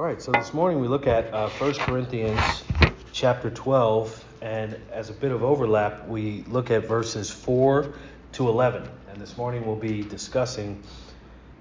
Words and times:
All 0.00 0.06
right, 0.06 0.22
so 0.22 0.32
this 0.32 0.54
morning 0.54 0.80
we 0.80 0.88
look 0.88 1.06
at 1.06 1.30
uh, 1.34 1.50
1 1.50 1.74
Corinthians 1.74 2.40
chapter 3.12 3.50
12, 3.50 4.24
and 4.40 4.74
as 4.90 5.10
a 5.10 5.12
bit 5.12 5.30
of 5.30 5.42
overlap, 5.42 6.08
we 6.08 6.42
look 6.48 6.70
at 6.70 6.86
verses 6.86 7.30
4 7.30 7.92
to 8.32 8.48
11. 8.48 8.88
And 9.10 9.20
this 9.20 9.36
morning 9.36 9.66
we'll 9.66 9.76
be 9.76 10.00
discussing 10.00 10.82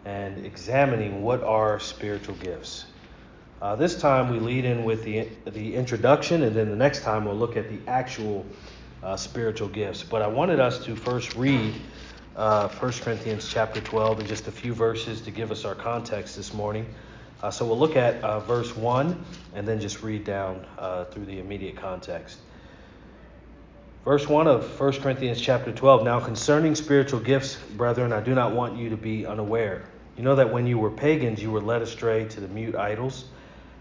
and 0.05 0.45
examining 0.45 1.21
what 1.21 1.43
are 1.43 1.81
spiritual 1.81 2.35
gifts. 2.35 2.85
Uh, 3.61 3.75
this 3.75 3.99
time 3.99 4.29
we 4.29 4.39
lead 4.39 4.63
in 4.63 4.85
with 4.85 5.03
the, 5.03 5.27
the 5.51 5.75
introduction, 5.75 6.43
and 6.43 6.55
then 6.55 6.69
the 6.69 6.77
next 6.77 7.03
time 7.03 7.25
we'll 7.25 7.35
look 7.35 7.57
at 7.57 7.67
the 7.67 7.79
actual 7.91 8.45
uh, 9.03 9.17
spiritual 9.17 9.67
gifts. 9.67 10.01
But 10.01 10.21
I 10.21 10.27
wanted 10.27 10.61
us 10.61 10.81
to 10.85 10.95
first 10.95 11.35
read 11.35 11.73
uh, 12.37 12.69
1 12.69 12.91
Corinthians 13.01 13.49
chapter 13.51 13.81
12 13.81 14.19
and 14.19 14.29
just 14.29 14.47
a 14.47 14.51
few 14.53 14.73
verses 14.73 15.19
to 15.23 15.29
give 15.29 15.51
us 15.51 15.65
our 15.65 15.75
context 15.75 16.37
this 16.37 16.53
morning. 16.53 16.85
Uh, 17.41 17.49
so 17.49 17.65
we'll 17.65 17.79
look 17.79 17.95
at 17.95 18.21
uh, 18.23 18.39
verse 18.41 18.75
1 18.75 19.23
and 19.55 19.67
then 19.67 19.79
just 19.79 20.03
read 20.03 20.25
down 20.25 20.65
uh, 20.77 21.05
through 21.05 21.25
the 21.25 21.39
immediate 21.39 21.77
context. 21.77 22.37
Verse 24.03 24.27
1 24.27 24.47
of 24.47 24.79
1 24.79 24.93
Corinthians 24.93 25.39
chapter 25.39 25.71
12. 25.71 26.03
Now 26.03 26.19
concerning 26.19 26.75
spiritual 26.75 27.19
gifts, 27.19 27.55
brethren, 27.55 28.11
I 28.11 28.21
do 28.21 28.35
not 28.35 28.53
want 28.53 28.77
you 28.77 28.89
to 28.89 28.97
be 28.97 29.25
unaware. 29.25 29.85
You 30.17 30.23
know 30.23 30.35
that 30.35 30.51
when 30.51 30.67
you 30.67 30.77
were 30.77 30.91
pagans, 30.91 31.41
you 31.41 31.51
were 31.51 31.61
led 31.61 31.81
astray 31.81 32.25
to 32.25 32.41
the 32.41 32.47
mute 32.49 32.75
idols, 32.75 33.25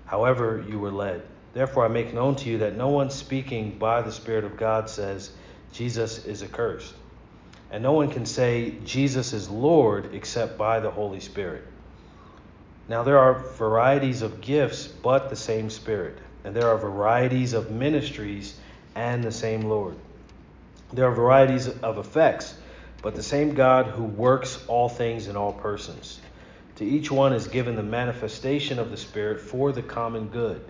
however, 0.06 0.64
you 0.68 0.78
were 0.78 0.92
led. 0.92 1.22
Therefore, 1.52 1.84
I 1.84 1.88
make 1.88 2.14
known 2.14 2.36
to 2.36 2.48
you 2.48 2.58
that 2.58 2.76
no 2.76 2.90
one 2.90 3.10
speaking 3.10 3.78
by 3.78 4.02
the 4.02 4.12
Spirit 4.12 4.44
of 4.44 4.56
God 4.56 4.88
says, 4.88 5.32
Jesus 5.72 6.24
is 6.26 6.42
accursed. 6.42 6.94
And 7.70 7.82
no 7.82 7.92
one 7.92 8.10
can 8.10 8.24
say, 8.24 8.74
Jesus 8.84 9.32
is 9.32 9.48
Lord, 9.48 10.14
except 10.14 10.56
by 10.56 10.78
the 10.78 10.90
Holy 10.90 11.20
Spirit. 11.20 11.64
Now 12.88 13.02
there 13.02 13.18
are 13.18 13.34
varieties 13.34 14.22
of 14.22 14.40
gifts, 14.40 14.86
but 14.88 15.28
the 15.28 15.36
same 15.36 15.68
Spirit. 15.68 16.18
And 16.44 16.56
there 16.56 16.68
are 16.68 16.78
varieties 16.78 17.52
of 17.52 17.70
ministries, 17.70 18.58
and 18.94 19.22
the 19.22 19.32
same 19.32 19.62
Lord. 19.62 19.96
There 20.92 21.06
are 21.06 21.14
varieties 21.14 21.68
of 21.68 21.98
effects, 21.98 22.54
but 23.02 23.14
the 23.14 23.22
same 23.22 23.54
God 23.54 23.86
who 23.86 24.04
works 24.04 24.64
all 24.68 24.88
things 24.88 25.28
in 25.28 25.36
all 25.36 25.52
persons. 25.52 26.20
To 26.76 26.84
each 26.84 27.10
one 27.10 27.34
is 27.34 27.46
given 27.46 27.76
the 27.76 27.82
manifestation 27.82 28.78
of 28.78 28.90
the 28.90 28.96
Spirit 28.96 29.40
for 29.40 29.70
the 29.70 29.82
common 29.82 30.28
good. 30.28 30.64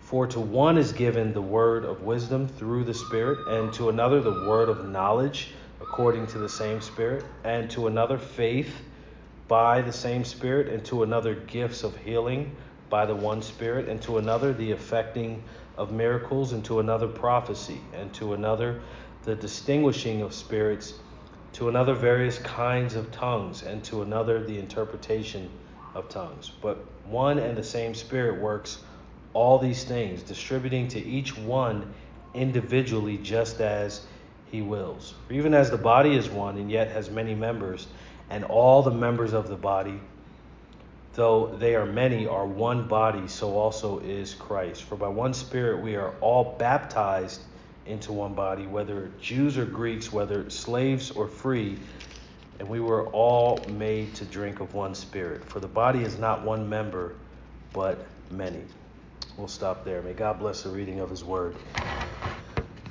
For 0.00 0.26
to 0.26 0.40
one 0.40 0.76
is 0.76 0.92
given 0.92 1.32
the 1.32 1.42
word 1.42 1.84
of 1.84 2.02
wisdom 2.02 2.48
through 2.48 2.84
the 2.84 2.94
Spirit, 2.94 3.46
and 3.46 3.72
to 3.74 3.88
another 3.88 4.20
the 4.20 4.48
word 4.48 4.68
of 4.68 4.88
knowledge 4.88 5.52
according 5.80 6.26
to 6.28 6.38
the 6.38 6.48
same 6.48 6.80
Spirit, 6.80 7.24
and 7.44 7.70
to 7.70 7.86
another 7.86 8.18
faith 8.18 8.74
by 9.50 9.82
the 9.82 9.92
same 9.92 10.22
Spirit, 10.24 10.68
and 10.68 10.84
to 10.84 11.02
another 11.02 11.34
gifts 11.34 11.82
of 11.82 11.96
healing 11.96 12.54
by 12.88 13.04
the 13.04 13.16
one 13.16 13.42
Spirit, 13.42 13.88
and 13.88 14.00
to 14.00 14.18
another 14.18 14.52
the 14.52 14.70
effecting 14.70 15.42
of 15.76 15.90
miracles, 15.90 16.52
and 16.52 16.64
to 16.64 16.78
another 16.78 17.08
prophecy, 17.08 17.80
and 17.92 18.14
to 18.14 18.32
another 18.32 18.80
the 19.24 19.34
distinguishing 19.34 20.22
of 20.22 20.32
spirits, 20.32 20.94
to 21.52 21.68
another 21.68 21.94
various 21.94 22.38
kinds 22.38 22.94
of 22.94 23.10
tongues, 23.10 23.64
and 23.64 23.82
to 23.82 24.02
another 24.02 24.44
the 24.44 24.56
interpretation 24.56 25.50
of 25.96 26.08
tongues. 26.08 26.52
But 26.62 26.86
one 27.04 27.40
and 27.40 27.58
the 27.58 27.64
same 27.64 27.92
Spirit 27.92 28.40
works 28.40 28.78
all 29.32 29.58
these 29.58 29.82
things, 29.82 30.22
distributing 30.22 30.86
to 30.88 31.00
each 31.00 31.36
one 31.36 31.92
individually 32.34 33.18
just 33.18 33.60
as 33.60 34.06
he 34.46 34.62
wills. 34.62 35.14
For 35.26 35.32
even 35.34 35.54
as 35.54 35.70
the 35.72 35.76
body 35.76 36.14
is 36.14 36.28
one 36.28 36.56
and 36.56 36.70
yet 36.70 36.92
has 36.92 37.10
many 37.10 37.34
members, 37.34 37.88
and 38.30 38.44
all 38.44 38.82
the 38.82 38.90
members 38.90 39.32
of 39.32 39.48
the 39.48 39.56
body, 39.56 40.00
though 41.14 41.48
they 41.58 41.74
are 41.74 41.84
many, 41.84 42.26
are 42.26 42.46
one 42.46 42.86
body, 42.86 43.26
so 43.26 43.58
also 43.58 43.98
is 43.98 44.34
Christ. 44.34 44.84
For 44.84 44.96
by 44.96 45.08
one 45.08 45.34
Spirit 45.34 45.82
we 45.82 45.96
are 45.96 46.14
all 46.20 46.56
baptized 46.58 47.42
into 47.86 48.12
one 48.12 48.34
body, 48.34 48.66
whether 48.66 49.10
Jews 49.20 49.58
or 49.58 49.64
Greeks, 49.64 50.12
whether 50.12 50.48
slaves 50.48 51.10
or 51.10 51.26
free, 51.26 51.76
and 52.60 52.68
we 52.68 52.78
were 52.78 53.08
all 53.08 53.58
made 53.70 54.14
to 54.14 54.24
drink 54.24 54.60
of 54.60 54.74
one 54.74 54.94
Spirit. 54.94 55.44
For 55.44 55.58
the 55.58 55.68
body 55.68 56.02
is 56.02 56.18
not 56.18 56.42
one 56.44 56.68
member, 56.68 57.16
but 57.72 58.06
many. 58.30 58.62
We'll 59.36 59.48
stop 59.48 59.84
there. 59.84 60.02
May 60.02 60.12
God 60.12 60.38
bless 60.38 60.62
the 60.62 60.68
reading 60.68 61.00
of 61.00 61.10
His 61.10 61.24
Word. 61.24 61.56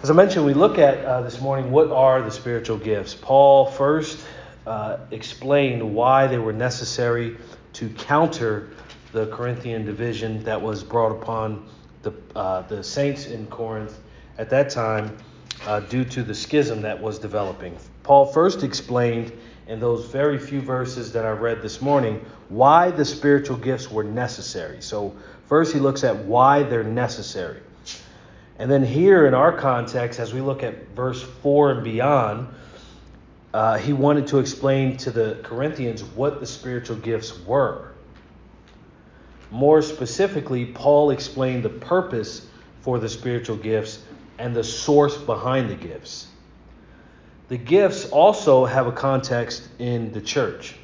As 0.02 0.10
I 0.10 0.14
mentioned, 0.14 0.46
we 0.46 0.54
look 0.54 0.78
at 0.78 1.06
uh, 1.06 1.22
this 1.22 1.40
morning 1.40 1.72
what 1.72 1.92
are 1.92 2.22
the 2.22 2.32
spiritual 2.32 2.78
gifts. 2.78 3.14
Paul 3.14 3.66
first 3.66 4.26
uh, 4.70 5.00
explained 5.10 5.82
why 5.96 6.28
they 6.28 6.38
were 6.38 6.54
necessary 6.54 7.36
to 7.74 7.90
counter 7.90 8.70
the 9.12 9.26
Corinthian 9.28 9.84
division 9.84 10.44
that 10.44 10.62
was 10.62 10.84
brought 10.84 11.12
upon 11.12 11.68
the, 12.04 12.14
uh, 12.36 12.62
the 12.62 12.84
saints 12.84 13.26
in 13.26 13.48
Corinth 13.48 13.98
at 14.38 14.50
that 14.52 14.70
time 14.70 15.18
uh, 15.66 15.80
due 15.80 16.06
to 16.06 16.22
the 16.22 16.36
schism 16.36 16.84
that 16.84 17.02
was 17.02 17.18
developing. 17.18 17.76
Paul 18.04 18.28
first 18.28 18.64
explained 18.64 19.32
in 19.68 19.80
those 19.80 20.06
very 20.06 20.38
few 20.38 20.62
verses 20.62 21.12
that 21.14 21.26
I 21.26 21.32
read 21.32 21.64
this 21.64 21.82
morning 21.82 22.24
why 22.50 22.92
the 22.92 23.06
spiritual 23.06 23.58
gifts 23.58 23.90
were 23.90 24.04
necessary. 24.04 24.82
So, 24.82 25.16
first 25.48 25.74
he 25.74 25.80
looks 25.80 26.04
at 26.04 26.16
why 26.16 26.64
they're 26.64 26.84
necessary. 26.84 27.62
And 28.60 28.70
then, 28.70 28.84
here 28.84 29.26
in 29.26 29.34
our 29.34 29.52
context, 29.52 30.20
as 30.20 30.34
we 30.34 30.42
look 30.42 30.64
at 30.64 30.90
verse 30.90 31.22
4 31.22 31.72
and 31.72 31.84
beyond, 31.84 32.48
uh, 33.54 33.78
he 33.78 33.94
wanted 33.94 34.28
to 34.28 34.40
explain 34.40 34.98
to 34.98 35.12
the 35.12 35.40
Corinthians 35.44 36.04
what 36.04 36.40
the 36.40 36.46
spiritual 36.46 36.98
gifts 36.98 37.38
were. 37.46 37.92
More 39.52 39.82
specifically, 39.82 40.66
Paul 40.68 41.10
explained 41.10 41.64
the 41.64 41.70
purpose 41.70 42.48
for 42.82 43.00
the 43.00 43.10
spiritual 43.10 43.58
gifts 43.58 44.00
and 44.38 44.56
the 44.56 44.64
source 44.64 45.18
behind 45.18 45.70
the 45.70 45.76
gifts. 45.76 46.28
The 47.48 47.58
gifts 47.58 48.06
also 48.10 48.66
have 48.66 48.86
a 48.86 48.92
context 48.92 49.68
in 49.80 50.12
the 50.12 50.22
church. 50.22 50.76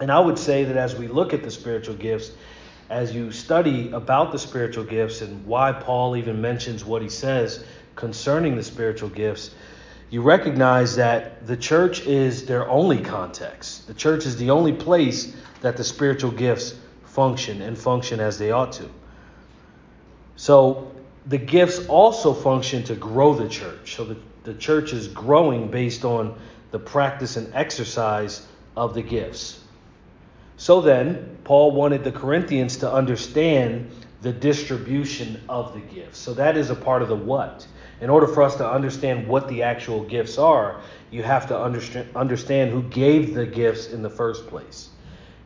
And 0.00 0.12
I 0.12 0.20
would 0.20 0.38
say 0.38 0.62
that 0.64 0.76
as 0.76 0.94
we 0.94 1.08
look 1.08 1.34
at 1.34 1.42
the 1.42 1.50
spiritual 1.50 1.96
gifts, 1.96 2.30
as 2.88 3.12
you 3.12 3.32
study 3.32 3.90
about 3.90 4.30
the 4.30 4.38
spiritual 4.38 4.84
gifts 4.84 5.20
and 5.20 5.44
why 5.44 5.72
Paul 5.72 6.16
even 6.16 6.40
mentions 6.40 6.84
what 6.84 7.02
he 7.02 7.08
says 7.08 7.64
concerning 7.96 8.54
the 8.54 8.62
spiritual 8.62 9.08
gifts, 9.08 9.50
you 10.10 10.22
recognize 10.22 10.96
that 10.96 11.46
the 11.46 11.56
church 11.56 12.00
is 12.06 12.46
their 12.46 12.68
only 12.68 13.00
context. 13.00 13.86
The 13.86 13.94
church 13.94 14.24
is 14.24 14.36
the 14.36 14.50
only 14.50 14.72
place 14.72 15.34
that 15.60 15.76
the 15.76 15.84
spiritual 15.84 16.30
gifts 16.30 16.74
function 17.04 17.60
and 17.62 17.76
function 17.76 18.20
as 18.20 18.38
they 18.38 18.50
ought 18.50 18.72
to. 18.72 18.88
So 20.36 20.92
the 21.26 21.38
gifts 21.38 21.86
also 21.88 22.32
function 22.32 22.84
to 22.84 22.94
grow 22.94 23.34
the 23.34 23.48
church. 23.48 23.96
So 23.96 24.04
the, 24.04 24.16
the 24.44 24.54
church 24.54 24.92
is 24.92 25.08
growing 25.08 25.70
based 25.70 26.04
on 26.04 26.38
the 26.70 26.78
practice 26.78 27.36
and 27.36 27.52
exercise 27.54 28.46
of 28.76 28.94
the 28.94 29.02
gifts. 29.02 29.60
So 30.56 30.80
then, 30.80 31.38
Paul 31.44 31.72
wanted 31.72 32.02
the 32.02 32.12
Corinthians 32.12 32.78
to 32.78 32.92
understand 32.92 33.90
the 34.22 34.32
distribution 34.32 35.40
of 35.48 35.74
the 35.74 35.80
gifts. 35.80 36.18
So 36.18 36.34
that 36.34 36.56
is 36.56 36.70
a 36.70 36.74
part 36.74 37.02
of 37.02 37.08
the 37.08 37.16
what. 37.16 37.66
In 38.00 38.10
order 38.10 38.26
for 38.26 38.42
us 38.42 38.56
to 38.56 38.70
understand 38.70 39.26
what 39.26 39.48
the 39.48 39.64
actual 39.64 40.04
gifts 40.04 40.38
are, 40.38 40.80
you 41.10 41.22
have 41.22 41.48
to 41.48 41.58
understand 41.58 42.70
who 42.70 42.82
gave 42.82 43.34
the 43.34 43.46
gifts 43.46 43.88
in 43.88 44.02
the 44.02 44.10
first 44.10 44.46
place. 44.46 44.90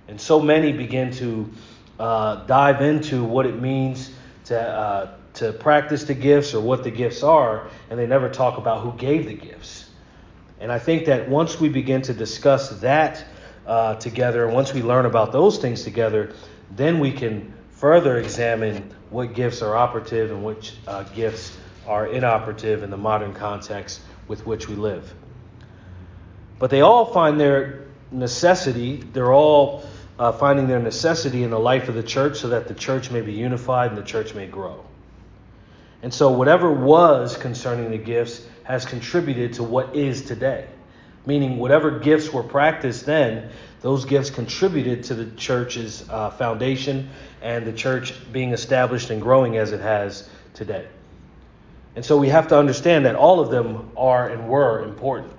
And 0.08 0.20
so 0.20 0.40
many 0.40 0.72
begin 0.72 1.12
to 1.12 1.50
uh, 1.98 2.44
dive 2.46 2.82
into 2.82 3.24
what 3.24 3.46
it 3.46 3.60
means 3.60 4.10
to, 4.46 4.60
uh, 4.60 5.14
to 5.34 5.52
practice 5.52 6.04
the 6.04 6.14
gifts 6.14 6.52
or 6.52 6.60
what 6.60 6.84
the 6.84 6.90
gifts 6.90 7.22
are, 7.22 7.68
and 7.88 7.98
they 7.98 8.06
never 8.06 8.28
talk 8.28 8.58
about 8.58 8.82
who 8.82 8.92
gave 8.98 9.26
the 9.26 9.34
gifts. 9.34 9.88
And 10.60 10.70
I 10.70 10.78
think 10.78 11.06
that 11.06 11.28
once 11.28 11.58
we 11.58 11.68
begin 11.68 12.02
to 12.02 12.12
discuss 12.12 12.68
that 12.80 13.24
uh, 13.66 13.94
together, 13.94 14.44
and 14.44 14.54
once 14.54 14.74
we 14.74 14.82
learn 14.82 15.06
about 15.06 15.32
those 15.32 15.58
things 15.58 15.84
together, 15.84 16.34
then 16.70 17.00
we 17.00 17.12
can 17.12 17.54
further 17.70 18.18
examine 18.18 18.94
what 19.10 19.34
gifts 19.34 19.62
are 19.62 19.74
operative 19.74 20.30
and 20.30 20.44
which 20.44 20.74
uh, 20.86 21.02
gifts 21.04 21.56
are 21.86 22.06
inoperative 22.06 22.82
in 22.82 22.90
the 22.90 22.96
modern 22.96 23.34
context 23.34 24.00
with 24.28 24.46
which 24.46 24.68
we 24.68 24.74
live. 24.74 25.12
But 26.58 26.70
they 26.70 26.80
all 26.80 27.06
find 27.06 27.40
their 27.40 27.86
necessity, 28.10 28.96
they're 28.96 29.32
all 29.32 29.84
uh, 30.18 30.32
finding 30.32 30.68
their 30.68 30.78
necessity 30.78 31.42
in 31.42 31.50
the 31.50 31.58
life 31.58 31.88
of 31.88 31.94
the 31.94 32.02
church 32.02 32.38
so 32.38 32.50
that 32.50 32.68
the 32.68 32.74
church 32.74 33.10
may 33.10 33.20
be 33.20 33.32
unified 33.32 33.90
and 33.90 33.98
the 33.98 34.04
church 34.04 34.34
may 34.34 34.46
grow. 34.46 34.84
And 36.02 36.12
so, 36.12 36.30
whatever 36.30 36.70
was 36.70 37.36
concerning 37.36 37.90
the 37.90 37.98
gifts 37.98 38.46
has 38.64 38.84
contributed 38.84 39.54
to 39.54 39.62
what 39.62 39.96
is 39.96 40.22
today. 40.22 40.66
Meaning, 41.26 41.58
whatever 41.58 41.98
gifts 42.00 42.32
were 42.32 42.42
practiced 42.42 43.06
then, 43.06 43.50
those 43.80 44.04
gifts 44.04 44.30
contributed 44.30 45.04
to 45.04 45.14
the 45.14 45.26
church's 45.36 46.08
uh, 46.08 46.30
foundation 46.30 47.10
and 47.40 47.64
the 47.64 47.72
church 47.72 48.14
being 48.32 48.52
established 48.52 49.10
and 49.10 49.22
growing 49.22 49.56
as 49.56 49.72
it 49.72 49.80
has 49.80 50.28
today. 50.54 50.86
And 51.94 52.04
so 52.04 52.16
we 52.16 52.28
have 52.28 52.48
to 52.48 52.58
understand 52.58 53.04
that 53.06 53.16
all 53.16 53.40
of 53.40 53.50
them 53.50 53.90
are 53.96 54.28
and 54.28 54.48
were 54.48 54.82
important. 54.82 55.32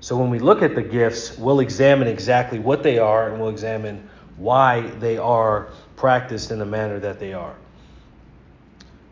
So 0.00 0.16
when 0.16 0.30
we 0.30 0.38
look 0.38 0.62
at 0.62 0.74
the 0.74 0.82
gifts, 0.82 1.36
we'll 1.36 1.60
examine 1.60 2.08
exactly 2.08 2.58
what 2.58 2.82
they 2.82 2.98
are 2.98 3.28
and 3.28 3.38
we'll 3.38 3.50
examine 3.50 4.08
why 4.38 4.80
they 4.80 5.18
are 5.18 5.68
practiced 5.96 6.50
in 6.50 6.58
the 6.58 6.64
manner 6.64 6.98
that 6.98 7.20
they 7.20 7.34
are. 7.34 7.54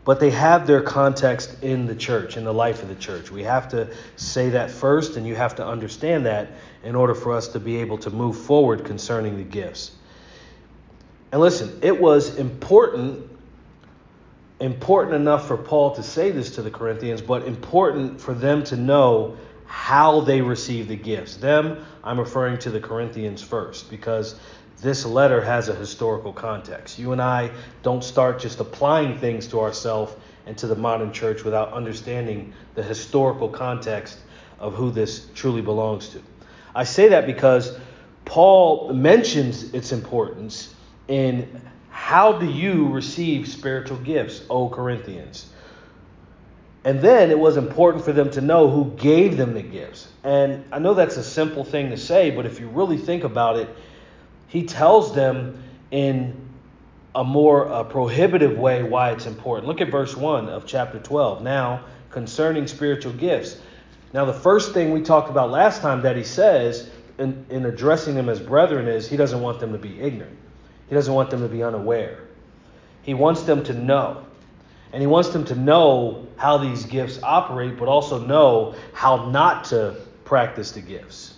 But 0.03 0.19
they 0.19 0.31
have 0.31 0.65
their 0.65 0.81
context 0.81 1.61
in 1.61 1.85
the 1.85 1.93
church, 1.93 2.35
in 2.35 2.43
the 2.43 2.53
life 2.53 2.81
of 2.81 2.89
the 2.89 2.95
church. 2.95 3.29
We 3.29 3.43
have 3.43 3.69
to 3.69 3.93
say 4.15 4.49
that 4.49 4.71
first, 4.71 5.17
and 5.17 5.27
you 5.27 5.35
have 5.35 5.55
to 5.57 5.65
understand 5.65 6.25
that 6.25 6.47
in 6.83 6.95
order 6.95 7.13
for 7.13 7.33
us 7.33 7.49
to 7.49 7.59
be 7.59 7.77
able 7.77 7.99
to 7.99 8.09
move 8.09 8.35
forward 8.35 8.85
concerning 8.85 9.37
the 9.37 9.43
gifts. 9.43 9.91
And 11.31 11.39
listen, 11.39 11.77
it 11.83 12.01
was 12.01 12.37
important 12.37 13.29
important 14.59 15.15
enough 15.15 15.47
for 15.47 15.57
Paul 15.57 15.95
to 15.95 16.03
say 16.03 16.31
this 16.31 16.55
to 16.55 16.61
the 16.61 16.71
Corinthians, 16.71 17.21
but 17.21 17.45
important 17.45 18.19
for 18.19 18.33
them 18.33 18.63
to 18.65 18.75
know 18.75 19.37
how 19.65 20.21
they 20.21 20.41
receive 20.41 20.87
the 20.87 20.95
gifts. 20.95 21.37
Them, 21.37 21.85
I'm 22.03 22.19
referring 22.19 22.57
to 22.59 22.69
the 22.69 22.79
Corinthians 22.79 23.41
first, 23.41 23.89
because 23.89 24.39
this 24.81 25.05
letter 25.05 25.41
has 25.41 25.69
a 25.69 25.75
historical 25.75 26.33
context. 26.33 26.97
You 26.97 27.11
and 27.11 27.21
I 27.21 27.51
don't 27.83 28.03
start 28.03 28.39
just 28.39 28.59
applying 28.59 29.17
things 29.17 29.47
to 29.47 29.59
ourselves 29.59 30.13
and 30.45 30.57
to 30.57 30.67
the 30.67 30.75
modern 30.75 31.11
church 31.13 31.43
without 31.43 31.73
understanding 31.73 32.53
the 32.75 32.83
historical 32.83 33.49
context 33.49 34.19
of 34.59 34.73
who 34.73 34.89
this 34.89 35.27
truly 35.35 35.61
belongs 35.61 36.09
to. 36.09 36.21
I 36.73 36.83
say 36.83 37.09
that 37.09 37.25
because 37.25 37.77
Paul 38.25 38.93
mentions 38.93 39.73
its 39.73 39.91
importance 39.91 40.73
in 41.07 41.61
how 41.99 42.31
do 42.31 42.45
you 42.47 42.87
receive 42.87 43.47
spiritual 43.47 43.97
gifts, 43.97 44.41
O 44.49 44.69
Corinthians? 44.69 45.45
And 46.85 47.01
then 47.01 47.29
it 47.29 47.37
was 47.37 47.57
important 47.57 48.05
for 48.05 48.13
them 48.13 48.31
to 48.31 48.41
know 48.41 48.69
who 48.69 48.91
gave 48.95 49.35
them 49.35 49.53
the 49.53 49.61
gifts. 49.61 50.07
And 50.23 50.63
I 50.71 50.79
know 50.79 50.93
that's 50.93 51.17
a 51.17 51.23
simple 51.23 51.65
thing 51.65 51.89
to 51.89 51.97
say, 51.97 52.31
but 52.31 52.45
if 52.45 52.59
you 52.59 52.69
really 52.69 52.97
think 52.97 53.25
about 53.25 53.57
it, 53.57 53.69
he 54.47 54.63
tells 54.63 55.13
them 55.13 55.61
in 55.91 56.35
a 57.13 57.23
more 57.23 57.67
uh, 57.67 57.83
prohibitive 57.83 58.57
way 58.57 58.81
why 58.81 59.11
it's 59.11 59.25
important. 59.25 59.67
Look 59.67 59.81
at 59.81 59.91
verse 59.91 60.15
1 60.15 60.47
of 60.47 60.65
chapter 60.65 60.99
12. 60.99 61.43
Now, 61.43 61.83
concerning 62.09 62.65
spiritual 62.65 63.13
gifts. 63.13 63.57
Now, 64.13 64.23
the 64.23 64.33
first 64.33 64.73
thing 64.73 64.93
we 64.93 65.01
talked 65.01 65.29
about 65.29 65.51
last 65.51 65.81
time 65.81 66.01
that 66.03 66.15
he 66.15 66.23
says 66.23 66.89
in, 67.19 67.45
in 67.49 67.65
addressing 67.65 68.15
them 68.15 68.29
as 68.29 68.39
brethren 68.39 68.87
is 68.87 69.07
he 69.07 69.17
doesn't 69.17 69.41
want 69.41 69.59
them 69.59 69.73
to 69.73 69.77
be 69.77 69.99
ignorant. 69.99 70.37
He 70.89 70.95
doesn't 70.95 71.13
want 71.13 71.29
them 71.29 71.41
to 71.41 71.47
be 71.47 71.63
unaware. 71.63 72.19
He 73.03 73.13
wants 73.13 73.43
them 73.43 73.63
to 73.65 73.73
know. 73.73 74.25
And 74.91 75.01
he 75.01 75.07
wants 75.07 75.29
them 75.29 75.45
to 75.45 75.55
know 75.55 76.27
how 76.35 76.57
these 76.57 76.85
gifts 76.85 77.19
operate, 77.21 77.77
but 77.77 77.87
also 77.87 78.25
know 78.25 78.75
how 78.93 79.29
not 79.29 79.65
to 79.65 79.95
practice 80.25 80.71
the 80.71 80.81
gifts. 80.81 81.35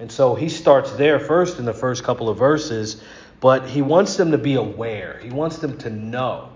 And 0.00 0.10
so 0.10 0.34
he 0.34 0.48
starts 0.48 0.92
there 0.92 1.20
first 1.20 1.58
in 1.58 1.64
the 1.64 1.72
first 1.72 2.02
couple 2.02 2.28
of 2.28 2.36
verses, 2.36 3.00
but 3.40 3.68
he 3.68 3.82
wants 3.82 4.16
them 4.16 4.32
to 4.32 4.38
be 4.38 4.54
aware. 4.54 5.20
He 5.22 5.30
wants 5.30 5.58
them 5.58 5.78
to 5.78 5.90
know. 5.90 6.50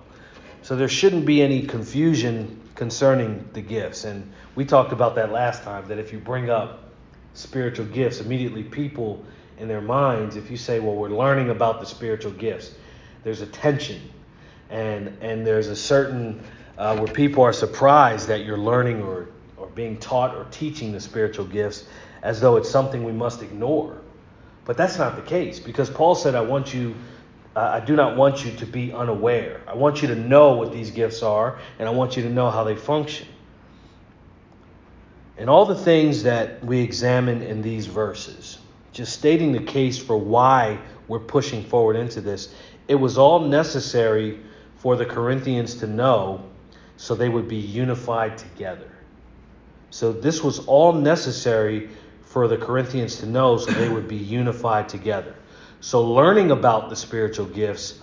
So 0.62 0.76
there 0.76 0.88
shouldn't 0.88 1.26
be 1.26 1.40
any 1.40 1.62
confusion 1.62 2.60
concerning 2.74 3.48
the 3.52 3.62
gifts. 3.62 4.04
And 4.04 4.30
we 4.56 4.64
talked 4.64 4.92
about 4.92 5.14
that 5.14 5.30
last 5.30 5.62
time 5.62 5.86
that 5.88 5.98
if 5.98 6.12
you 6.12 6.18
bring 6.18 6.50
up 6.50 6.90
spiritual 7.34 7.86
gifts, 7.86 8.20
immediately 8.20 8.64
people 8.64 9.24
in 9.60 9.68
their 9.68 9.82
minds, 9.82 10.36
if 10.36 10.50
you 10.50 10.56
say, 10.56 10.80
well, 10.80 10.94
we're 10.94 11.10
learning 11.10 11.50
about 11.50 11.80
the 11.80 11.86
spiritual 11.86 12.32
gifts, 12.32 12.74
there's 13.22 13.42
a 13.42 13.46
tension 13.46 14.00
and, 14.70 15.16
and 15.20 15.46
there's 15.46 15.68
a 15.68 15.76
certain 15.76 16.42
uh, 16.78 16.96
where 16.96 17.12
people 17.12 17.42
are 17.42 17.52
surprised 17.52 18.28
that 18.28 18.44
you're 18.44 18.58
learning 18.58 19.02
or, 19.02 19.28
or 19.58 19.66
being 19.68 19.98
taught 19.98 20.34
or 20.34 20.46
teaching 20.50 20.92
the 20.92 21.00
spiritual 21.00 21.44
gifts 21.44 21.84
as 22.22 22.40
though 22.40 22.56
it's 22.56 22.70
something 22.70 23.04
we 23.04 23.12
must 23.12 23.42
ignore. 23.42 24.00
But 24.64 24.76
that's 24.76 24.96
not 24.96 25.16
the 25.16 25.22
case 25.22 25.60
because 25.60 25.90
Paul 25.90 26.14
said, 26.14 26.34
I 26.34 26.40
want 26.40 26.72
you. 26.72 26.94
Uh, 27.56 27.80
I 27.82 27.84
do 27.84 27.96
not 27.96 28.16
want 28.16 28.44
you 28.44 28.52
to 28.52 28.66
be 28.66 28.92
unaware. 28.92 29.60
I 29.66 29.74
want 29.74 30.02
you 30.02 30.08
to 30.08 30.14
know 30.14 30.52
what 30.52 30.72
these 30.72 30.92
gifts 30.92 31.20
are, 31.20 31.58
and 31.80 31.88
I 31.88 31.90
want 31.90 32.16
you 32.16 32.22
to 32.22 32.30
know 32.30 32.48
how 32.48 32.62
they 32.62 32.76
function. 32.76 33.26
And 35.36 35.50
all 35.50 35.66
the 35.66 35.74
things 35.74 36.22
that 36.22 36.64
we 36.64 36.80
examine 36.80 37.42
in 37.42 37.60
these 37.60 37.86
verses, 37.86 38.58
just 38.92 39.12
stating 39.12 39.52
the 39.52 39.62
case 39.62 39.98
for 39.98 40.16
why 40.16 40.78
we're 41.08 41.18
pushing 41.18 41.64
forward 41.64 41.96
into 41.96 42.20
this. 42.20 42.54
It 42.88 42.94
was 42.94 43.18
all 43.18 43.40
necessary 43.40 44.40
for 44.76 44.96
the 44.96 45.06
Corinthians 45.06 45.76
to 45.76 45.86
know 45.86 46.44
so 46.96 47.14
they 47.14 47.28
would 47.28 47.48
be 47.48 47.56
unified 47.56 48.36
together. 48.38 48.90
So 49.90 50.12
this 50.12 50.42
was 50.42 50.60
all 50.66 50.92
necessary 50.92 51.90
for 52.22 52.46
the 52.46 52.56
Corinthians 52.56 53.16
to 53.16 53.26
know 53.26 53.56
so 53.56 53.70
they 53.72 53.88
would 53.88 54.06
be 54.06 54.16
unified 54.16 54.88
together. 54.88 55.34
So 55.80 56.02
learning 56.04 56.50
about 56.50 56.90
the 56.90 56.96
spiritual 56.96 57.46
gifts 57.46 57.98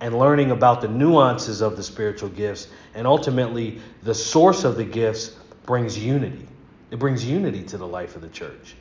and 0.00 0.18
learning 0.18 0.50
about 0.50 0.80
the 0.80 0.88
nuances 0.88 1.60
of 1.60 1.76
the 1.76 1.82
spiritual 1.82 2.28
gifts 2.28 2.68
and 2.94 3.06
ultimately 3.06 3.80
the 4.02 4.14
source 4.14 4.64
of 4.64 4.76
the 4.76 4.84
gifts 4.84 5.36
brings 5.64 5.98
unity. 5.98 6.46
It 6.90 6.98
brings 6.98 7.24
unity 7.24 7.62
to 7.64 7.78
the 7.78 7.86
life 7.86 8.16
of 8.16 8.22
the 8.22 8.28
church. 8.28 8.74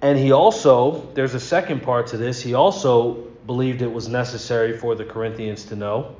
And 0.00 0.18
he 0.18 0.32
also, 0.32 1.10
there's 1.14 1.34
a 1.34 1.40
second 1.40 1.82
part 1.82 2.08
to 2.08 2.16
this, 2.16 2.40
he 2.40 2.54
also 2.54 3.14
believed 3.46 3.82
it 3.82 3.92
was 3.92 4.08
necessary 4.08 4.76
for 4.76 4.94
the 4.94 5.04
Corinthians 5.04 5.64
to 5.66 5.76
know 5.76 6.16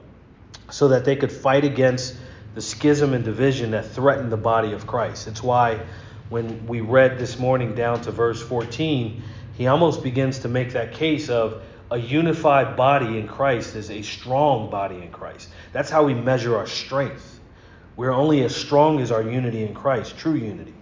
so 0.70 0.88
that 0.88 1.04
they 1.04 1.14
could 1.14 1.30
fight 1.30 1.64
against 1.64 2.16
the 2.54 2.60
schism 2.60 3.14
and 3.14 3.24
division 3.24 3.70
that 3.70 3.86
threatened 3.86 4.32
the 4.32 4.36
body 4.36 4.72
of 4.72 4.86
Christ. 4.86 5.28
It's 5.28 5.42
why 5.42 5.80
when 6.28 6.66
we 6.66 6.80
read 6.80 7.18
this 7.18 7.38
morning 7.38 7.74
down 7.74 8.00
to 8.02 8.10
verse 8.10 8.42
14, 8.42 9.22
he 9.56 9.66
almost 9.66 10.02
begins 10.02 10.40
to 10.40 10.48
make 10.48 10.72
that 10.72 10.92
case 10.92 11.28
of 11.28 11.62
a 11.90 11.98
unified 11.98 12.76
body 12.76 13.18
in 13.18 13.26
Christ 13.26 13.74
is 13.74 13.90
a 13.90 14.02
strong 14.02 14.70
body 14.70 14.96
in 14.96 15.10
Christ. 15.10 15.48
That's 15.72 15.88
how 15.88 16.04
we 16.04 16.14
measure 16.14 16.56
our 16.56 16.66
strength. 16.66 17.40
We're 17.96 18.12
only 18.12 18.44
as 18.44 18.54
strong 18.54 19.00
as 19.00 19.10
our 19.10 19.22
unity 19.22 19.64
in 19.64 19.74
Christ, 19.74 20.18
true 20.18 20.34
unity. 20.34 20.74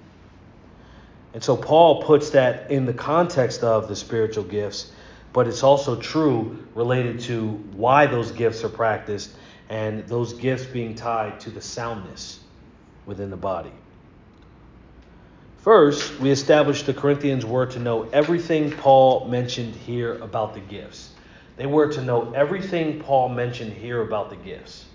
And 1.37 1.45
so 1.45 1.55
Paul 1.55 2.03
puts 2.03 2.31
that 2.31 2.71
in 2.71 2.87
the 2.87 2.95
context 2.95 3.63
of 3.63 3.89
the 3.89 3.95
spiritual 3.95 4.43
gifts, 4.43 4.91
but 5.35 5.47
it's 5.47 5.63
also 5.63 5.95
true 5.95 6.67
related 6.75 7.21
to 7.25 7.49
why 7.75 8.07
those 8.07 8.33
gifts 8.33 8.65
are 8.65 8.71
practiced 8.71 9.37
and 9.69 10.09
those 10.09 10.33
gifts 10.33 10.65
being 10.65 10.95
tied 10.95 11.39
to 11.41 11.51
the 11.51 11.61
soundness 11.61 12.41
within 13.05 13.29
the 13.29 13.37
body. 13.37 13.73
First, 15.59 16.19
we 16.21 16.31
established 16.31 16.87
the 16.87 16.95
Corinthians 16.95 17.45
were 17.45 17.67
to 17.67 17.79
know 17.79 18.09
everything 18.15 18.71
Paul 18.71 19.29
mentioned 19.29 19.75
here 19.75 20.15
about 20.15 20.55
the 20.55 20.61
gifts. 20.61 21.11
They 21.59 21.67
were 21.67 21.89
to 21.89 22.01
know 22.01 22.33
everything 22.33 23.01
Paul 23.01 23.29
mentioned 23.29 23.75
here 23.75 24.01
about 24.01 24.31
the 24.31 24.37
gifts. 24.37 24.87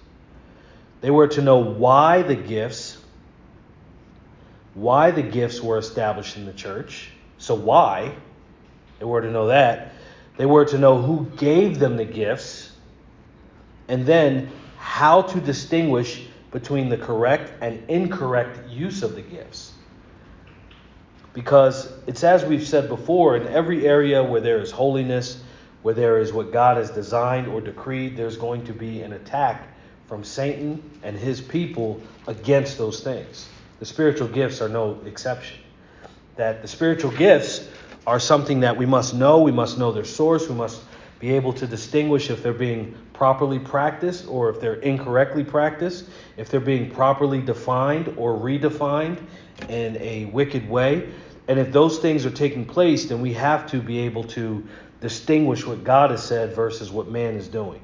They 1.01 1.11
were 1.11 1.27
to 1.27 1.41
know 1.43 1.59
why 1.59 2.23
the 2.23 2.35
gifts 2.35 2.97
why 4.73 5.11
the 5.11 5.21
gifts 5.21 5.61
were 5.61 5.77
established 5.77 6.37
in 6.37 6.45
the 6.45 6.53
church. 6.53 7.09
So, 7.37 7.55
why? 7.55 8.15
They 8.99 9.05
were 9.05 9.21
to 9.21 9.31
know 9.31 9.47
that. 9.47 9.93
They 10.37 10.45
were 10.45 10.65
to 10.65 10.77
know 10.77 11.01
who 11.01 11.25
gave 11.37 11.79
them 11.79 11.97
the 11.97 12.05
gifts, 12.05 12.71
and 13.87 14.05
then 14.05 14.49
how 14.77 15.23
to 15.23 15.39
distinguish 15.39 16.25
between 16.51 16.89
the 16.89 16.97
correct 16.97 17.51
and 17.61 17.83
incorrect 17.89 18.69
use 18.69 19.03
of 19.03 19.15
the 19.15 19.21
gifts. 19.21 19.73
Because 21.33 21.91
it's 22.07 22.23
as 22.23 22.43
we've 22.43 22.67
said 22.67 22.89
before, 22.89 23.37
in 23.37 23.47
every 23.47 23.87
area 23.87 24.21
where 24.23 24.41
there 24.41 24.59
is 24.59 24.69
holiness, 24.69 25.41
where 25.81 25.93
there 25.93 26.19
is 26.19 26.33
what 26.33 26.51
God 26.51 26.77
has 26.77 26.91
designed 26.91 27.47
or 27.47 27.61
decreed, 27.61 28.17
there's 28.17 28.37
going 28.37 28.65
to 28.65 28.73
be 28.73 29.01
an 29.01 29.13
attack 29.13 29.67
from 30.07 30.23
Satan 30.23 30.81
and 31.03 31.17
his 31.17 31.39
people 31.39 32.01
against 32.27 32.77
those 32.77 33.01
things. 33.01 33.47
The 33.81 33.87
spiritual 33.87 34.27
gifts 34.27 34.61
are 34.61 34.69
no 34.69 34.99
exception. 35.07 35.57
That 36.35 36.61
the 36.61 36.67
spiritual 36.67 37.09
gifts 37.09 37.67
are 38.05 38.19
something 38.19 38.59
that 38.59 38.77
we 38.77 38.85
must 38.85 39.15
know, 39.15 39.41
we 39.41 39.51
must 39.51 39.79
know 39.79 39.91
their 39.91 40.05
source, 40.05 40.47
we 40.47 40.53
must 40.53 40.83
be 41.17 41.31
able 41.31 41.51
to 41.53 41.65
distinguish 41.65 42.29
if 42.29 42.43
they're 42.43 42.53
being 42.53 42.95
properly 43.13 43.57
practiced 43.57 44.27
or 44.27 44.51
if 44.51 44.61
they're 44.61 44.75
incorrectly 44.81 45.43
practiced, 45.43 46.05
if 46.37 46.47
they're 46.47 46.59
being 46.59 46.91
properly 46.91 47.41
defined 47.41 48.13
or 48.17 48.37
redefined 48.37 49.19
in 49.67 49.97
a 49.97 50.25
wicked 50.25 50.69
way. 50.69 51.09
And 51.47 51.57
if 51.57 51.71
those 51.71 51.97
things 51.97 52.23
are 52.23 52.31
taking 52.31 52.65
place, 52.65 53.05
then 53.05 53.19
we 53.19 53.33
have 53.33 53.65
to 53.71 53.81
be 53.81 53.97
able 54.01 54.25
to 54.25 54.63
distinguish 54.99 55.65
what 55.65 55.83
God 55.83 56.11
has 56.11 56.23
said 56.23 56.55
versus 56.55 56.91
what 56.91 57.09
man 57.09 57.33
is 57.33 57.47
doing. 57.47 57.81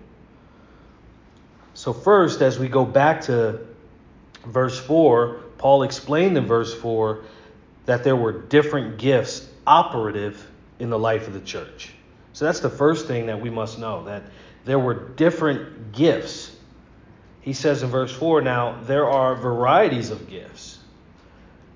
So, 1.74 1.92
first, 1.92 2.44
as 2.44 2.60
we 2.60 2.68
go 2.68 2.86
back 2.86 3.22
to 3.22 3.66
verse 4.46 4.80
4, 4.80 5.47
Paul 5.58 5.84
explained 5.84 6.38
in 6.38 6.46
verse 6.46 6.74
4 6.74 7.24
that 7.86 8.04
there 8.04 8.16
were 8.16 8.32
different 8.32 8.98
gifts 8.98 9.48
operative 9.66 10.50
in 10.80 10.90
the 10.90 11.00
life 11.00 11.28
of 11.28 11.34
the 11.34 11.42
church. 11.42 11.94
So 12.34 12.46
that's 12.46 12.60
the 12.60 12.70
first 12.70 13.08
thing 13.08 13.28
that 13.28 13.42
we 13.42 13.50
must 13.50 13.80
know 13.80 14.06
that 14.06 14.24
there 14.66 14.78
were 14.78 14.94
different 14.94 15.94
gifts. 15.94 16.56
He 17.42 17.54
says 17.54 17.82
in 17.82 17.90
verse 17.90 18.12
4 18.12 18.42
now, 18.42 18.82
there 18.84 19.10
are 19.10 19.36
varieties 19.36 20.12
of 20.12 20.30
gifts. 20.30 20.80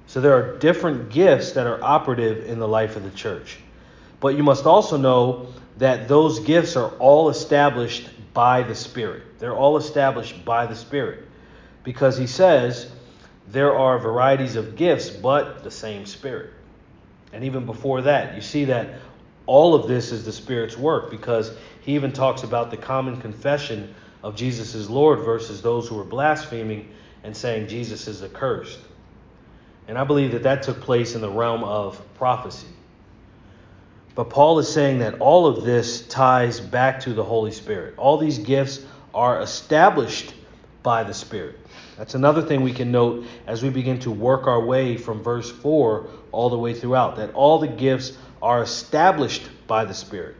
So 0.08 0.20
there 0.20 0.34
are 0.34 0.58
different 0.60 1.10
gifts 1.10 1.54
that 1.54 1.66
are 1.66 1.82
operative 1.82 2.46
in 2.46 2.60
the 2.60 2.68
life 2.68 2.98
of 2.98 3.04
the 3.04 3.12
church. 3.12 3.58
But 4.20 4.36
you 4.36 4.44
must 4.44 4.66
also 4.66 4.98
know 4.98 5.48
that 5.78 6.08
those 6.08 6.40
gifts 6.42 6.76
are 6.76 6.90
all 6.98 7.30
established 7.30 8.10
by 8.34 8.62
the 8.64 8.76
Spirit. 8.76 9.40
They're 9.40 9.56
all 9.56 9.78
established 9.78 10.44
by 10.46 10.66
the 10.66 10.76
Spirit. 10.76 11.28
Because 11.84 12.18
he 12.18 12.28
says 12.28 12.92
there 13.52 13.78
are 13.78 14.00
varieties 14.00 14.56
of 14.56 14.76
gifts, 14.76 15.10
but 15.10 15.64
the 15.64 15.72
same 15.72 16.06
Spirit. 16.06 16.52
And 17.34 17.44
even 17.44 17.66
before 17.66 18.02
that, 18.04 18.36
you 18.36 18.42
see 18.42 18.66
that 18.66 18.96
all 19.46 19.76
of 19.76 19.88
this 19.88 20.12
is 20.12 20.24
the 20.24 20.32
Spirit's 20.32 20.78
work 20.78 21.10
because 21.10 21.52
he 21.82 21.96
even 21.96 22.12
talks 22.12 22.44
about 22.44 22.72
the 22.72 22.78
common 22.78 23.20
confession 23.20 23.94
of 24.24 24.36
Jesus 24.36 24.76
as 24.76 24.90
Lord 24.90 25.20
versus 25.20 25.62
those 25.62 25.88
who 25.88 26.00
are 26.00 26.06
blaspheming 26.06 26.90
and 27.24 27.36
saying 27.36 27.68
Jesus 27.68 28.08
is 28.08 28.24
accursed. 28.24 28.80
And 29.88 29.98
I 29.98 30.04
believe 30.04 30.32
that 30.32 30.44
that 30.44 30.64
took 30.64 30.80
place 30.82 31.16
in 31.16 31.22
the 31.22 31.30
realm 31.30 31.64
of 31.64 32.02
prophecy. 32.16 32.68
But 34.14 34.30
Paul 34.30 34.60
is 34.60 34.72
saying 34.72 35.00
that 35.00 35.20
all 35.20 35.48
of 35.48 35.64
this 35.64 36.08
ties 36.08 36.60
back 36.60 37.02
to 37.02 37.14
the 37.14 37.24
Holy 37.24 37.52
Spirit. 37.52 37.96
All 37.98 38.18
these 38.18 38.38
gifts 38.40 38.86
are 39.14 39.42
established 39.42 40.34
by 40.84 41.04
the 41.04 41.14
Spirit. 41.14 41.61
That's 42.02 42.16
another 42.16 42.42
thing 42.42 42.64
we 42.64 42.74
can 42.74 42.92
note 42.92 43.28
as 43.46 43.62
we 43.62 43.70
begin 43.70 44.00
to 44.00 44.10
work 44.10 44.48
our 44.48 44.60
way 44.60 44.98
from 44.98 45.22
verse 45.22 45.52
4 45.52 46.08
all 46.32 46.50
the 46.50 46.58
way 46.58 46.74
throughout 46.74 47.18
that 47.18 47.32
all 47.36 47.60
the 47.60 47.68
gifts 47.68 48.18
are 48.42 48.64
established 48.64 49.48
by 49.68 49.86
the 49.86 49.94
Spirit. 49.94 50.36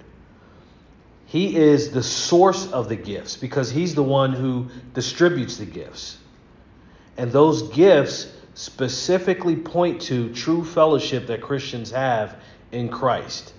He 1.28 1.56
is 1.56 1.92
the 1.92 2.02
source 2.02 2.72
of 2.72 2.90
the 2.90 2.96
gifts 2.96 3.38
because 3.38 3.70
he's 3.70 3.94
the 3.94 4.02
one 4.02 4.34
who 4.34 4.70
distributes 4.96 5.58
the 5.58 5.68
gifts. 5.68 6.18
And 7.16 7.32
those 7.32 7.62
gifts 7.70 8.34
specifically 8.56 9.56
point 9.56 10.02
to 10.02 10.34
true 10.34 10.66
fellowship 10.66 11.28
that 11.28 11.42
Christians 11.42 11.92
have 11.92 12.38
in 12.72 12.90
Christ. 12.90 13.54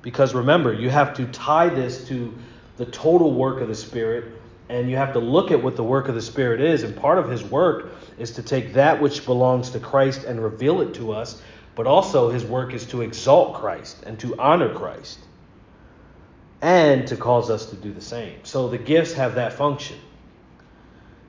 Because 0.00 0.34
remember, 0.34 0.72
you 0.72 0.88
have 0.88 1.12
to 1.18 1.26
tie 1.26 1.68
this 1.68 2.08
to 2.08 2.32
the 2.78 2.86
total 2.86 3.34
work 3.34 3.60
of 3.60 3.68
the 3.68 3.74
Spirit, 3.74 4.40
and 4.72 4.88
you 4.88 4.96
have 4.96 5.12
to 5.12 5.18
look 5.18 5.50
at 5.50 5.62
what 5.62 5.76
the 5.76 5.84
work 5.84 6.08
of 6.08 6.14
the 6.14 6.22
Spirit 6.22 6.62
is. 6.62 6.82
And 6.82 6.96
part 6.96 7.18
of 7.18 7.28
His 7.28 7.44
work 7.44 7.90
is 8.18 8.32
to 8.32 8.42
take 8.42 8.72
that 8.72 9.02
which 9.02 9.26
belongs 9.26 9.70
to 9.70 9.80
Christ 9.80 10.24
and 10.24 10.42
reveal 10.42 10.80
it 10.80 10.94
to 10.94 11.12
us, 11.12 11.42
but 11.74 11.86
also 11.86 12.30
His 12.30 12.42
work 12.42 12.72
is 12.72 12.86
to 12.86 13.02
exalt 13.02 13.54
Christ 13.54 14.02
and 14.04 14.18
to 14.20 14.34
honor 14.38 14.74
Christ, 14.74 15.18
and 16.62 17.06
to 17.08 17.16
cause 17.16 17.50
us 17.50 17.66
to 17.66 17.76
do 17.76 17.92
the 17.92 18.00
same. 18.00 18.38
So 18.44 18.68
the 18.68 18.78
gifts 18.78 19.12
have 19.12 19.34
that 19.34 19.52
function. 19.52 19.98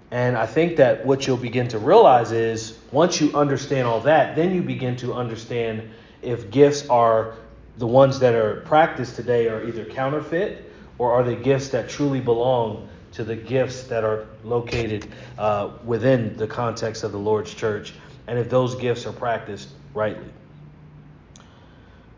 And 0.10 0.38
I 0.38 0.46
think 0.46 0.78
that 0.78 1.06
what 1.06 1.28
you'll 1.28 1.36
begin 1.36 1.68
to 1.70 1.80
realize 1.80 2.32
is 2.32 2.78
once 2.92 3.20
you 3.20 3.34
understand 3.34 3.88
all 3.88 4.02
that, 4.02 4.38
then 4.38 4.56
you 4.56 4.62
begin 4.62 4.96
to 4.98 5.14
understand 5.14 5.90
if 6.22 6.50
gifts 6.50 6.88
are 6.88 7.36
the 7.78 7.88
ones 7.88 8.20
that 8.20 8.36
are 8.36 8.62
practiced 8.62 9.18
today 9.18 9.50
are 9.50 9.68
either 9.68 9.84
counterfeit 9.84 10.72
or 10.98 11.12
are 11.12 11.24
they 11.24 11.36
gifts 11.36 11.70
that 11.70 11.90
truly 11.90 12.22
belong 12.22 12.88
to 13.14 13.24
the 13.24 13.36
gifts 13.36 13.84
that 13.84 14.04
are 14.04 14.28
located 14.44 15.08
uh, 15.38 15.72
within 15.86 16.36
the 16.38 16.48
context 16.48 17.04
of 17.04 17.12
the 17.12 17.18
Lord's 17.18 17.54
church, 17.54 17.94
and 18.28 18.38
if 18.38 18.50
those 18.50 18.76
gifts 18.76 19.06
are 19.06 19.14
practiced 19.14 19.70
rightly. 19.94 20.30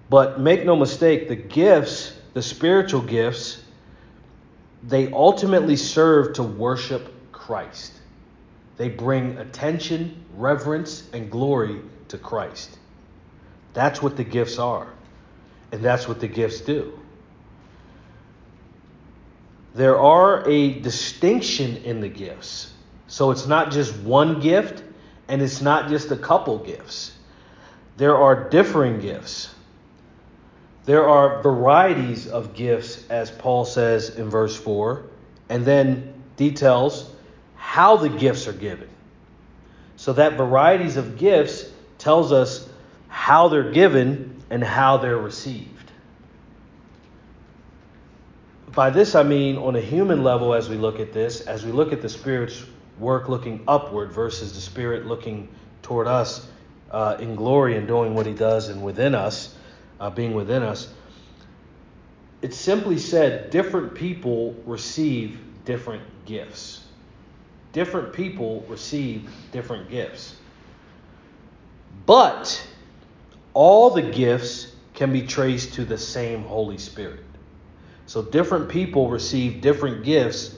But 0.09 0.39
make 0.39 0.65
no 0.65 0.75
mistake, 0.75 1.27
the 1.27 1.35
gifts, 1.35 2.13
the 2.33 2.41
spiritual 2.41 3.01
gifts, 3.01 3.61
they 4.83 5.11
ultimately 5.11 5.75
serve 5.75 6.33
to 6.35 6.43
worship 6.43 7.11
Christ. 7.31 7.93
They 8.77 8.89
bring 8.89 9.37
attention, 9.37 10.23
reverence, 10.35 11.09
and 11.11 11.31
glory 11.31 11.81
to 12.09 12.17
Christ. 12.17 12.77
That's 13.73 14.01
what 14.01 14.15
the 14.15 14.23
gifts 14.23 14.59
are. 14.59 14.87
And 15.71 15.83
that's 15.83 16.07
what 16.07 16.19
the 16.19 16.27
gifts 16.27 16.61
do. 16.61 16.99
There 19.75 19.99
are 19.99 20.47
a 20.47 20.79
distinction 20.79 21.77
in 21.83 21.99
the 21.99 22.07
gifts. 22.07 22.71
So 23.07 23.31
it's 23.31 23.45
not 23.45 23.71
just 23.71 23.93
one 23.97 24.39
gift 24.39 24.81
and 25.27 25.41
it's 25.41 25.61
not 25.61 25.89
just 25.89 26.11
a 26.11 26.15
couple 26.15 26.57
gifts. 26.59 27.11
There 27.97 28.15
are 28.15 28.49
differing 28.49 29.01
gifts. 29.01 29.53
There 30.85 31.09
are 31.09 31.41
varieties 31.41 32.25
of 32.25 32.53
gifts, 32.53 33.05
as 33.09 33.31
Paul 33.31 33.65
says 33.65 34.11
in 34.15 34.29
verse 34.29 34.55
4, 34.55 35.03
and 35.49 35.65
then 35.65 36.13
details 36.37 37.11
how 37.55 37.97
the 37.97 38.09
gifts 38.09 38.47
are 38.47 38.53
given. 38.53 38.89
So 39.97 40.13
that 40.13 40.37
varieties 40.37 40.95
of 40.95 41.17
gifts 41.17 41.65
tells 41.97 42.31
us 42.31 42.69
how 43.09 43.49
they're 43.49 43.71
given 43.71 44.41
and 44.49 44.63
how 44.63 44.97
they're 44.97 45.17
received. 45.17 45.74
By 48.75 48.89
this, 48.89 49.15
I 49.15 49.23
mean 49.23 49.55
on 49.55 49.77
a 49.77 49.81
human 49.81 50.21
level, 50.21 50.53
as 50.53 50.67
we 50.67 50.75
look 50.75 50.99
at 50.99 51.13
this, 51.13 51.39
as 51.39 51.65
we 51.65 51.71
look 51.71 51.93
at 51.93 52.01
the 52.01 52.09
Spirit's 52.09 52.61
work 52.99 53.29
looking 53.29 53.63
upward 53.69 54.11
versus 54.11 54.53
the 54.53 54.59
Spirit 54.59 55.05
looking 55.05 55.47
toward 55.81 56.07
us 56.07 56.45
uh, 56.91 57.15
in 57.19 57.35
glory 57.35 57.77
and 57.77 57.87
doing 57.87 58.13
what 58.13 58.25
He 58.25 58.33
does 58.33 58.67
and 58.67 58.83
within 58.83 59.15
us, 59.15 59.55
uh, 60.01 60.09
being 60.09 60.33
within 60.33 60.61
us. 60.61 60.93
It's 62.41 62.57
simply 62.57 62.97
said 62.97 63.49
different 63.49 63.95
people 63.95 64.53
receive 64.65 65.39
different 65.63 66.03
gifts. 66.25 66.83
Different 67.71 68.11
people 68.11 68.65
receive 68.67 69.29
different 69.53 69.89
gifts. 69.89 70.35
But 72.05 72.61
all 73.53 73.89
the 73.89 74.01
gifts 74.01 74.73
can 74.93 75.13
be 75.13 75.21
traced 75.21 75.75
to 75.75 75.85
the 75.85 75.97
same 75.97 76.43
Holy 76.43 76.77
Spirit. 76.77 77.24
So 78.07 78.21
different 78.21 78.69
people 78.69 79.09
receive 79.09 79.61
different 79.61 80.03
gifts, 80.03 80.55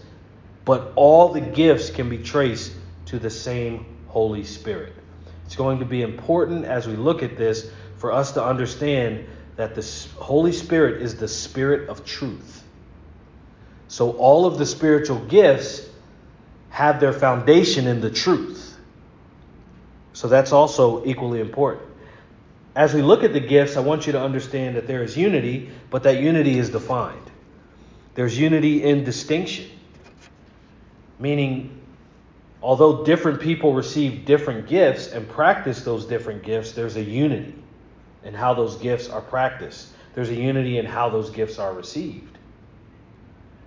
but 0.65 0.91
all 0.95 1.29
the 1.29 1.41
gifts 1.41 1.89
can 1.89 2.09
be 2.09 2.17
traced 2.17 2.73
to 3.05 3.19
the 3.19 3.29
same 3.29 3.85
Holy 4.07 4.43
Spirit. 4.43 4.93
It's 5.45 5.55
going 5.55 5.79
to 5.79 5.85
be 5.85 6.01
important 6.01 6.65
as 6.65 6.87
we 6.87 6.95
look 6.95 7.23
at 7.23 7.37
this 7.37 7.69
for 7.97 8.11
us 8.11 8.33
to 8.33 8.43
understand 8.43 9.27
that 9.55 9.75
the 9.75 10.07
Holy 10.17 10.51
Spirit 10.51 11.01
is 11.01 11.15
the 11.15 11.27
Spirit 11.27 11.89
of 11.89 12.05
truth. 12.05 12.63
So 13.87 14.11
all 14.11 14.45
of 14.45 14.57
the 14.57 14.65
spiritual 14.65 15.19
gifts 15.19 15.87
have 16.69 16.99
their 16.99 17.13
foundation 17.13 17.87
in 17.87 18.01
the 18.01 18.11
truth. 18.11 18.77
So 20.13 20.27
that's 20.27 20.51
also 20.51 21.05
equally 21.05 21.39
important 21.39 21.87
as 22.77 22.93
we 22.93 23.01
look 23.01 23.23
at 23.23 23.33
the 23.33 23.39
gifts, 23.39 23.75
I 23.75 23.79
want 23.79 24.05
you 24.05 24.13
to 24.13 24.21
understand 24.21 24.75
that 24.75 24.85
there 24.85 25.01
is 25.01 25.17
unity, 25.17 25.71
but 25.89 26.03
that 26.03 26.21
unity 26.21 26.59
is 26.59 26.69
defined. 26.69 27.31
There's 28.17 28.35
unity 28.35 28.83
in 28.83 29.03
distinction, 29.03 29.69
meaning, 31.19 31.79
although 32.63 33.05
different 33.05 33.39
people 33.39 33.75
receive 33.75 34.25
different 34.25 34.67
gifts 34.67 35.09
and 35.09 35.29
practice 35.29 35.83
those 35.83 36.07
different 36.07 36.41
gifts, 36.41 36.71
there's 36.71 36.95
a 36.95 37.03
unity 37.03 37.53
in 38.23 38.33
how 38.33 38.55
those 38.55 38.75
gifts 38.77 39.07
are 39.07 39.21
practiced. 39.21 39.89
There's 40.15 40.29
a 40.29 40.35
unity 40.35 40.79
in 40.79 40.85
how 40.87 41.09
those 41.11 41.29
gifts 41.29 41.59
are 41.59 41.71
received 41.75 42.39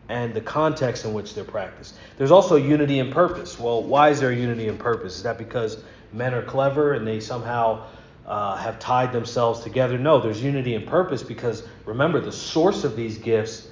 and 0.09 0.35
the 0.35 0.40
context 0.40 1.04
in 1.04 1.12
which 1.12 1.33
they're 1.33 1.45
practiced. 1.45 1.95
There's 2.19 2.33
also 2.33 2.57
unity 2.57 2.99
in 2.99 3.12
purpose. 3.12 3.57
Well, 3.57 3.85
why 3.85 4.09
is 4.09 4.19
there 4.19 4.33
unity 4.33 4.66
in 4.66 4.78
purpose? 4.78 5.19
Is 5.19 5.23
that 5.23 5.38
because 5.38 5.85
men 6.12 6.35
are 6.35 6.42
clever 6.42 6.95
and 6.95 7.07
they 7.07 7.21
somehow 7.21 7.87
uh, 8.26 8.57
have 8.57 8.80
tied 8.80 9.12
themselves 9.12 9.61
together. 9.61 9.97
No, 9.97 10.21
there's 10.21 10.42
unity 10.42 10.75
in 10.75 10.87
purpose 10.87 11.23
because 11.23 11.62
remember, 11.85 12.21
the 12.21 12.33
source 12.33 12.83
of 12.83 12.97
these 12.97 13.16
gifts 13.16 13.69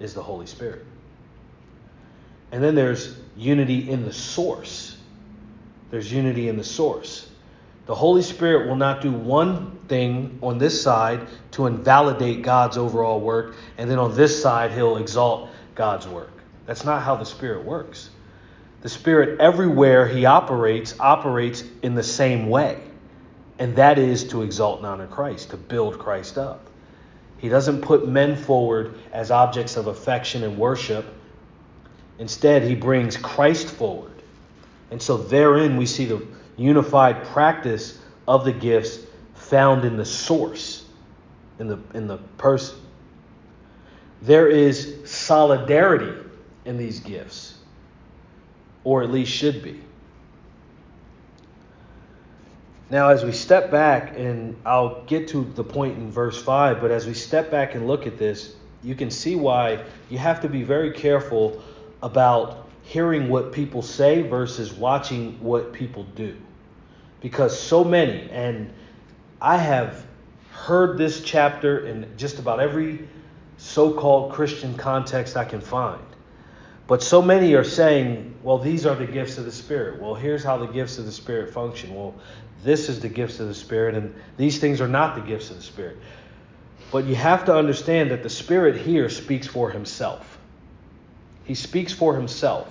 is 0.00 0.14
the 0.14 0.22
Holy 0.22 0.46
Spirit. 0.46 0.84
And 2.52 2.62
then 2.62 2.74
there's 2.74 3.16
unity 3.36 3.90
in 3.90 4.04
the 4.04 4.12
source. 4.12 4.96
There's 5.90 6.12
unity 6.12 6.48
in 6.48 6.56
the 6.56 6.64
source. 6.64 7.28
The 7.86 7.94
Holy 7.94 8.22
Spirit 8.22 8.66
will 8.66 8.76
not 8.76 9.00
do 9.00 9.12
one 9.12 9.78
thing 9.88 10.38
on 10.42 10.58
this 10.58 10.80
side 10.82 11.26
to 11.52 11.66
invalidate 11.66 12.42
God's 12.42 12.76
overall 12.76 13.20
work, 13.20 13.54
and 13.78 13.90
then 13.90 13.98
on 13.98 14.16
this 14.16 14.40
side, 14.40 14.72
he'll 14.72 14.96
exalt 14.96 15.48
God's 15.74 16.08
work. 16.08 16.32
That's 16.66 16.84
not 16.84 17.02
how 17.02 17.16
the 17.16 17.24
Spirit 17.24 17.64
works. 17.64 18.10
The 18.82 18.88
Spirit, 18.88 19.40
everywhere 19.40 20.06
he 20.08 20.24
operates, 20.24 20.98
operates 20.98 21.62
in 21.82 21.94
the 21.94 22.02
same 22.02 22.48
way 22.48 22.80
and 23.60 23.76
that 23.76 23.98
is 23.98 24.24
to 24.24 24.42
exalt 24.42 24.78
and 24.78 24.86
honor 24.86 25.06
Christ, 25.06 25.50
to 25.50 25.58
build 25.58 25.98
Christ 25.98 26.38
up. 26.38 26.69
He 27.40 27.48
doesn't 27.48 27.80
put 27.80 28.06
men 28.06 28.36
forward 28.36 28.94
as 29.12 29.30
objects 29.30 29.76
of 29.76 29.86
affection 29.86 30.44
and 30.44 30.58
worship. 30.58 31.06
Instead, 32.18 32.62
he 32.62 32.74
brings 32.74 33.16
Christ 33.16 33.68
forward. 33.68 34.12
And 34.90 35.00
so 35.00 35.16
therein 35.16 35.76
we 35.76 35.86
see 35.86 36.04
the 36.04 36.26
unified 36.56 37.24
practice 37.24 37.98
of 38.28 38.44
the 38.44 38.52
gifts 38.52 38.98
found 39.34 39.86
in 39.86 39.96
the 39.96 40.04
source, 40.04 40.84
in 41.58 41.68
the, 41.68 41.78
in 41.94 42.06
the 42.06 42.18
person. 42.36 42.76
There 44.20 44.48
is 44.48 44.98
solidarity 45.06 46.28
in 46.66 46.76
these 46.76 47.00
gifts, 47.00 47.54
or 48.84 49.02
at 49.02 49.10
least 49.10 49.32
should 49.32 49.62
be. 49.62 49.80
Now, 52.90 53.10
as 53.10 53.24
we 53.24 53.30
step 53.30 53.70
back, 53.70 54.18
and 54.18 54.56
I'll 54.66 55.04
get 55.04 55.28
to 55.28 55.44
the 55.54 55.62
point 55.62 55.96
in 55.96 56.10
verse 56.10 56.42
5, 56.42 56.80
but 56.80 56.90
as 56.90 57.06
we 57.06 57.14
step 57.14 57.48
back 57.48 57.76
and 57.76 57.86
look 57.86 58.06
at 58.06 58.18
this, 58.18 58.56
you 58.82 58.96
can 58.96 59.10
see 59.10 59.36
why 59.36 59.84
you 60.08 60.18
have 60.18 60.40
to 60.40 60.48
be 60.48 60.64
very 60.64 60.92
careful 60.92 61.62
about 62.02 62.68
hearing 62.82 63.28
what 63.28 63.52
people 63.52 63.82
say 63.82 64.22
versus 64.22 64.72
watching 64.72 65.38
what 65.40 65.72
people 65.72 66.02
do. 66.16 66.36
Because 67.20 67.58
so 67.58 67.84
many, 67.84 68.28
and 68.30 68.72
I 69.40 69.56
have 69.56 70.04
heard 70.50 70.98
this 70.98 71.22
chapter 71.22 71.86
in 71.86 72.08
just 72.16 72.40
about 72.40 72.58
every 72.58 73.08
so 73.56 73.92
called 73.92 74.32
Christian 74.32 74.74
context 74.74 75.36
I 75.36 75.44
can 75.44 75.60
find. 75.60 76.02
But 76.88 77.04
so 77.04 77.22
many 77.22 77.54
are 77.54 77.62
saying, 77.62 78.34
well, 78.42 78.58
these 78.58 78.84
are 78.84 78.96
the 78.96 79.06
gifts 79.06 79.38
of 79.38 79.44
the 79.44 79.52
Spirit. 79.52 80.02
Well, 80.02 80.16
here's 80.16 80.42
how 80.42 80.56
the 80.56 80.66
gifts 80.66 80.98
of 80.98 81.04
the 81.04 81.12
Spirit 81.12 81.54
function. 81.54 81.94
Well, 81.94 82.16
this 82.62 82.88
is 82.88 83.00
the 83.00 83.08
gifts 83.08 83.40
of 83.40 83.48
the 83.48 83.54
Spirit, 83.54 83.94
and 83.94 84.14
these 84.36 84.58
things 84.58 84.80
are 84.80 84.88
not 84.88 85.14
the 85.14 85.22
gifts 85.22 85.50
of 85.50 85.56
the 85.56 85.62
Spirit. 85.62 85.96
But 86.92 87.04
you 87.04 87.14
have 87.14 87.44
to 87.46 87.54
understand 87.54 88.10
that 88.10 88.22
the 88.22 88.30
Spirit 88.30 88.76
here 88.76 89.08
speaks 89.08 89.46
for 89.46 89.70
Himself. 89.70 90.38
He 91.44 91.54
speaks 91.54 91.92
for 91.92 92.14
Himself. 92.14 92.68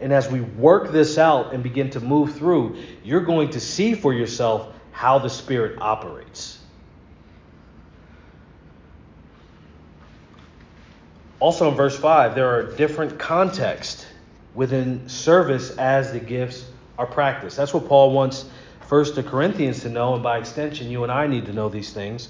And 0.00 0.12
as 0.12 0.30
we 0.30 0.40
work 0.40 0.90
this 0.92 1.18
out 1.18 1.52
and 1.52 1.62
begin 1.62 1.90
to 1.90 2.00
move 2.00 2.36
through, 2.36 2.76
you're 3.04 3.20
going 3.20 3.50
to 3.50 3.60
see 3.60 3.94
for 3.94 4.12
yourself 4.12 4.72
how 4.92 5.18
the 5.18 5.30
Spirit 5.30 5.80
operates. 5.80 6.58
Also 11.38 11.68
in 11.68 11.74
verse 11.74 11.98
5, 11.98 12.34
there 12.34 12.48
are 12.48 12.62
different 12.76 13.18
contexts 13.18 14.06
within 14.54 15.08
service 15.08 15.76
as 15.76 16.12
the 16.12 16.20
gifts 16.20 16.64
are 16.98 17.06
practiced. 17.06 17.56
That's 17.56 17.74
what 17.74 17.88
Paul 17.88 18.12
wants 18.12 18.44
first 18.92 19.14
the 19.14 19.22
Corinthians 19.22 19.80
to 19.80 19.88
know, 19.88 20.12
and 20.12 20.22
by 20.22 20.36
extension, 20.36 20.90
you 20.90 21.02
and 21.02 21.10
I 21.10 21.26
need 21.26 21.46
to 21.46 21.52
know 21.54 21.70
these 21.70 21.94
things. 21.94 22.28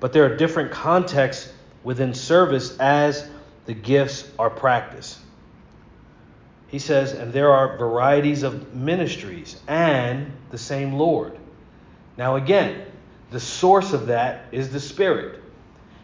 But 0.00 0.14
there 0.14 0.24
are 0.24 0.34
different 0.34 0.70
contexts 0.70 1.52
within 1.84 2.14
service 2.14 2.78
as 2.78 3.28
the 3.66 3.74
gifts 3.74 4.26
are 4.38 4.48
practiced. 4.48 5.18
He 6.68 6.78
says, 6.78 7.12
and 7.12 7.30
there 7.30 7.52
are 7.52 7.76
varieties 7.76 8.42
of 8.42 8.74
ministries 8.74 9.60
and 9.68 10.32
the 10.48 10.56
same 10.56 10.94
Lord. 10.94 11.36
Now, 12.16 12.36
again, 12.36 12.86
the 13.30 13.38
source 13.38 13.92
of 13.92 14.06
that 14.06 14.46
is 14.50 14.70
the 14.70 14.80
Spirit. 14.80 15.42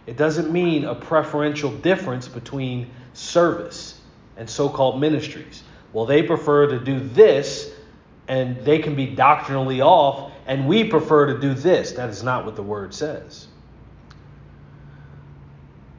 It 0.07 0.19
doesn't 0.19 0.53
mean 0.53 0.85
a 0.85 0.95
preferential 0.95 1.71
difference 1.71 2.29
between 2.29 2.91
service 3.15 3.99
and 4.37 4.51
so 4.51 4.69
called 4.69 5.01
ministries. 5.01 5.63
Well, 5.95 6.05
they 6.05 6.23
prefer 6.23 6.67
to 6.67 6.79
do 6.79 7.01
this 7.01 7.74
and 8.29 8.59
they 8.65 8.79
can 8.79 8.95
be 8.95 9.07
doctrinally 9.07 9.81
off, 9.81 10.33
and 10.47 10.67
we 10.67 10.85
prefer 10.85 11.27
to 11.27 11.39
do 11.39 11.55
this. 11.55 11.93
That 11.93 12.11
is 12.11 12.23
not 12.23 12.45
what 12.45 12.57
the 12.57 12.63
word 12.63 12.95
says. 12.95 13.49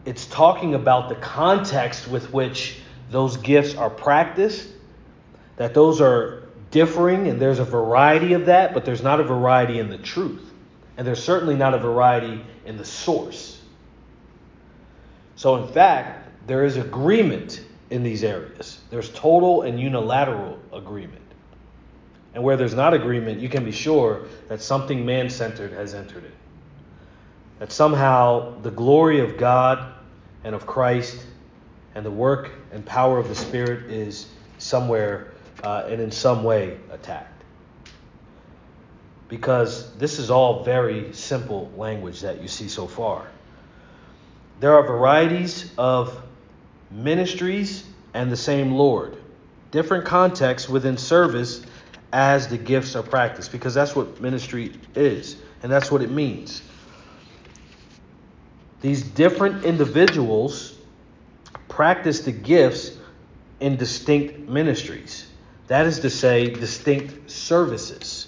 It's 0.06 0.26
talking 0.28 0.76
about 0.76 1.10
the 1.10 1.16
context 1.16 2.08
with 2.08 2.32
which 2.32 2.80
those 3.10 3.38
gifts 3.38 3.76
are 3.76 3.90
practiced, 3.90 4.68
that 5.58 5.74
those 5.74 6.02
are 6.02 6.44
differing, 6.72 7.28
and 7.28 7.42
there's 7.42 7.60
a 7.60 7.66
variety 7.66 8.34
of 8.34 8.48
that, 8.48 8.74
but 8.74 8.86
there's 8.86 9.02
not 9.02 9.20
a 9.20 9.24
variety 9.24 9.80
in 9.80 9.90
the 9.90 9.98
truth. 9.98 10.52
And 10.98 11.06
there's 11.06 11.24
certainly 11.24 11.56
not 11.56 11.74
a 11.74 11.78
variety 11.78 12.44
in 12.66 12.78
the 12.78 12.86
source. 12.86 13.62
So, 15.36 15.58
in 15.58 15.68
fact, 15.72 16.30
there 16.48 16.64
is 16.64 16.78
agreement 16.78 17.66
in 17.90 18.04
these 18.04 18.24
areas. 18.24 18.80
There's 18.90 19.10
total 19.10 19.64
and 19.64 19.80
unilateral 19.80 20.60
agreement. 20.72 21.25
And 22.36 22.44
where 22.44 22.58
there's 22.58 22.76
not 22.76 22.94
agreement, 22.94 23.40
you 23.40 23.48
can 23.48 23.64
be 23.64 23.72
sure 23.72 24.26
that 24.50 24.62
something 24.62 25.06
man 25.06 25.30
centered 25.30 25.72
has 25.72 25.94
entered 25.94 26.26
it. 26.26 26.34
That 27.60 27.72
somehow 27.72 28.60
the 28.62 28.72
glory 28.72 29.22
of 29.22 29.38
God 29.38 29.94
and 30.44 30.54
of 30.54 30.68
Christ 30.68 31.18
and 31.96 32.06
the 32.06 32.12
work 32.12 32.52
and 32.74 32.86
power 32.86 33.20
of 33.20 33.30
the 33.30 33.36
Spirit 33.36 33.90
is 33.90 34.28
somewhere 34.58 35.32
uh, 35.64 35.88
and 35.88 36.02
in 36.02 36.12
some 36.12 36.44
way 36.44 36.78
attacked. 36.92 37.32
Because 39.30 39.96
this 39.96 40.20
is 40.20 40.30
all 40.30 40.64
very 40.66 41.14
simple 41.14 41.72
language 41.78 42.20
that 42.20 42.42
you 42.42 42.50
see 42.50 42.68
so 42.68 42.86
far. 42.86 43.26
There 44.60 44.74
are 44.74 44.86
varieties 44.86 45.72
of 45.78 46.22
ministries 46.92 47.86
and 48.14 48.30
the 48.30 48.38
same 48.38 48.74
Lord. 48.74 49.16
Different 49.72 50.06
contexts 50.06 50.68
within 50.68 50.98
service 50.98 51.66
as 52.16 52.48
the 52.48 52.58
gifts 52.58 52.96
are 52.96 53.04
practiced, 53.04 53.52
because 53.52 53.74
that's 53.74 53.94
what 53.94 54.22
ministry 54.22 54.72
is, 54.96 55.36
and 55.62 55.70
that's 55.70 55.92
what 55.92 56.02
it 56.02 56.10
means. 56.10 56.62
These 58.80 59.04
different 59.04 59.66
individuals 59.66 60.74
practice 61.68 62.22
the 62.22 62.32
gifts 62.32 62.92
in 63.60 63.76
distinct 63.76 64.48
ministries. 64.48 65.28
That 65.68 65.88
is 65.88 66.00
to 66.00 66.10
say, 66.10 66.52
distinct 66.52 67.30
services. 67.30 68.28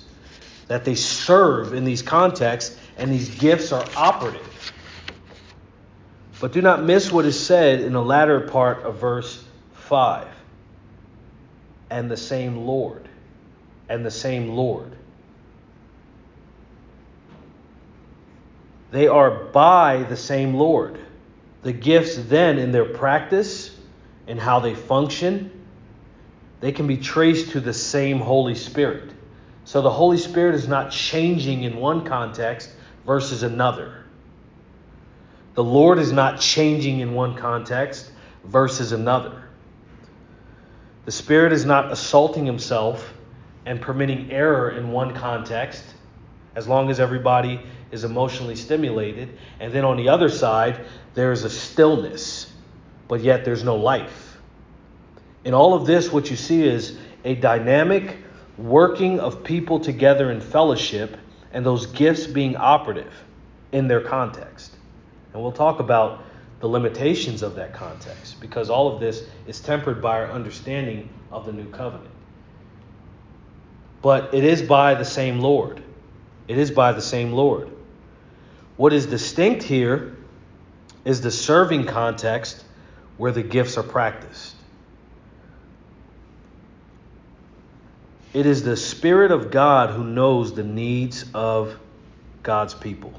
That 0.67 0.83
they 0.83 0.95
serve 0.95 1.73
in 1.73 1.85
these 1.85 2.01
contexts, 2.01 2.77
and 2.97 3.09
these 3.09 3.29
gifts 3.39 3.71
are 3.71 3.85
operative. 3.95 4.73
But 6.41 6.51
do 6.51 6.61
not 6.61 6.83
miss 6.83 7.09
what 7.09 7.23
is 7.23 7.39
said 7.39 7.79
in 7.79 7.93
the 7.93 8.03
latter 8.03 8.41
part 8.41 8.83
of 8.83 8.97
verse 8.97 9.41
5 9.75 10.27
and 11.89 12.11
the 12.11 12.17
same 12.17 12.57
Lord, 12.57 13.07
and 13.89 14.05
the 14.05 14.11
same 14.11 14.49
Lord. 14.49 14.95
They 18.91 19.07
are 19.07 19.31
by 19.31 20.03
the 20.03 20.17
same 20.17 20.53
Lord. 20.53 20.99
The 21.63 21.73
gifts, 21.73 22.15
then, 22.15 22.57
in 22.57 22.71
their 22.71 22.85
practice 22.85 23.75
and 24.27 24.39
how 24.39 24.59
they 24.59 24.75
function, 24.75 25.51
they 26.59 26.71
can 26.71 26.87
be 26.87 26.97
traced 26.97 27.51
to 27.51 27.59
the 27.59 27.73
same 27.73 28.19
Holy 28.19 28.55
Spirit. 28.55 29.11
So 29.65 29.81
the 29.81 29.91
Holy 29.91 30.17
Spirit 30.17 30.55
is 30.55 30.67
not 30.67 30.91
changing 30.91 31.63
in 31.63 31.77
one 31.77 32.05
context 32.05 32.71
versus 33.05 33.43
another. 33.43 34.05
The 35.55 35.63
Lord 35.63 35.99
is 35.99 36.11
not 36.11 36.39
changing 36.39 36.99
in 36.99 37.13
one 37.13 37.35
context 37.35 38.11
versus 38.45 38.91
another. 38.91 39.43
The 41.05 41.11
Spirit 41.11 41.51
is 41.51 41.65
not 41.65 41.91
assaulting 41.91 42.45
himself 42.45 43.13
and 43.67 43.81
permitting 43.81 44.31
error 44.31 44.71
in 44.71 44.91
one 44.91 45.13
context, 45.13 45.83
as 46.55 46.69
long 46.69 46.89
as 46.89 47.01
everybody 47.01 47.59
is 47.91 48.05
emotionally 48.05 48.55
stimulated. 48.55 49.37
And 49.59 49.73
then 49.73 49.83
on 49.83 49.97
the 49.97 50.07
other 50.07 50.29
side, 50.29 50.85
there 51.15 51.33
is 51.33 51.43
a 51.43 51.49
stillness, 51.49 52.51
but 53.09 53.21
yet 53.21 53.43
there's 53.43 53.65
no 53.65 53.75
life. 53.75 54.37
In 55.43 55.53
all 55.53 55.73
of 55.73 55.85
this, 55.85 56.11
what 56.11 56.29
you 56.29 56.37
see 56.37 56.63
is 56.63 56.97
a 57.25 57.35
dynamic 57.35 58.17
working 58.57 59.19
of 59.19 59.43
people 59.43 59.81
together 59.81 60.31
in 60.31 60.39
fellowship 60.39 61.17
and 61.51 61.65
those 61.65 61.87
gifts 61.87 62.25
being 62.25 62.55
operative 62.55 63.13
in 63.73 63.89
their 63.89 64.01
context. 64.01 64.77
And 65.33 65.41
we'll 65.41 65.51
talk 65.51 65.81
about 65.81 66.23
the 66.61 66.67
limitations 66.67 67.43
of 67.43 67.55
that 67.55 67.73
context 67.73 68.39
because 68.39 68.69
all 68.69 68.93
of 68.93 69.01
this 69.01 69.25
is 69.45 69.59
tempered 69.59 70.01
by 70.01 70.21
our 70.21 70.31
understanding 70.31 71.09
of 71.31 71.45
the 71.45 71.51
new 71.51 71.69
covenant. 71.69 72.11
But 74.01 74.33
it 74.33 74.43
is 74.43 74.61
by 74.61 74.95
the 74.95 75.05
same 75.05 75.39
Lord. 75.39 75.81
It 76.47 76.57
is 76.57 76.71
by 76.71 76.93
the 76.93 77.01
same 77.01 77.33
Lord. 77.33 77.69
What 78.77 78.93
is 78.93 79.05
distinct 79.05 79.63
here 79.63 80.15
is 81.03 81.21
the 81.21 81.31
serving 81.31 81.85
context 81.85 82.63
where 83.17 83.31
the 83.31 83.43
gifts 83.43 83.77
are 83.77 83.83
practiced. 83.83 84.55
It 88.33 88.45
is 88.45 88.63
the 88.63 88.77
Spirit 88.77 89.31
of 89.31 89.49
God 89.49 89.89
who 89.89 90.03
knows 90.03 90.53
the 90.53 90.63
needs 90.63 91.25
of 91.33 91.77
God's 92.43 92.75
people. 92.75 93.13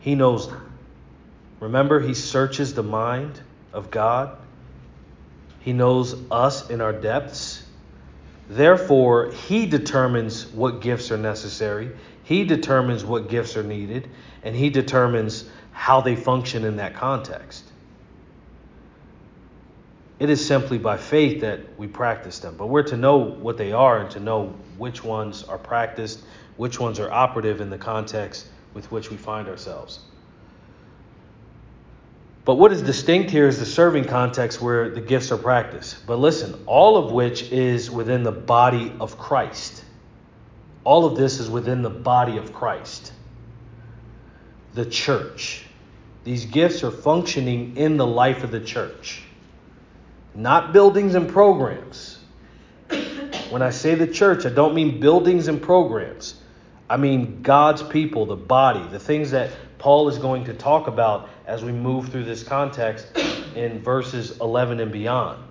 He 0.00 0.14
knows 0.14 0.48
them. 0.48 0.72
Remember, 1.60 2.00
He 2.00 2.14
searches 2.14 2.74
the 2.74 2.82
mind 2.82 3.40
of 3.72 3.90
God, 3.90 4.36
He 5.60 5.72
knows 5.72 6.16
us 6.30 6.70
in 6.70 6.80
our 6.80 6.92
depths. 6.92 7.59
Therefore, 8.50 9.30
He 9.30 9.64
determines 9.64 10.48
what 10.48 10.80
gifts 10.80 11.12
are 11.12 11.16
necessary, 11.16 11.92
He 12.24 12.44
determines 12.44 13.04
what 13.04 13.28
gifts 13.28 13.56
are 13.56 13.62
needed, 13.62 14.08
and 14.42 14.56
He 14.56 14.70
determines 14.70 15.48
how 15.70 16.00
they 16.00 16.16
function 16.16 16.64
in 16.64 16.76
that 16.76 16.94
context. 16.94 17.64
It 20.18 20.30
is 20.30 20.44
simply 20.44 20.78
by 20.78 20.96
faith 20.96 21.40
that 21.42 21.60
we 21.78 21.86
practice 21.86 22.40
them. 22.40 22.56
But 22.58 22.66
we're 22.66 22.82
to 22.82 22.96
know 22.96 23.18
what 23.18 23.56
they 23.56 23.72
are 23.72 24.00
and 24.00 24.10
to 24.10 24.20
know 24.20 24.52
which 24.76 25.04
ones 25.04 25.44
are 25.44 25.56
practiced, 25.56 26.20
which 26.56 26.80
ones 26.80 26.98
are 26.98 27.10
operative 27.10 27.60
in 27.60 27.70
the 27.70 27.78
context 27.78 28.48
with 28.74 28.90
which 28.90 29.10
we 29.10 29.16
find 29.16 29.48
ourselves. 29.48 30.00
But 32.44 32.54
what 32.54 32.72
is 32.72 32.82
distinct 32.82 33.30
here 33.30 33.46
is 33.46 33.58
the 33.58 33.66
serving 33.66 34.04
context 34.04 34.60
where 34.60 34.88
the 34.88 35.00
gifts 35.00 35.30
are 35.30 35.36
practiced. 35.36 36.06
But 36.06 36.18
listen, 36.18 36.62
all 36.66 36.96
of 36.96 37.12
which 37.12 37.52
is 37.52 37.90
within 37.90 38.22
the 38.22 38.32
body 38.32 38.92
of 38.98 39.18
Christ. 39.18 39.84
All 40.84 41.04
of 41.04 41.16
this 41.16 41.38
is 41.38 41.50
within 41.50 41.82
the 41.82 41.90
body 41.90 42.38
of 42.38 42.54
Christ, 42.54 43.12
the 44.72 44.86
church. 44.86 45.66
These 46.24 46.46
gifts 46.46 46.82
are 46.82 46.90
functioning 46.90 47.76
in 47.76 47.98
the 47.98 48.06
life 48.06 48.44
of 48.44 48.50
the 48.50 48.60
church, 48.60 49.22
not 50.34 50.72
buildings 50.72 51.14
and 51.14 51.28
programs. 51.28 52.18
When 53.50 53.62
I 53.62 53.70
say 53.70 53.94
the 53.94 54.06
church, 54.06 54.46
I 54.46 54.50
don't 54.50 54.74
mean 54.74 55.00
buildings 55.00 55.48
and 55.48 55.60
programs. 55.60 56.40
I 56.88 56.96
mean 56.96 57.42
God's 57.42 57.82
people, 57.82 58.26
the 58.26 58.36
body, 58.36 58.86
the 58.88 58.98
things 58.98 59.32
that 59.32 59.50
Paul 59.80 60.10
is 60.10 60.18
going 60.18 60.44
to 60.44 60.52
talk 60.52 60.88
about 60.88 61.30
as 61.46 61.64
we 61.64 61.72
move 61.72 62.10
through 62.10 62.24
this 62.24 62.42
context 62.42 63.06
in 63.56 63.80
verses 63.80 64.38
11 64.38 64.78
and 64.78 64.92
beyond. 64.92 65.42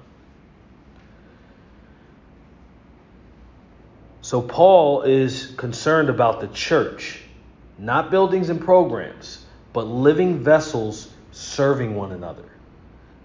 So, 4.22 4.39
Paul 4.39 5.02
is 5.02 5.48
concerned 5.58 6.10
about 6.10 6.42
the 6.42 6.48
church, 6.50 7.22
not 7.80 8.12
buildings 8.12 8.50
and 8.50 8.62
programs, 8.62 9.44
but 9.74 9.88
living 9.88 10.44
vessels 10.44 11.10
serving 11.32 11.96
one 11.96 12.12
another. 12.12 12.46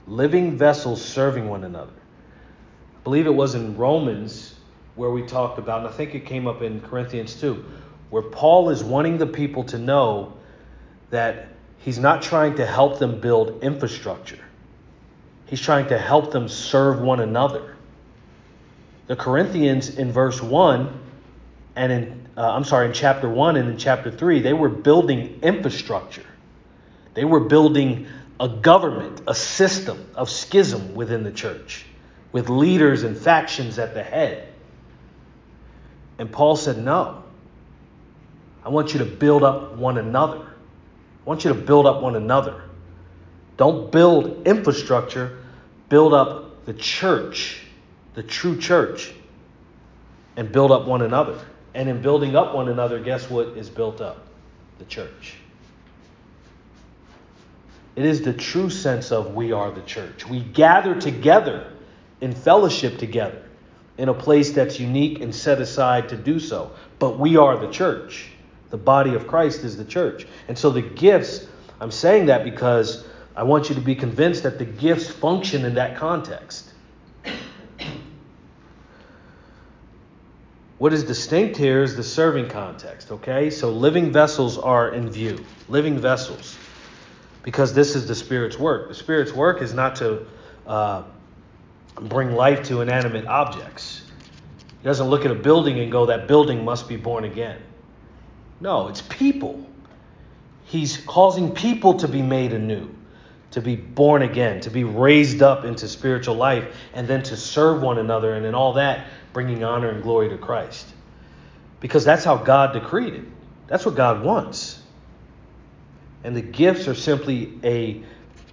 Living 0.07 0.57
vessels 0.57 1.05
serving 1.05 1.51
one 1.51 1.65
another. 1.65 1.93
I 1.93 3.05
believe 3.05 3.27
it 3.27 3.35
was 3.35 3.55
in 3.55 3.77
Romans 3.77 4.55
where 4.95 5.11
we 5.11 5.27
talked 5.27 5.59
about, 5.59 5.81
and 5.81 5.89
I 5.89 5.93
think 5.93 6.15
it 6.15 6.25
came 6.25 6.47
up 6.47 6.63
in 6.63 6.81
Corinthians 6.81 7.39
too, 7.39 7.63
where 8.09 8.23
Paul 8.23 8.71
is 8.71 8.83
wanting 8.83 9.19
the 9.19 9.27
people 9.27 9.65
to 9.65 9.79
know 9.79 10.33
that 11.11 11.49
he's 11.79 11.99
not 11.99 12.23
trying 12.23 12.57
to 12.57 12.67
help 12.67 12.99
them 12.99 13.21
build 13.21 13.63
infrastructure, 13.63 14.43
he's 15.47 15.61
trying 15.61 15.89
to 15.89 15.99
help 15.99 16.33
them 16.33 16.49
serve 16.49 17.01
one 17.01 17.21
another. 17.21 17.77
The 19.07 19.17
Corinthians 19.17 19.97
in 19.97 20.13
verse 20.13 20.41
1 20.41 21.01
and 21.77 21.93
in, 21.93 22.29
uh, 22.37 22.53
I'm 22.53 22.65
sorry, 22.65 22.87
in 22.87 22.93
chapter 22.93 23.29
1 23.29 23.57
and 23.57 23.69
in 23.69 23.77
chapter 23.77 24.11
3, 24.11 24.41
they 24.41 24.53
were 24.53 24.69
building 24.69 25.41
infrastructure. 25.43 26.25
They 27.15 27.25
were 27.25 27.41
building 27.41 28.07
a 28.41 28.49
government, 28.49 29.23
a 29.27 29.35
system 29.35 30.09
of 30.15 30.31
schism 30.31 30.95
within 30.95 31.23
the 31.23 31.31
church, 31.31 31.85
with 32.33 32.49
leaders 32.49 33.03
and 33.03 33.17
factions 33.17 33.79
at 33.79 33.95
the 33.95 34.03
head. 34.03 34.49
And 36.19 36.31
Paul 36.31 36.57
said, 36.57 36.79
No. 36.79 37.23
I 38.65 38.71
want 38.71 38.95
you 38.95 39.01
to 39.01 39.05
build 39.05 39.43
up 39.43 39.77
one 39.77 39.99
another. 39.99 40.54
I 41.25 41.29
want 41.29 41.45
you 41.45 41.53
to 41.53 41.59
build 41.59 41.87
up 41.87 42.03
one 42.03 42.17
another. 42.17 42.63
Don't 43.57 43.91
build 43.91 44.47
infrastructure, 44.47 45.39
build 45.89 46.13
up 46.13 46.67
the 46.67 46.75
church, 46.75 47.63
the 48.15 48.23
true 48.23 48.59
church, 48.59 49.13
and 50.37 50.51
build 50.53 50.71
up 50.71 50.87
one 50.87 51.03
another. 51.03 51.39
And 51.73 51.89
in 51.89 52.03
building 52.03 52.37
up 52.37 52.55
one 52.55 52.69
another, 52.69 53.01
guess 53.01 53.31
what 53.31 53.49
is 53.57 53.71
built 53.71 54.01
up? 54.01 54.27
The 54.79 54.85
church. 54.85 55.35
It 57.97 58.05
is 58.05 58.23
the 58.23 58.33
true 58.33 58.71
sense 58.71 59.13
of 59.13 59.35
we 59.35 59.53
are 59.53 59.71
the 59.71 59.83
church. 59.83 60.27
We 60.27 60.41
gather 60.41 61.01
together 61.01 61.73
in 62.21 62.35
fellowship 62.35 62.99
together 62.99 63.43
in 63.97 64.09
a 64.09 64.15
place 64.15 64.51
that's 64.51 64.81
unique 64.81 65.21
and 65.21 65.35
set 65.35 65.61
aside 65.61 66.09
to 66.09 66.17
do 66.17 66.41
so. 66.41 66.73
But 66.99 67.19
we 67.19 67.37
are 67.37 67.57
the 67.57 67.71
church. 67.71 68.31
The 68.71 68.77
body 68.77 69.15
of 69.15 69.27
Christ 69.27 69.65
is 69.65 69.77
the 69.77 69.85
church. 69.85 70.27
And 70.49 70.59
so 70.59 70.71
the 70.71 70.83
gifts, 70.83 71.47
I'm 71.81 71.91
saying 71.91 72.27
that 72.27 72.45
because 72.45 73.05
I 73.37 73.43
want 73.43 73.69
you 73.69 73.75
to 73.75 73.81
be 73.81 73.95
convinced 73.95 74.43
that 74.45 74.59
the 74.59 74.65
gifts 74.65 75.11
function 75.11 75.65
in 75.65 75.75
that 75.75 75.97
context. 75.97 76.71
What 80.79 80.93
is 80.93 81.05
distinct 81.05 81.57
here 81.57 81.83
is 81.83 81.97
the 81.97 82.03
serving 82.03 82.49
context, 82.49 83.11
okay? 83.11 83.49
So 83.49 83.71
living 83.71 84.13
vessels 84.13 84.59
are 84.59 84.93
in 84.93 85.09
view. 85.09 85.45
Living 85.69 85.99
vessels. 85.99 86.59
Because 87.43 87.73
this 87.75 87.95
is 87.95 88.07
the 88.07 88.15
Spirit's 88.15 88.59
work. 88.59 88.89
The 88.89 88.95
Spirit's 88.95 89.33
work 89.33 89.63
is 89.63 89.73
not 89.73 89.97
to 89.97 90.27
uh, 90.67 91.05
bring 91.95 92.33
life 92.33 92.65
to 92.65 92.81
inanimate 92.81 93.27
objects. 93.27 94.03
He 94.83 94.85
doesn't 94.85 95.07
look 95.07 95.25
at 95.25 95.31
a 95.31 95.35
building 95.37 95.79
and 95.81 95.91
go, 95.91 96.07
that 96.07 96.27
building 96.27 96.65
must 96.65 96.89
be 96.89 96.97
born 96.97 97.25
again. 97.25 97.59
No, 98.61 98.89
it's 98.89 99.03
people. 99.03 99.67
He's 100.65 100.97
causing 100.99 101.53
people 101.53 101.99
to 101.99 102.09
be 102.09 102.23
made 102.23 102.53
anew, 102.53 102.89
to 103.53 103.61
be 103.61 103.77
born 103.77 104.23
again, 104.23 104.61
to 104.61 104.71
be 104.71 104.85
raised 104.85 105.43
up 105.43 105.65
into 105.65 105.89
spiritual 105.89 106.37
life, 106.37 106.75
and 106.95 107.07
then 107.07 107.23
to 107.25 107.37
serve 107.37 107.83
one 107.83 107.99
another, 107.99 108.35
and 108.35 108.47
in 108.47 108.55
all 108.55 108.75
that, 108.75 109.07
bringing 109.33 109.65
honor 109.65 109.91
and 109.91 110.03
glory 110.03 110.31
to 110.31 110.39
Christ. 110.39 110.87
Because 111.81 112.05
that's 112.05 112.25
how 112.25 112.37
God 112.37 112.73
decreed 112.73 113.15
it. 113.15 113.25
That's 113.67 113.85
what 113.85 113.95
God 113.95 114.25
wants. 114.25 114.81
And 116.23 116.35
the 116.35 116.43
gifts 116.43 116.89
are 116.89 116.95
simply 116.95 117.59
a 117.63 118.03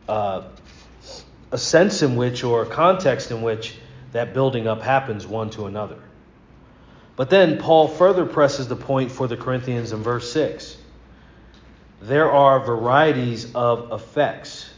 uh, 0.10 0.50
a 1.52 1.58
sense 1.58 2.02
in 2.02 2.16
which 2.16 2.44
or 2.44 2.64
a 2.64 2.66
context 2.66 3.32
in 3.32 3.42
which 3.42 3.76
that 4.14 4.34
building 4.34 4.68
up 4.68 4.82
happens 4.82 5.28
one 5.28 5.50
to 5.52 5.66
another. 5.66 6.00
But 7.16 7.30
then 7.30 7.58
Paul 7.58 7.88
further 7.88 8.26
presses 8.26 8.68
the 8.68 8.76
point 8.76 9.12
for 9.12 9.28
the 9.28 9.38
Corinthians 9.38 9.92
in 9.92 10.02
verse 10.02 10.32
6. 10.32 10.78
There 12.02 12.32
are 12.32 12.60
varieties 12.60 13.54
of 13.54 13.92
effects. 13.92 14.70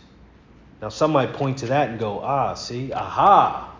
Now, 0.81 0.89
some 0.89 1.11
might 1.11 1.33
point 1.33 1.59
to 1.59 1.67
that 1.67 1.89
and 1.89 1.99
go, 1.99 2.19
ah, 2.19 2.55
see, 2.55 2.91
aha. 2.91 3.73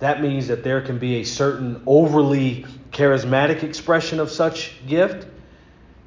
That 0.00 0.20
means 0.20 0.48
that 0.48 0.64
there 0.64 0.80
can 0.80 0.98
be 0.98 1.16
a 1.16 1.24
certain 1.24 1.82
overly 1.86 2.66
charismatic 2.90 3.62
expression 3.62 4.18
of 4.18 4.30
such 4.30 4.74
gift, 4.86 5.26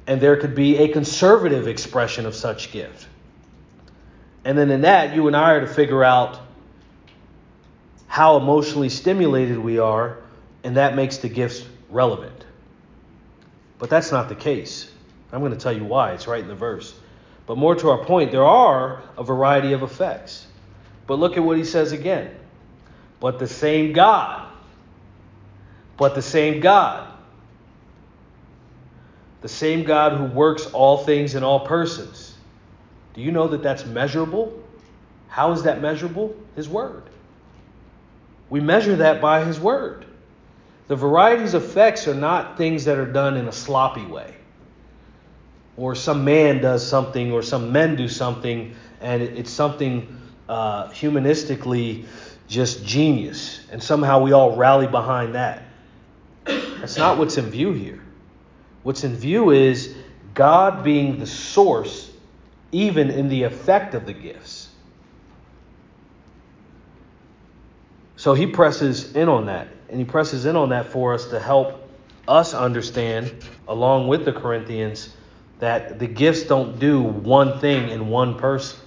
and 0.06 0.20
there 0.20 0.36
could 0.36 0.54
be 0.54 0.78
a 0.78 0.88
conservative 0.88 1.66
expression 1.66 2.26
of 2.26 2.34
such 2.34 2.72
gift. 2.72 3.06
And 4.44 4.58
then 4.58 4.70
in 4.70 4.82
that, 4.82 5.14
you 5.14 5.26
and 5.26 5.36
I 5.36 5.52
are 5.52 5.60
to 5.60 5.66
figure 5.66 6.04
out 6.04 6.38
how 8.06 8.36
emotionally 8.36 8.88
stimulated 8.88 9.58
we 9.58 9.78
are, 9.78 10.18
and 10.64 10.76
that 10.76 10.94
makes 10.94 11.18
the 11.18 11.28
gifts 11.28 11.64
relevant. 11.88 12.44
But 13.78 13.90
that's 13.90 14.12
not 14.12 14.28
the 14.28 14.34
case. 14.34 14.90
I'm 15.32 15.40
going 15.40 15.52
to 15.52 15.58
tell 15.58 15.72
you 15.72 15.84
why. 15.84 16.12
It's 16.12 16.26
right 16.26 16.42
in 16.42 16.48
the 16.48 16.54
verse. 16.54 16.94
But 17.46 17.56
more 17.56 17.74
to 17.74 17.90
our 17.90 18.04
point, 18.04 18.30
there 18.30 18.44
are 18.44 19.02
a 19.16 19.24
variety 19.24 19.72
of 19.72 19.82
effects. 19.82 20.46
But 21.06 21.18
look 21.18 21.36
at 21.36 21.42
what 21.42 21.56
he 21.56 21.64
says 21.64 21.92
again. 21.92 22.34
But 23.20 23.38
the 23.38 23.46
same 23.46 23.92
God. 23.92 24.50
But 25.96 26.14
the 26.14 26.22
same 26.22 26.60
God. 26.60 27.12
The 29.40 29.48
same 29.48 29.84
God 29.84 30.18
who 30.18 30.24
works 30.24 30.66
all 30.66 30.98
things 30.98 31.34
in 31.34 31.42
all 31.42 31.60
persons 31.60 32.30
do 33.14 33.22
you 33.22 33.32
know 33.32 33.48
that 33.48 33.62
that's 33.62 33.84
measurable? 33.84 34.62
How 35.28 35.52
is 35.52 35.64
that 35.64 35.80
measurable? 35.80 36.34
His 36.56 36.68
Word. 36.68 37.02
We 38.48 38.60
measure 38.60 38.96
that 38.96 39.20
by 39.20 39.44
His 39.44 39.58
Word. 39.58 40.04
The 40.90 40.96
variety's 40.96 41.54
effects 41.54 42.08
are 42.08 42.16
not 42.16 42.56
things 42.58 42.86
that 42.86 42.98
are 42.98 43.06
done 43.06 43.36
in 43.36 43.46
a 43.46 43.52
sloppy 43.52 44.04
way, 44.04 44.34
or 45.76 45.94
some 45.94 46.24
man 46.24 46.60
does 46.60 46.84
something, 46.84 47.30
or 47.30 47.42
some 47.42 47.70
men 47.70 47.94
do 47.94 48.08
something, 48.08 48.74
and 49.00 49.22
it's 49.22 49.52
something 49.52 50.18
uh, 50.48 50.88
humanistically 50.88 52.06
just 52.48 52.84
genius, 52.84 53.64
and 53.70 53.80
somehow 53.80 54.20
we 54.20 54.32
all 54.32 54.56
rally 54.56 54.88
behind 54.88 55.36
that. 55.36 55.62
That's 56.44 56.96
not 56.96 57.18
what's 57.18 57.38
in 57.38 57.48
view 57.50 57.70
here. 57.70 58.02
What's 58.82 59.04
in 59.04 59.14
view 59.14 59.52
is 59.52 59.94
God 60.34 60.82
being 60.82 61.20
the 61.20 61.26
source 61.26 62.10
even 62.72 63.10
in 63.10 63.28
the 63.28 63.44
effect 63.44 63.94
of 63.94 64.06
the 64.06 64.12
gifts. 64.12 64.70
So 68.16 68.34
he 68.34 68.48
presses 68.48 69.14
in 69.14 69.28
on 69.28 69.46
that, 69.46 69.68
and 69.90 69.98
he 69.98 70.04
presses 70.04 70.46
in 70.46 70.54
on 70.54 70.68
that 70.68 70.86
for 70.86 71.14
us 71.14 71.26
to 71.30 71.40
help 71.40 71.88
us 72.28 72.54
understand, 72.54 73.34
along 73.66 74.06
with 74.06 74.24
the 74.24 74.32
Corinthians, 74.32 75.14
that 75.58 75.98
the 75.98 76.06
gifts 76.06 76.44
don't 76.44 76.78
do 76.78 77.02
one 77.02 77.58
thing 77.58 77.90
in 77.90 78.08
one 78.08 78.38
person, 78.38 78.78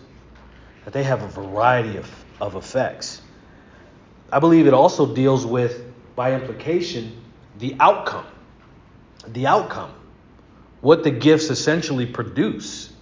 that 0.85 0.93
they 0.93 1.03
have 1.03 1.21
a 1.21 1.27
variety 1.27 1.97
of, 1.97 2.25
of 2.39 2.55
effects. 2.55 3.21
I 4.31 4.39
believe 4.39 4.65
it 4.65 4.73
also 4.73 5.13
deals 5.13 5.45
with, 5.45 5.83
by 6.15 6.33
implication, 6.33 7.21
the 7.59 7.75
outcome. 7.81 8.25
The 9.27 9.45
outcome. 9.47 9.91
What 10.79 11.03
the 11.03 11.11
gifts 11.11 11.49
essentially 11.49 12.05
produce. 12.05 12.92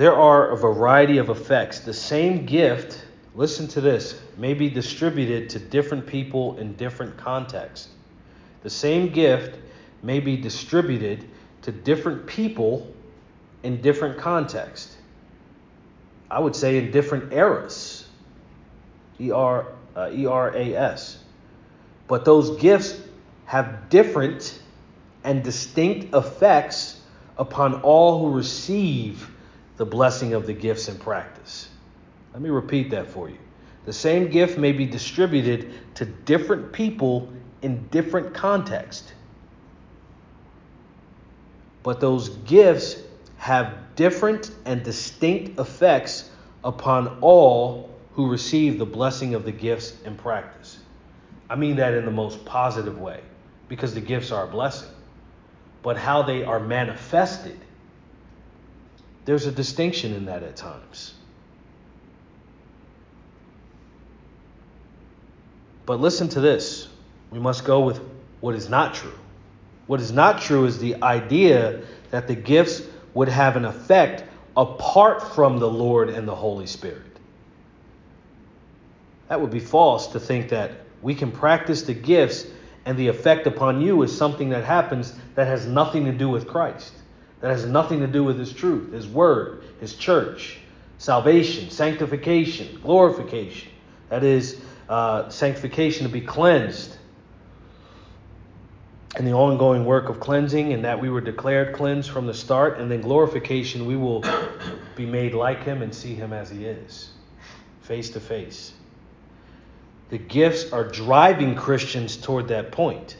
There 0.00 0.16
are 0.16 0.48
a 0.48 0.56
variety 0.56 1.18
of 1.18 1.28
effects. 1.28 1.80
The 1.80 1.92
same 1.92 2.46
gift, 2.46 3.04
listen 3.34 3.68
to 3.68 3.82
this, 3.82 4.18
may 4.38 4.54
be 4.54 4.70
distributed 4.70 5.50
to 5.50 5.58
different 5.58 6.06
people 6.06 6.56
in 6.56 6.72
different 6.72 7.18
contexts. 7.18 7.88
The 8.62 8.70
same 8.70 9.10
gift 9.10 9.58
may 10.02 10.18
be 10.18 10.38
distributed 10.38 11.28
to 11.60 11.70
different 11.70 12.26
people 12.26 12.90
in 13.62 13.82
different 13.82 14.16
contexts. 14.16 14.96
I 16.30 16.40
would 16.40 16.56
say 16.56 16.78
in 16.78 16.90
different 16.92 17.34
eras. 17.34 18.08
E 19.20 19.30
R 19.30 19.66
uh, 19.94 20.08
E 20.14 20.24
R 20.24 20.56
A 20.56 20.76
S. 20.76 21.22
But 22.08 22.24
those 22.24 22.58
gifts 22.58 22.98
have 23.44 23.90
different 23.90 24.62
and 25.24 25.42
distinct 25.44 26.14
effects 26.14 27.02
upon 27.36 27.82
all 27.82 28.18
who 28.20 28.34
receive 28.34 29.30
the 29.80 29.86
blessing 29.86 30.34
of 30.34 30.46
the 30.46 30.52
gifts 30.52 30.90
in 30.90 30.98
practice. 30.98 31.70
Let 32.34 32.42
me 32.42 32.50
repeat 32.50 32.90
that 32.90 33.06
for 33.06 33.30
you. 33.30 33.38
The 33.86 33.94
same 33.94 34.28
gift 34.28 34.58
may 34.58 34.72
be 34.72 34.84
distributed 34.84 35.72
to 35.94 36.04
different 36.04 36.70
people 36.70 37.32
in 37.62 37.88
different 37.88 38.34
contexts. 38.34 39.10
But 41.82 41.98
those 41.98 42.28
gifts 42.28 42.96
have 43.38 43.74
different 43.96 44.50
and 44.66 44.82
distinct 44.82 45.58
effects 45.58 46.28
upon 46.62 47.16
all 47.22 47.88
who 48.12 48.28
receive 48.28 48.78
the 48.78 48.84
blessing 48.84 49.34
of 49.34 49.46
the 49.46 49.52
gifts 49.52 49.98
in 50.04 50.14
practice. 50.14 50.78
I 51.48 51.54
mean 51.56 51.76
that 51.76 51.94
in 51.94 52.04
the 52.04 52.10
most 52.10 52.44
positive 52.44 53.00
way 53.00 53.22
because 53.66 53.94
the 53.94 54.02
gifts 54.02 54.30
are 54.30 54.44
a 54.44 54.50
blessing. 54.50 54.90
But 55.82 55.96
how 55.96 56.20
they 56.20 56.44
are 56.44 56.60
manifested, 56.60 57.58
there's 59.30 59.46
a 59.46 59.52
distinction 59.52 60.12
in 60.12 60.24
that 60.24 60.42
at 60.42 60.56
times. 60.56 61.14
But 65.86 66.00
listen 66.00 66.28
to 66.30 66.40
this. 66.40 66.88
We 67.30 67.38
must 67.38 67.64
go 67.64 67.78
with 67.78 68.00
what 68.40 68.56
is 68.56 68.68
not 68.68 68.92
true. 68.92 69.16
What 69.86 70.00
is 70.00 70.10
not 70.10 70.40
true 70.40 70.64
is 70.64 70.80
the 70.80 71.04
idea 71.04 71.82
that 72.10 72.26
the 72.26 72.34
gifts 72.34 72.82
would 73.14 73.28
have 73.28 73.54
an 73.54 73.64
effect 73.64 74.24
apart 74.56 75.32
from 75.32 75.60
the 75.60 75.70
Lord 75.70 76.08
and 76.08 76.26
the 76.26 76.34
Holy 76.34 76.66
Spirit. 76.66 77.16
That 79.28 79.40
would 79.40 79.52
be 79.52 79.60
false 79.60 80.08
to 80.08 80.18
think 80.18 80.48
that 80.48 80.72
we 81.02 81.14
can 81.14 81.30
practice 81.30 81.82
the 81.82 81.94
gifts 81.94 82.46
and 82.84 82.98
the 82.98 83.06
effect 83.06 83.46
upon 83.46 83.80
you 83.80 84.02
is 84.02 84.16
something 84.16 84.48
that 84.48 84.64
happens 84.64 85.14
that 85.36 85.46
has 85.46 85.66
nothing 85.66 86.06
to 86.06 86.12
do 86.12 86.28
with 86.28 86.48
Christ, 86.48 86.94
that 87.40 87.50
has 87.50 87.66
nothing 87.66 88.00
to 88.00 88.06
do 88.06 88.22
with 88.24 88.38
His 88.38 88.52
truth, 88.52 88.92
His 88.92 89.06
Word, 89.06 89.64
His 89.80 89.94
church, 89.94 90.58
salvation, 90.98 91.70
sanctification, 91.70 92.80
glorification. 92.82 93.70
That 94.10 94.24
is, 94.24 94.60
uh, 94.88 95.28
sanctification 95.28 96.06
to 96.06 96.12
be 96.12 96.20
cleansed. 96.20 96.96
And 99.16 99.26
the 99.26 99.32
ongoing 99.32 99.84
work 99.84 100.08
of 100.08 100.20
cleansing, 100.20 100.72
and 100.72 100.84
that 100.84 101.00
we 101.00 101.10
were 101.10 101.20
declared 101.20 101.74
cleansed 101.74 102.10
from 102.10 102.26
the 102.26 102.34
start, 102.34 102.78
and 102.78 102.90
then 102.90 103.00
glorification, 103.00 103.86
we 103.86 103.96
will 103.96 104.22
be 104.96 105.06
made 105.06 105.34
like 105.34 105.64
Him 105.64 105.82
and 105.82 105.94
see 105.94 106.14
Him 106.14 106.32
as 106.32 106.50
He 106.50 106.66
is, 106.66 107.10
face 107.82 108.10
to 108.10 108.20
face. 108.20 108.72
The 110.10 110.18
gifts 110.18 110.72
are 110.72 110.84
driving 110.84 111.54
Christians 111.54 112.16
toward 112.16 112.48
that 112.48 112.72
point. 112.72 113.16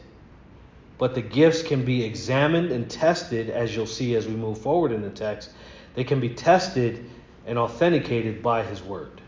But 1.00 1.14
the 1.14 1.22
gifts 1.22 1.62
can 1.62 1.82
be 1.82 2.04
examined 2.04 2.70
and 2.70 2.88
tested, 2.88 3.48
as 3.48 3.74
you'll 3.74 3.86
see 3.86 4.16
as 4.16 4.28
we 4.28 4.34
move 4.34 4.58
forward 4.58 4.92
in 4.92 5.00
the 5.00 5.08
text. 5.08 5.48
They 5.94 6.04
can 6.04 6.20
be 6.20 6.28
tested 6.28 7.08
and 7.46 7.58
authenticated 7.58 8.42
by 8.42 8.62
His 8.62 8.82
Word. 8.82 9.22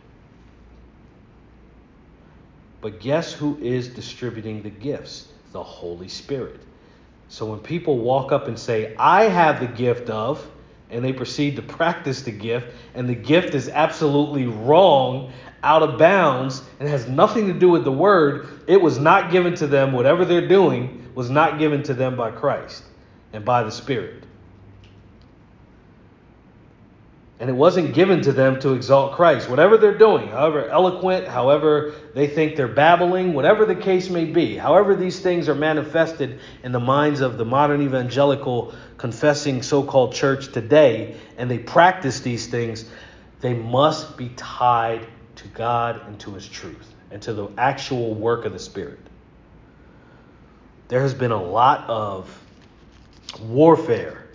But 2.82 3.00
guess 3.00 3.32
who 3.32 3.56
is 3.56 3.88
distributing 3.88 4.62
the 4.62 4.68
gifts? 4.68 5.28
The 5.52 5.62
Holy 5.62 6.08
Spirit. 6.08 6.60
So 7.30 7.46
when 7.46 7.60
people 7.60 7.96
walk 7.96 8.32
up 8.32 8.48
and 8.48 8.58
say, 8.58 8.94
I 8.98 9.24
have 9.24 9.58
the 9.58 9.66
gift 9.66 10.10
of, 10.10 10.46
and 10.90 11.02
they 11.02 11.14
proceed 11.14 11.56
to 11.56 11.62
practice 11.62 12.20
the 12.20 12.32
gift, 12.32 12.66
and 12.94 13.08
the 13.08 13.14
gift 13.14 13.54
is 13.54 13.70
absolutely 13.70 14.44
wrong, 14.44 15.32
out 15.62 15.82
of 15.82 15.98
bounds, 15.98 16.62
and 16.80 16.86
has 16.86 17.08
nothing 17.08 17.46
to 17.46 17.54
do 17.54 17.70
with 17.70 17.84
the 17.84 17.92
word, 17.92 18.46
it 18.66 18.82
was 18.82 18.98
not 18.98 19.30
given 19.30 19.54
to 19.54 19.66
them, 19.66 19.94
whatever 19.94 20.26
they're 20.26 20.48
doing 20.48 21.01
was 21.14 21.30
not 21.30 21.58
given 21.58 21.82
to 21.84 21.94
them 21.94 22.16
by 22.16 22.30
Christ 22.30 22.82
and 23.32 23.44
by 23.44 23.62
the 23.62 23.70
Spirit. 23.70 24.24
And 27.42 27.50
it 27.50 27.54
wasn't 27.54 27.92
given 27.92 28.22
to 28.22 28.32
them 28.32 28.60
to 28.60 28.74
exalt 28.74 29.14
Christ. 29.14 29.50
Whatever 29.50 29.76
they're 29.76 29.98
doing, 29.98 30.28
however 30.28 30.68
eloquent, 30.68 31.26
however 31.26 31.92
they 32.14 32.28
think 32.28 32.54
they're 32.54 32.68
babbling, 32.68 33.34
whatever 33.34 33.66
the 33.66 33.74
case 33.74 34.08
may 34.08 34.24
be, 34.24 34.56
however 34.56 34.94
these 34.94 35.18
things 35.18 35.48
are 35.48 35.54
manifested 35.56 36.38
in 36.62 36.70
the 36.70 36.78
minds 36.78 37.20
of 37.20 37.38
the 37.38 37.44
modern 37.44 37.82
evangelical 37.82 38.72
confessing 38.96 39.62
so 39.62 39.82
called 39.82 40.14
church 40.14 40.52
today, 40.52 41.16
and 41.36 41.50
they 41.50 41.58
practice 41.58 42.20
these 42.20 42.46
things, 42.46 42.84
they 43.40 43.54
must 43.54 44.16
be 44.16 44.28
tied 44.36 45.04
to 45.34 45.48
God 45.48 46.00
and 46.06 46.20
to 46.20 46.34
His 46.34 46.46
truth 46.46 46.94
and 47.10 47.20
to 47.22 47.32
the 47.32 47.48
actual 47.58 48.14
work 48.14 48.44
of 48.44 48.52
the 48.52 48.58
Spirit. 48.60 49.00
There 50.92 51.00
has 51.00 51.14
been 51.14 51.32
a 51.32 51.42
lot 51.42 51.88
of 51.88 52.28
warfare, 53.40 54.26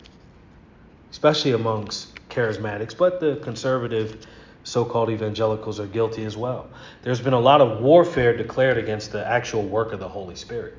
especially 1.12 1.52
amongst 1.52 2.16
charismatics, 2.30 2.98
but 2.98 3.20
the 3.20 3.36
conservative 3.44 4.26
so 4.64 4.84
called 4.84 5.12
evangelicals 5.12 5.80
are 5.80 5.86
guilty 5.86 6.26
as 6.26 6.36
well. 6.36 6.68
There's 7.04 7.22
been 7.22 7.34
a 7.34 7.40
lot 7.40 7.62
of 7.62 7.82
warfare 7.82 8.36
declared 8.36 8.80
against 8.80 9.12
the 9.12 9.24
actual 9.24 9.62
work 9.62 9.94
of 9.94 10.00
the 10.00 10.10
Holy 10.10 10.36
Spirit. 10.36 10.74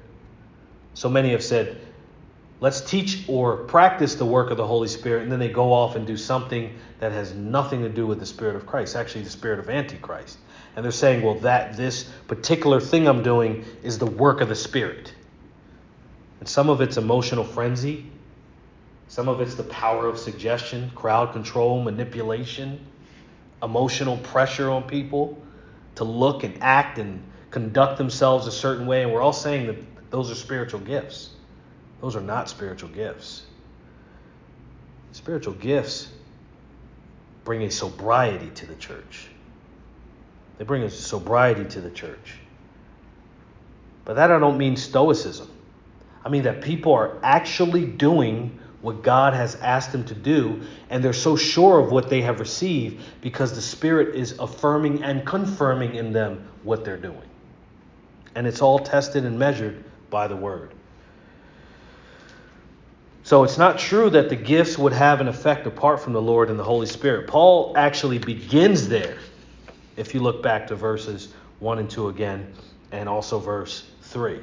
So 0.94 1.08
many 1.08 1.30
have 1.30 1.44
said, 1.44 1.80
let's 2.58 2.80
teach 2.80 3.22
or 3.28 3.58
practice 3.58 4.16
the 4.16 4.26
work 4.26 4.50
of 4.50 4.56
the 4.56 4.66
Holy 4.66 4.88
Spirit, 4.88 5.22
and 5.22 5.30
then 5.30 5.38
they 5.38 5.48
go 5.48 5.72
off 5.72 5.94
and 5.94 6.04
do 6.04 6.16
something 6.16 6.76
that 6.98 7.12
has 7.12 7.34
nothing 7.34 7.82
to 7.82 7.88
do 7.88 8.04
with 8.04 8.18
the 8.18 8.26
Spirit 8.26 8.56
of 8.56 8.66
Christ, 8.66 8.96
actually, 8.96 9.22
the 9.22 9.30
Spirit 9.30 9.60
of 9.60 9.70
Antichrist. 9.70 10.38
And 10.74 10.84
they're 10.84 10.90
saying, 10.90 11.22
well, 11.22 11.36
that 11.36 11.76
this 11.76 12.10
particular 12.26 12.80
thing 12.80 13.06
I'm 13.06 13.22
doing 13.22 13.64
is 13.84 13.96
the 14.00 14.06
work 14.06 14.40
of 14.40 14.48
the 14.48 14.56
Spirit. 14.56 15.12
And 16.40 16.48
some 16.48 16.68
of 16.68 16.80
it's 16.80 16.96
emotional 16.96 17.44
frenzy, 17.44 18.06
some 19.08 19.28
of 19.28 19.40
it's 19.40 19.54
the 19.54 19.64
power 19.64 20.06
of 20.06 20.18
suggestion, 20.18 20.90
crowd 20.94 21.32
control, 21.32 21.82
manipulation, 21.82 22.78
emotional 23.62 24.18
pressure 24.18 24.70
on 24.70 24.84
people 24.84 25.40
to 25.96 26.04
look 26.04 26.44
and 26.44 26.62
act 26.62 26.98
and 26.98 27.22
conduct 27.50 27.98
themselves 27.98 28.46
a 28.46 28.52
certain 28.52 28.86
way. 28.86 29.02
And 29.02 29.12
we're 29.12 29.22
all 29.22 29.32
saying 29.32 29.66
that 29.66 30.10
those 30.10 30.30
are 30.30 30.34
spiritual 30.34 30.80
gifts. 30.80 31.30
Those 32.00 32.14
are 32.14 32.20
not 32.20 32.48
spiritual 32.48 32.90
gifts. 32.90 33.44
Spiritual 35.12 35.54
gifts 35.54 36.08
bring 37.44 37.62
a 37.62 37.70
sobriety 37.70 38.50
to 38.50 38.66
the 38.66 38.74
church. 38.74 39.26
They 40.58 40.64
bring 40.64 40.82
a 40.82 40.90
sobriety 40.90 41.64
to 41.64 41.80
the 41.80 41.90
church. 41.90 42.34
But 44.04 44.14
that 44.16 44.30
I 44.30 44.38
don't 44.38 44.58
mean 44.58 44.76
stoicism. 44.76 45.50
I 46.28 46.30
mean 46.30 46.42
that 46.42 46.60
people 46.60 46.92
are 46.92 47.16
actually 47.22 47.86
doing 47.86 48.58
what 48.82 49.02
God 49.02 49.32
has 49.32 49.54
asked 49.56 49.92
them 49.92 50.04
to 50.04 50.14
do, 50.14 50.60
and 50.90 51.02
they're 51.02 51.14
so 51.14 51.36
sure 51.36 51.80
of 51.80 51.90
what 51.90 52.10
they 52.10 52.20
have 52.20 52.38
received 52.38 53.02
because 53.22 53.54
the 53.54 53.62
Spirit 53.62 54.14
is 54.14 54.38
affirming 54.38 55.02
and 55.02 55.24
confirming 55.26 55.94
in 55.94 56.12
them 56.12 56.46
what 56.64 56.84
they're 56.84 56.98
doing. 56.98 57.22
And 58.34 58.46
it's 58.46 58.60
all 58.60 58.78
tested 58.78 59.24
and 59.24 59.38
measured 59.38 59.82
by 60.10 60.28
the 60.28 60.36
Word. 60.36 60.74
So 63.22 63.42
it's 63.42 63.56
not 63.56 63.78
true 63.78 64.10
that 64.10 64.28
the 64.28 64.36
gifts 64.36 64.76
would 64.76 64.92
have 64.92 65.22
an 65.22 65.28
effect 65.28 65.66
apart 65.66 65.98
from 65.98 66.12
the 66.12 66.22
Lord 66.22 66.50
and 66.50 66.58
the 66.58 66.64
Holy 66.64 66.86
Spirit. 66.86 67.26
Paul 67.26 67.72
actually 67.74 68.18
begins 68.18 68.86
there, 68.86 69.16
if 69.96 70.12
you 70.12 70.20
look 70.20 70.42
back 70.42 70.66
to 70.66 70.74
verses 70.74 71.32
1 71.60 71.78
and 71.78 71.88
2 71.88 72.08
again, 72.08 72.52
and 72.92 73.08
also 73.08 73.38
verse 73.38 73.90
3 74.02 74.42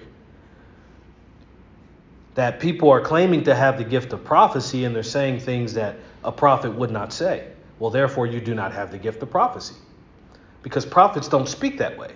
that 2.35 2.59
people 2.59 2.91
are 2.91 3.01
claiming 3.01 3.43
to 3.45 3.55
have 3.55 3.77
the 3.77 3.83
gift 3.83 4.13
of 4.13 4.23
prophecy 4.23 4.83
and 4.83 4.95
they're 4.95 5.03
saying 5.03 5.39
things 5.39 5.73
that 5.73 5.95
a 6.23 6.31
prophet 6.31 6.73
would 6.73 6.91
not 6.91 7.11
say. 7.11 7.47
Well, 7.79 7.89
therefore, 7.89 8.27
you 8.27 8.39
do 8.39 8.53
not 8.53 8.73
have 8.73 8.91
the 8.91 8.97
gift 8.97 9.23
of 9.23 9.31
prophecy. 9.31 9.75
Because 10.61 10.85
prophets 10.85 11.27
don't 11.27 11.47
speak 11.47 11.77
that 11.79 11.97
way. 11.97 12.11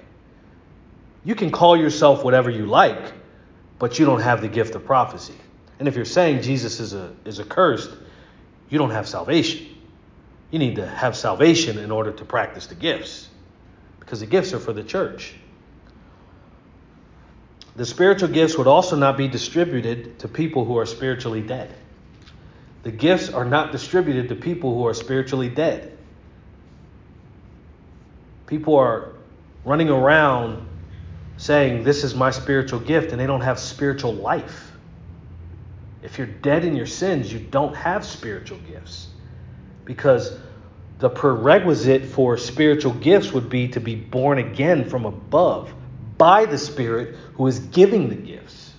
You 1.24 1.36
can 1.36 1.52
call 1.52 1.78
yourself 1.78 2.24
whatever 2.24 2.50
you 2.50 2.66
like, 2.66 3.14
but 3.78 4.00
you 4.00 4.06
don't 4.06 4.22
have 4.22 4.42
the 4.42 4.48
gift 4.48 4.76
of 4.76 4.86
prophecy. 4.86 5.36
And 5.80 5.88
if 5.88 5.96
you're 5.96 6.06
saying 6.06 6.42
Jesus 6.42 6.80
is, 6.80 6.94
a, 6.94 7.14
is 7.26 7.40
accursed, 7.40 7.92
you 8.70 8.78
don't 8.78 8.92
have 8.92 9.08
salvation. 9.08 9.68
You 10.52 10.60
need 10.60 10.76
to 10.76 10.88
have 10.88 11.16
salvation 11.16 11.78
in 11.78 11.92
order 11.92 12.12
to 12.12 12.26
practice 12.26 12.68
the 12.68 12.76
gifts, 12.76 13.30
because 14.00 14.20
the 14.20 14.26
gifts 14.26 14.54
are 14.54 14.60
for 14.60 14.74
the 14.74 14.84
church. 14.84 15.36
The 17.80 17.86
spiritual 17.86 18.28
gifts 18.28 18.58
would 18.58 18.68
also 18.68 18.98
not 18.98 19.16
be 19.16 19.30
distributed 19.30 20.20
to 20.20 20.28
people 20.28 20.66
who 20.66 20.78
are 20.80 20.86
spiritually 20.86 21.42
dead. 21.42 21.74
The 22.84 22.92
gifts 22.92 23.30
are 23.30 23.46
not 23.46 23.72
distributed 23.72 24.28
to 24.28 24.36
people 24.36 24.76
who 24.76 24.86
are 24.86 24.94
spiritually 24.94 25.48
dead. 25.48 25.98
People 28.48 28.76
are 28.76 29.14
running 29.64 29.90
around 29.90 30.68
saying, 31.38 31.86
This 31.86 32.04
is 32.04 32.14
my 32.14 32.32
spiritual 32.32 32.82
gift, 32.82 33.14
and 33.14 33.22
they 33.22 33.28
don't 33.28 33.40
have 33.40 33.58
spiritual 33.58 34.14
life. 34.14 34.74
If 36.04 36.18
you're 36.18 36.28
dead 36.28 36.66
in 36.66 36.76
your 36.76 36.86
sins, 36.86 37.32
you 37.32 37.40
don't 37.40 37.78
have 37.78 38.04
spiritual 38.04 38.60
gifts. 38.70 39.08
Because 39.86 40.38
the 40.98 41.10
prerequisite 41.10 42.08
for 42.08 42.36
spiritual 42.36 42.96
gifts 42.96 43.32
would 43.32 43.50
be 43.50 43.70
to 43.70 43.80
be 43.80 43.96
born 43.96 44.38
again 44.38 44.84
from 44.84 45.06
above 45.06 45.74
by 46.20 46.46
the 46.46 46.58
Spirit 46.60 47.16
who 47.34 47.48
is 47.48 47.58
giving 47.58 48.10
the 48.10 48.16
gifts. 48.16 48.74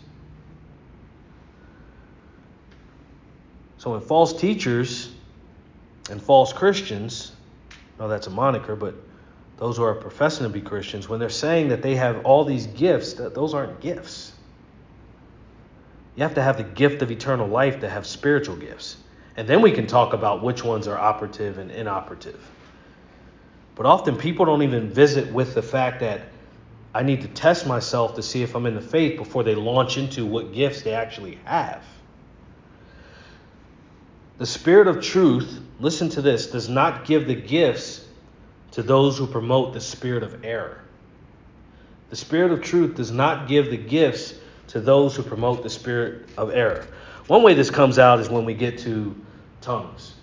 So 3.78 3.92
when 3.92 4.02
false 4.02 4.38
teachers 4.38 5.10
and 6.10 6.22
false 6.22 6.52
Christians, 6.52 7.32
no, 7.98 8.08
that's 8.08 8.26
a 8.26 8.30
moniker, 8.30 8.76
but 8.76 8.94
those 9.56 9.78
who 9.78 9.82
are 9.84 9.94
professing 9.94 10.44
to 10.44 10.50
be 10.50 10.60
Christians, 10.60 11.08
when 11.08 11.18
they're 11.18 11.30
saying 11.30 11.68
that 11.68 11.80
they 11.80 11.96
have 11.96 12.24
all 12.26 12.44
these 12.44 12.66
gifts, 12.66 13.14
that 13.14 13.34
those 13.34 13.54
aren't 13.54 13.80
gifts. 13.80 14.32
You 16.16 16.22
have 16.24 16.34
to 16.34 16.42
have 16.42 16.58
the 16.58 16.64
gift 16.64 17.00
of 17.00 17.10
eternal 17.10 17.48
life 17.48 17.80
to 17.80 17.88
have 17.88 18.06
spiritual 18.06 18.56
gifts. 18.56 18.98
And 19.38 19.48
then 19.48 19.62
we 19.62 19.72
can 19.72 19.86
talk 19.86 20.12
about 20.12 20.42
which 20.42 20.62
ones 20.62 20.86
are 20.86 20.98
operative 20.98 21.56
and 21.56 21.70
inoperative. 21.70 22.40
But 23.76 23.86
often 23.86 24.16
people 24.16 24.44
don't 24.44 24.62
even 24.62 24.90
visit 24.90 25.32
with 25.32 25.54
the 25.54 25.62
fact 25.62 26.00
that 26.00 26.20
I 26.92 27.02
need 27.02 27.20
to 27.22 27.28
test 27.28 27.66
myself 27.66 28.16
to 28.16 28.22
see 28.22 28.42
if 28.42 28.54
I'm 28.54 28.66
in 28.66 28.74
the 28.74 28.80
faith 28.80 29.16
before 29.16 29.44
they 29.44 29.54
launch 29.54 29.96
into 29.96 30.26
what 30.26 30.52
gifts 30.52 30.82
they 30.82 30.92
actually 30.92 31.38
have. 31.44 31.84
The 34.38 34.46
Spirit 34.46 34.88
of 34.88 35.02
truth, 35.02 35.60
listen 35.78 36.08
to 36.10 36.22
this, 36.22 36.46
does 36.46 36.68
not 36.68 37.04
give 37.04 37.26
the 37.26 37.34
gifts 37.34 38.06
to 38.72 38.82
those 38.82 39.18
who 39.18 39.26
promote 39.26 39.72
the 39.72 39.80
spirit 39.80 40.22
of 40.22 40.44
error. 40.44 40.80
The 42.08 42.16
Spirit 42.16 42.50
of 42.50 42.62
truth 42.62 42.96
does 42.96 43.10
not 43.12 43.46
give 43.46 43.70
the 43.70 43.76
gifts 43.76 44.34
to 44.68 44.80
those 44.80 45.14
who 45.14 45.22
promote 45.22 45.62
the 45.62 45.70
spirit 45.70 46.28
of 46.36 46.50
error. 46.50 46.86
One 47.26 47.42
way 47.42 47.54
this 47.54 47.70
comes 47.70 47.98
out 47.98 48.18
is 48.18 48.28
when 48.28 48.44
we 48.44 48.54
get 48.54 48.78
to 48.80 49.14
tongues. 49.60 50.14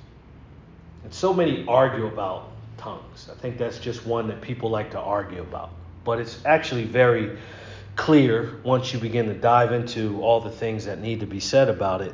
And 1.03 1.13
so 1.13 1.33
many 1.33 1.65
argue 1.67 2.07
about 2.07 2.51
tongues. 2.77 3.29
I 3.31 3.35
think 3.35 3.57
that's 3.57 3.77
just 3.77 4.05
one 4.05 4.27
that 4.27 4.41
people 4.41 4.69
like 4.69 4.91
to 4.91 4.99
argue 4.99 5.41
about. 5.41 5.71
But 6.07 6.21
it's 6.21 6.39
actually 6.45 6.85
very 6.85 7.37
clear 7.97 8.61
once 8.63 8.93
you 8.93 8.99
begin 8.99 9.25
to 9.25 9.33
dive 9.33 9.73
into 9.73 10.21
all 10.21 10.39
the 10.39 10.49
things 10.49 10.85
that 10.85 11.01
need 11.01 11.19
to 11.19 11.25
be 11.25 11.41
said 11.41 11.67
about 11.67 11.99
it. 11.99 12.13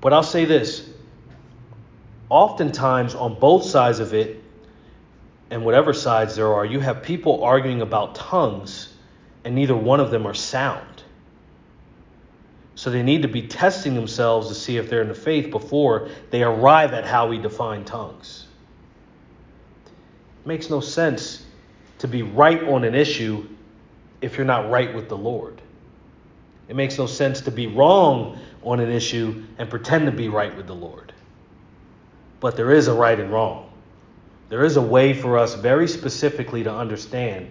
But 0.00 0.12
I'll 0.12 0.22
say 0.22 0.44
this 0.44 0.88
oftentimes, 2.30 3.16
on 3.16 3.40
both 3.40 3.64
sides 3.64 3.98
of 3.98 4.14
it, 4.14 4.44
and 5.50 5.64
whatever 5.64 5.92
sides 5.92 6.36
there 6.36 6.54
are, 6.54 6.64
you 6.64 6.78
have 6.78 7.02
people 7.02 7.42
arguing 7.42 7.80
about 7.82 8.14
tongues, 8.14 8.94
and 9.42 9.56
neither 9.56 9.74
one 9.74 9.98
of 9.98 10.12
them 10.12 10.24
are 10.24 10.32
sound. 10.32 11.02
So 12.76 12.90
they 12.90 13.02
need 13.02 13.22
to 13.22 13.28
be 13.28 13.48
testing 13.48 13.96
themselves 13.96 14.46
to 14.46 14.54
see 14.54 14.76
if 14.76 14.88
they're 14.88 15.02
in 15.02 15.08
the 15.08 15.14
faith 15.14 15.50
before 15.50 16.10
they 16.30 16.44
arrive 16.44 16.92
at 16.92 17.04
how 17.04 17.26
we 17.26 17.38
define 17.38 17.84
tongues. 17.84 18.46
It 20.44 20.46
makes 20.46 20.70
no 20.70 20.78
sense 20.78 21.43
to 22.04 22.08
be 22.08 22.20
right 22.20 22.62
on 22.64 22.84
an 22.84 22.94
issue 22.94 23.48
if 24.20 24.36
you're 24.36 24.44
not 24.44 24.70
right 24.70 24.94
with 24.94 25.08
the 25.08 25.16
Lord. 25.16 25.58
It 26.68 26.76
makes 26.76 26.98
no 26.98 27.06
sense 27.06 27.40
to 27.40 27.50
be 27.50 27.66
wrong 27.66 28.38
on 28.62 28.78
an 28.78 28.90
issue 28.90 29.42
and 29.56 29.70
pretend 29.70 30.04
to 30.04 30.12
be 30.12 30.28
right 30.28 30.54
with 30.54 30.66
the 30.66 30.74
Lord. 30.74 31.14
But 32.40 32.56
there 32.56 32.72
is 32.72 32.88
a 32.88 32.92
right 32.92 33.18
and 33.18 33.32
wrong. 33.32 33.70
There 34.50 34.66
is 34.66 34.76
a 34.76 34.82
way 34.82 35.14
for 35.14 35.38
us 35.38 35.54
very 35.54 35.88
specifically 35.88 36.62
to 36.64 36.72
understand 36.72 37.48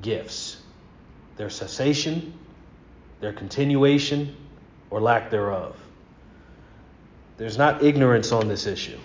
gifts 0.00 0.56
their 1.36 1.50
cessation, 1.50 2.32
their 3.20 3.34
continuation, 3.34 4.34
or 4.88 4.98
lack 4.98 5.30
thereof. 5.30 5.76
There's 7.36 7.58
not 7.58 7.82
ignorance 7.82 8.32
on 8.32 8.48
this 8.48 8.64
issue. 8.64 8.98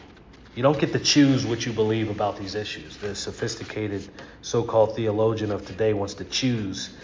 You 0.56 0.62
don't 0.62 0.78
get 0.78 0.92
to 0.94 1.00
choose 1.00 1.46
what 1.46 1.66
you 1.66 1.74
believe 1.74 2.10
about 2.10 2.38
these 2.38 2.54
issues. 2.54 2.98
The 2.98 3.16
sophisticated 3.16 4.08
so 4.42 4.64
called 4.64 4.96
theologian 4.96 5.52
of 5.52 5.66
today 5.66 5.94
wants 5.94 6.14
to 6.16 6.26
choose 6.26 6.96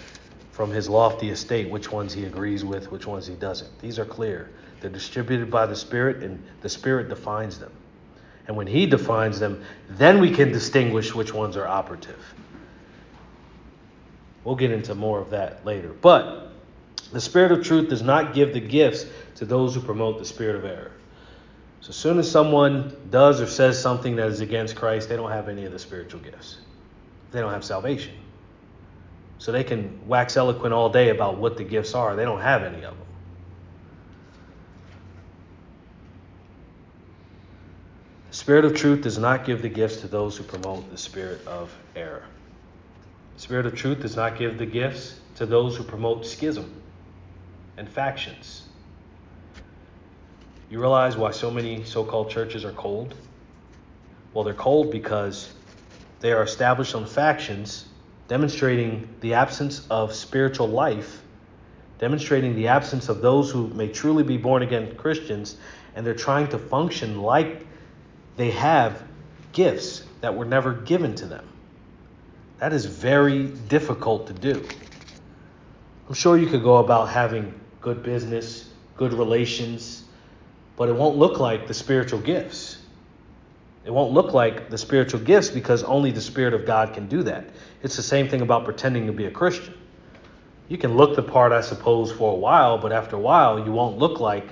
from 0.51 0.69
his 0.69 0.87
lofty 0.87 1.29
estate 1.29 1.69
which 1.69 1.91
ones 1.91 2.13
he 2.13 2.25
agrees 2.25 2.63
with, 2.63 2.91
which 2.91 3.07
ones 3.07 3.25
he 3.25 3.33
doesn't. 3.33 3.79
These 3.79 3.97
are 3.97 4.05
clear. 4.05 4.51
They're 4.81 4.91
distributed 4.91 5.49
by 5.49 5.65
the 5.65 5.75
Spirit, 5.75 6.23
and 6.23 6.43
the 6.61 6.69
Spirit 6.69 7.09
defines 7.09 7.57
them. 7.57 7.71
And 8.47 8.55
when 8.55 8.67
he 8.67 8.85
defines 8.85 9.39
them, 9.39 9.63
then 9.89 10.19
we 10.19 10.31
can 10.31 10.51
distinguish 10.51 11.13
which 11.15 11.33
ones 11.33 11.57
are 11.57 11.67
operative. 11.67 12.19
We'll 14.43 14.55
get 14.55 14.71
into 14.71 14.95
more 14.95 15.19
of 15.19 15.31
that 15.31 15.65
later. 15.65 15.89
But 15.89 16.51
the 17.11 17.21
Spirit 17.21 17.51
of 17.51 17.63
truth 17.63 17.89
does 17.89 18.01
not 18.01 18.33
give 18.33 18.53
the 18.53 18.59
gifts 18.59 19.05
to 19.35 19.45
those 19.45 19.73
who 19.73 19.81
promote 19.81 20.19
the 20.19 20.25
spirit 20.25 20.55
of 20.55 20.65
error. 20.65 20.91
So 21.89 21.91
as 21.91 21.95
soon 21.95 22.19
as 22.19 22.29
someone 22.29 22.95
does 23.09 23.41
or 23.41 23.47
says 23.47 23.81
something 23.81 24.17
that 24.17 24.27
is 24.27 24.41
against 24.41 24.75
Christ, 24.75 25.09
they 25.09 25.15
don't 25.15 25.31
have 25.31 25.49
any 25.49 25.65
of 25.65 25.71
the 25.71 25.79
spiritual 25.79 26.19
gifts. 26.19 26.57
They 27.31 27.39
don't 27.39 27.51
have 27.51 27.65
salvation. 27.65 28.13
So 29.39 29.51
they 29.51 29.63
can 29.63 29.99
wax 30.07 30.37
eloquent 30.37 30.71
all 30.71 30.89
day 30.89 31.09
about 31.09 31.39
what 31.39 31.57
the 31.57 31.63
gifts 31.63 31.95
are. 31.95 32.15
They 32.15 32.25
don't 32.25 32.41
have 32.41 32.61
any 32.61 32.83
of 32.83 32.95
them. 32.95 33.07
The 38.29 38.35
Spirit 38.35 38.65
of 38.65 38.75
truth 38.75 39.01
does 39.01 39.17
not 39.17 39.43
give 39.43 39.63
the 39.63 39.69
gifts 39.69 40.01
to 40.01 40.07
those 40.07 40.37
who 40.37 40.43
promote 40.43 40.91
the 40.91 40.97
spirit 40.97 41.47
of 41.47 41.75
error. 41.95 42.21
The 43.33 43.41
Spirit 43.41 43.65
of 43.65 43.73
truth 43.73 44.01
does 44.01 44.15
not 44.15 44.37
give 44.37 44.59
the 44.59 44.67
gifts 44.67 45.19
to 45.37 45.47
those 45.47 45.75
who 45.75 45.83
promote 45.83 46.27
schism 46.27 46.71
and 47.77 47.89
factions. 47.89 48.68
You 50.69 50.79
realize 50.79 51.17
why 51.17 51.31
so 51.31 51.49
many 51.49 51.83
so 51.83 52.03
called 52.03 52.29
churches 52.29 52.63
are 52.63 52.71
cold? 52.73 53.15
Well, 54.33 54.43
they're 54.43 54.53
cold 54.53 54.91
because 54.91 55.51
they 56.19 56.31
are 56.31 56.43
established 56.43 56.93
on 56.93 57.07
factions, 57.07 57.87
demonstrating 58.27 59.09
the 59.21 59.33
absence 59.33 59.87
of 59.89 60.13
spiritual 60.13 60.67
life, 60.67 61.23
demonstrating 61.97 62.55
the 62.55 62.67
absence 62.67 63.09
of 63.09 63.21
those 63.21 63.49
who 63.49 63.67
may 63.69 63.87
truly 63.87 64.23
be 64.23 64.37
born 64.37 64.61
again 64.61 64.95
Christians, 64.95 65.57
and 65.95 66.05
they're 66.05 66.13
trying 66.13 66.47
to 66.49 66.59
function 66.59 67.21
like 67.21 67.65
they 68.37 68.51
have 68.51 69.03
gifts 69.53 70.03
that 70.21 70.35
were 70.35 70.45
never 70.45 70.73
given 70.73 71.15
to 71.15 71.25
them. 71.25 71.47
That 72.59 72.73
is 72.73 72.85
very 72.85 73.47
difficult 73.47 74.27
to 74.27 74.33
do. 74.33 74.63
I'm 76.07 76.13
sure 76.13 76.37
you 76.37 76.47
could 76.47 76.63
go 76.63 76.77
about 76.77 77.09
having 77.09 77.59
good 77.81 78.03
business, 78.03 78.69
good 78.97 79.13
relations, 79.13 80.03
but 80.79 80.87
it 80.87 80.95
won't 80.95 81.17
look 81.17 81.39
like 81.39 81.67
the 81.67 81.73
spiritual 81.73 82.21
gifts. 82.21 82.77
It 83.83 83.91
won't 83.91 84.13
look 84.13 84.33
like 84.33 84.69
the 84.69 84.77
spiritual 84.77 85.19
gifts 85.19 85.49
because 85.49 85.83
only 85.83 86.11
the 86.11 86.21
Spirit 86.21 86.53
of 86.53 86.65
God 86.65 86.93
can 86.93 87.09
do 87.09 87.21
that. 87.23 87.49
It's 87.83 87.97
the 87.97 88.01
same 88.01 88.29
thing 88.29 88.39
about 88.39 88.63
pretending 88.63 89.05
to 89.07 89.11
be 89.11 89.25
a 89.25 89.31
Christian. 89.31 89.73
You 90.69 90.77
can 90.77 90.95
look 90.95 91.17
the 91.17 91.21
part, 91.21 91.51
I 91.51 91.59
suppose, 91.59 92.13
for 92.13 92.31
a 92.31 92.35
while, 92.37 92.77
but 92.77 92.93
after 92.93 93.17
a 93.17 93.19
while, 93.19 93.59
you 93.59 93.73
won't 93.73 93.97
look 93.97 94.21
like 94.21 94.47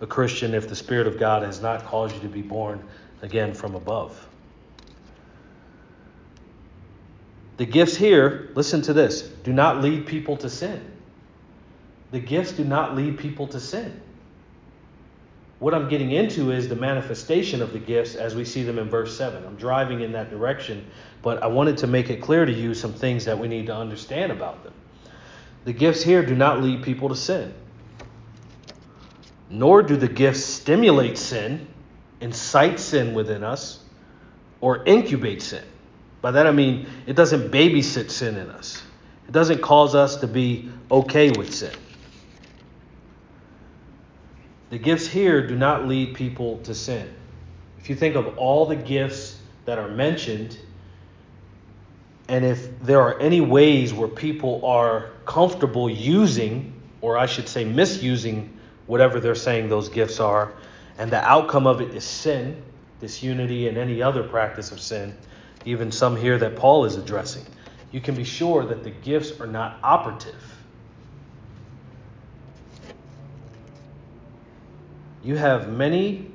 a 0.00 0.06
Christian 0.06 0.54
if 0.54 0.66
the 0.66 0.74
Spirit 0.74 1.06
of 1.06 1.18
God 1.18 1.42
has 1.42 1.60
not 1.60 1.84
caused 1.84 2.14
you 2.14 2.22
to 2.22 2.28
be 2.28 2.40
born 2.40 2.82
again 3.20 3.52
from 3.52 3.74
above. 3.74 4.28
The 7.58 7.66
gifts 7.66 7.96
here, 7.96 8.48
listen 8.54 8.80
to 8.82 8.94
this, 8.94 9.20
do 9.20 9.52
not 9.52 9.82
lead 9.82 10.06
people 10.06 10.38
to 10.38 10.48
sin. 10.48 10.82
The 12.12 12.20
gifts 12.20 12.52
do 12.52 12.64
not 12.64 12.96
lead 12.96 13.18
people 13.18 13.46
to 13.48 13.60
sin. 13.60 14.00
What 15.60 15.74
I'm 15.74 15.90
getting 15.90 16.12
into 16.12 16.52
is 16.52 16.68
the 16.68 16.74
manifestation 16.74 17.60
of 17.60 17.74
the 17.74 17.78
gifts 17.78 18.14
as 18.14 18.34
we 18.34 18.46
see 18.46 18.62
them 18.62 18.78
in 18.78 18.88
verse 18.88 19.16
7. 19.16 19.44
I'm 19.44 19.56
driving 19.56 20.00
in 20.00 20.12
that 20.12 20.30
direction, 20.30 20.90
but 21.20 21.42
I 21.42 21.48
wanted 21.48 21.76
to 21.78 21.86
make 21.86 22.08
it 22.08 22.22
clear 22.22 22.46
to 22.46 22.52
you 22.52 22.72
some 22.72 22.94
things 22.94 23.26
that 23.26 23.38
we 23.38 23.46
need 23.46 23.66
to 23.66 23.76
understand 23.76 24.32
about 24.32 24.64
them. 24.64 24.72
The 25.64 25.74
gifts 25.74 26.02
here 26.02 26.24
do 26.24 26.34
not 26.34 26.62
lead 26.62 26.82
people 26.82 27.10
to 27.10 27.14
sin, 27.14 27.52
nor 29.50 29.82
do 29.82 29.96
the 29.96 30.08
gifts 30.08 30.42
stimulate 30.42 31.18
sin, 31.18 31.68
incite 32.22 32.80
sin 32.80 33.12
within 33.12 33.44
us, 33.44 33.84
or 34.62 34.82
incubate 34.86 35.42
sin. 35.42 35.64
By 36.22 36.30
that 36.30 36.46
I 36.46 36.52
mean 36.52 36.86
it 37.06 37.16
doesn't 37.16 37.50
babysit 37.50 38.10
sin 38.10 38.38
in 38.38 38.48
us, 38.48 38.82
it 39.28 39.32
doesn't 39.32 39.60
cause 39.60 39.94
us 39.94 40.16
to 40.16 40.26
be 40.26 40.70
okay 40.90 41.30
with 41.32 41.54
sin. 41.54 41.74
The 44.70 44.78
gifts 44.78 45.06
here 45.06 45.46
do 45.46 45.56
not 45.56 45.86
lead 45.86 46.14
people 46.14 46.58
to 46.58 46.74
sin. 46.74 47.12
If 47.80 47.90
you 47.90 47.96
think 47.96 48.14
of 48.14 48.38
all 48.38 48.66
the 48.66 48.76
gifts 48.76 49.36
that 49.64 49.78
are 49.78 49.88
mentioned, 49.88 50.56
and 52.28 52.44
if 52.44 52.78
there 52.80 53.00
are 53.00 53.18
any 53.18 53.40
ways 53.40 53.92
where 53.92 54.08
people 54.08 54.64
are 54.64 55.10
comfortable 55.26 55.90
using, 55.90 56.72
or 57.00 57.18
I 57.18 57.26
should 57.26 57.48
say 57.48 57.64
misusing, 57.64 58.56
whatever 58.86 59.18
they're 59.18 59.34
saying 59.34 59.68
those 59.68 59.88
gifts 59.88 60.20
are, 60.20 60.52
and 60.98 61.10
the 61.10 61.22
outcome 61.28 61.66
of 61.66 61.80
it 61.80 61.94
is 61.94 62.04
sin, 62.04 62.62
disunity, 63.00 63.66
and 63.66 63.76
any 63.76 64.00
other 64.02 64.22
practice 64.22 64.70
of 64.70 64.80
sin, 64.80 65.16
even 65.64 65.90
some 65.90 66.16
here 66.16 66.38
that 66.38 66.54
Paul 66.54 66.84
is 66.84 66.94
addressing, 66.94 67.44
you 67.90 68.00
can 68.00 68.14
be 68.14 68.24
sure 68.24 68.64
that 68.66 68.84
the 68.84 68.90
gifts 68.90 69.40
are 69.40 69.46
not 69.48 69.80
operative. 69.82 70.59
You 75.22 75.36
have 75.36 75.68
many 75.68 76.30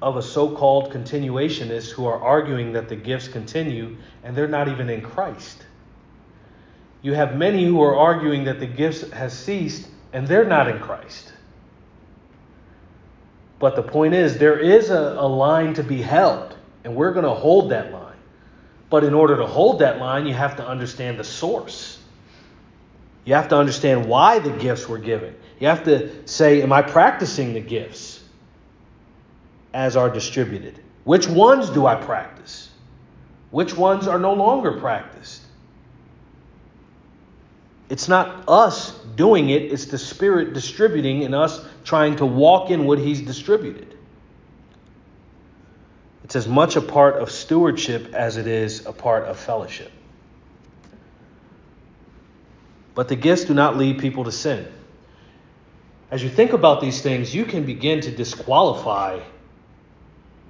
of 0.00 0.16
a 0.16 0.22
so 0.22 0.54
called 0.54 0.92
continuationists 0.92 1.90
who 1.90 2.06
are 2.06 2.20
arguing 2.20 2.72
that 2.72 2.88
the 2.88 2.96
gifts 2.96 3.28
continue 3.28 3.96
and 4.24 4.36
they're 4.36 4.48
not 4.48 4.68
even 4.68 4.90
in 4.90 5.00
Christ. 5.00 5.64
You 7.02 7.14
have 7.14 7.36
many 7.36 7.64
who 7.64 7.82
are 7.82 7.96
arguing 7.96 8.44
that 8.44 8.60
the 8.60 8.66
gifts 8.66 9.08
has 9.10 9.36
ceased 9.36 9.88
and 10.12 10.26
they're 10.26 10.44
not 10.44 10.68
in 10.68 10.78
Christ. 10.78 11.32
But 13.58 13.76
the 13.76 13.82
point 13.82 14.14
is, 14.14 14.38
there 14.38 14.58
is 14.58 14.90
a, 14.90 15.16
a 15.18 15.28
line 15.28 15.74
to 15.74 15.84
be 15.84 16.02
held, 16.02 16.56
and 16.82 16.96
we're 16.96 17.12
going 17.12 17.24
to 17.24 17.30
hold 17.30 17.70
that 17.70 17.92
line. 17.92 18.16
But 18.90 19.04
in 19.04 19.14
order 19.14 19.36
to 19.36 19.46
hold 19.46 19.78
that 19.78 19.98
line, 19.98 20.26
you 20.26 20.34
have 20.34 20.56
to 20.56 20.66
understand 20.66 21.16
the 21.16 21.24
source. 21.24 22.01
You 23.24 23.34
have 23.34 23.48
to 23.48 23.56
understand 23.56 24.06
why 24.06 24.38
the 24.38 24.50
gifts 24.50 24.88
were 24.88 24.98
given. 24.98 25.34
You 25.60 25.68
have 25.68 25.84
to 25.84 26.26
say, 26.26 26.62
Am 26.62 26.72
I 26.72 26.82
practicing 26.82 27.54
the 27.54 27.60
gifts 27.60 28.20
as 29.72 29.96
are 29.96 30.10
distributed? 30.10 30.80
Which 31.04 31.28
ones 31.28 31.70
do 31.70 31.86
I 31.86 31.94
practice? 31.94 32.70
Which 33.50 33.76
ones 33.76 34.08
are 34.08 34.18
no 34.18 34.34
longer 34.34 34.72
practiced? 34.72 35.42
It's 37.88 38.08
not 38.08 38.48
us 38.48 38.92
doing 39.16 39.50
it, 39.50 39.70
it's 39.70 39.84
the 39.84 39.98
Spirit 39.98 40.54
distributing 40.54 41.24
and 41.24 41.34
us 41.34 41.64
trying 41.84 42.16
to 42.16 42.26
walk 42.26 42.70
in 42.70 42.86
what 42.86 42.98
He's 42.98 43.20
distributed. 43.20 43.96
It's 46.24 46.34
as 46.34 46.48
much 46.48 46.76
a 46.76 46.80
part 46.80 47.16
of 47.16 47.30
stewardship 47.30 48.14
as 48.14 48.38
it 48.38 48.46
is 48.46 48.86
a 48.86 48.92
part 48.92 49.24
of 49.24 49.38
fellowship. 49.38 49.92
But 52.94 53.08
the 53.08 53.16
gifts 53.16 53.44
do 53.44 53.54
not 53.54 53.76
lead 53.76 53.98
people 53.98 54.24
to 54.24 54.32
sin. 54.32 54.66
As 56.10 56.22
you 56.22 56.28
think 56.28 56.52
about 56.52 56.80
these 56.80 57.00
things, 57.00 57.34
you 57.34 57.44
can 57.44 57.64
begin 57.64 58.00
to 58.02 58.10
disqualify 58.10 59.20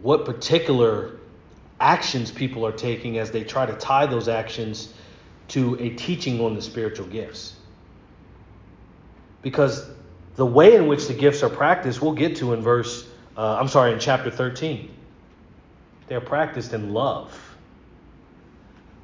what 0.02 0.24
particular 0.24 1.20
actions 1.78 2.32
people 2.32 2.66
are 2.66 2.72
taking 2.72 3.18
as 3.18 3.30
they 3.30 3.44
try 3.44 3.66
to 3.66 3.74
tie 3.74 4.06
those 4.06 4.28
actions 4.28 4.92
to 5.48 5.76
a 5.80 5.90
teaching 5.90 6.40
on 6.40 6.54
the 6.54 6.62
spiritual 6.62 7.06
gifts. 7.06 7.54
Because 9.42 9.88
the 10.36 10.46
way 10.46 10.74
in 10.74 10.86
which 10.86 11.06
the 11.08 11.14
gifts 11.14 11.42
are 11.42 11.48
practiced, 11.48 12.00
we'll 12.00 12.12
get 12.12 12.36
to 12.36 12.54
in 12.54 12.62
verse, 12.62 13.06
uh, 13.36 13.56
I'm 13.60 13.68
sorry, 13.68 13.92
in 13.92 14.00
chapter 14.00 14.30
13. 14.30 14.90
They're 16.08 16.20
practiced 16.20 16.72
in 16.72 16.92
love. 16.92 17.38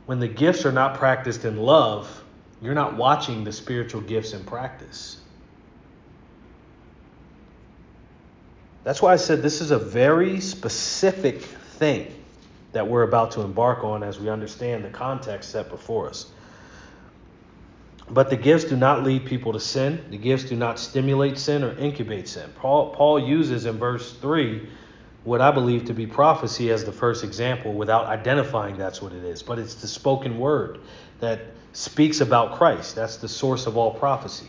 When 0.07 0.21
the 0.21 0.29
gifts 0.29 0.65
are 0.65 0.73
not 0.73 0.97
practiced 0.99 1.45
in 1.45 1.59
love, 1.59 2.25
you're 2.61 2.75
not 2.75 2.97
watching 2.97 3.45
the 3.45 3.53
spiritual 3.53 4.01
gifts 4.01 4.33
in 4.33 4.45
practice. 4.45 5.21
That's 8.85 9.03
why 9.03 9.13
I 9.13 9.17
said 9.17 9.43
this 9.43 9.61
is 9.61 9.71
a 9.71 9.79
very 9.79 10.41
specific 10.41 11.43
thing 11.43 12.15
that 12.73 12.87
we're 12.87 13.03
about 13.03 13.33
to 13.33 13.43
embark 13.43 13.85
on 13.85 14.03
as 14.03 14.19
we 14.19 14.29
understand 14.29 14.85
the 14.85 14.91
context 14.91 15.51
set 15.51 15.69
before 15.69 16.09
us. 16.09 16.31
But 18.11 18.31
the 18.31 18.37
gifts 18.37 18.65
do 18.65 18.77
not 18.77 19.05
lead 19.05 19.27
people 19.27 19.53
to 19.53 19.61
sin. 19.61 20.03
The 20.11 20.17
gifts 20.17 20.45
do 20.45 20.57
not 20.57 20.79
stimulate 20.79 21.39
sin 21.39 21.63
or 21.63 21.77
incubate 21.79 22.29
sin. 22.29 22.51
Paul, 22.57 22.91
Paul 22.95 23.21
uses 23.21 23.67
in 23.67 23.79
verse 23.79 24.15
3 24.15 24.67
what 25.25 25.41
I 25.41 25.51
believe 25.51 25.87
to 25.87 25.95
be 25.95 26.07
prophecy 26.07 26.71
as 26.71 26.85
the 26.85 26.93
first 26.93 27.25
example 27.25 27.73
without 27.73 28.07
identifying 28.07 28.77
that's 28.77 29.03
what 29.03 29.13
it 29.13 29.25
is. 29.25 29.43
But 29.43 29.59
it's 29.59 29.75
the 29.75 29.89
spoken 29.89 30.39
word 30.39 30.81
that 31.21 31.41
speaks 31.73 32.21
about 32.21 32.57
Christ. 32.57 32.95
That's 32.95 33.17
the 33.17 33.29
source 33.29 33.67
of 33.67 33.77
all 33.77 33.93
prophecy. 33.93 34.49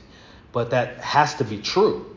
But 0.51 0.71
that 0.71 0.97
has 0.97 1.35
to 1.35 1.43
be 1.43 1.59
true. 1.59 2.15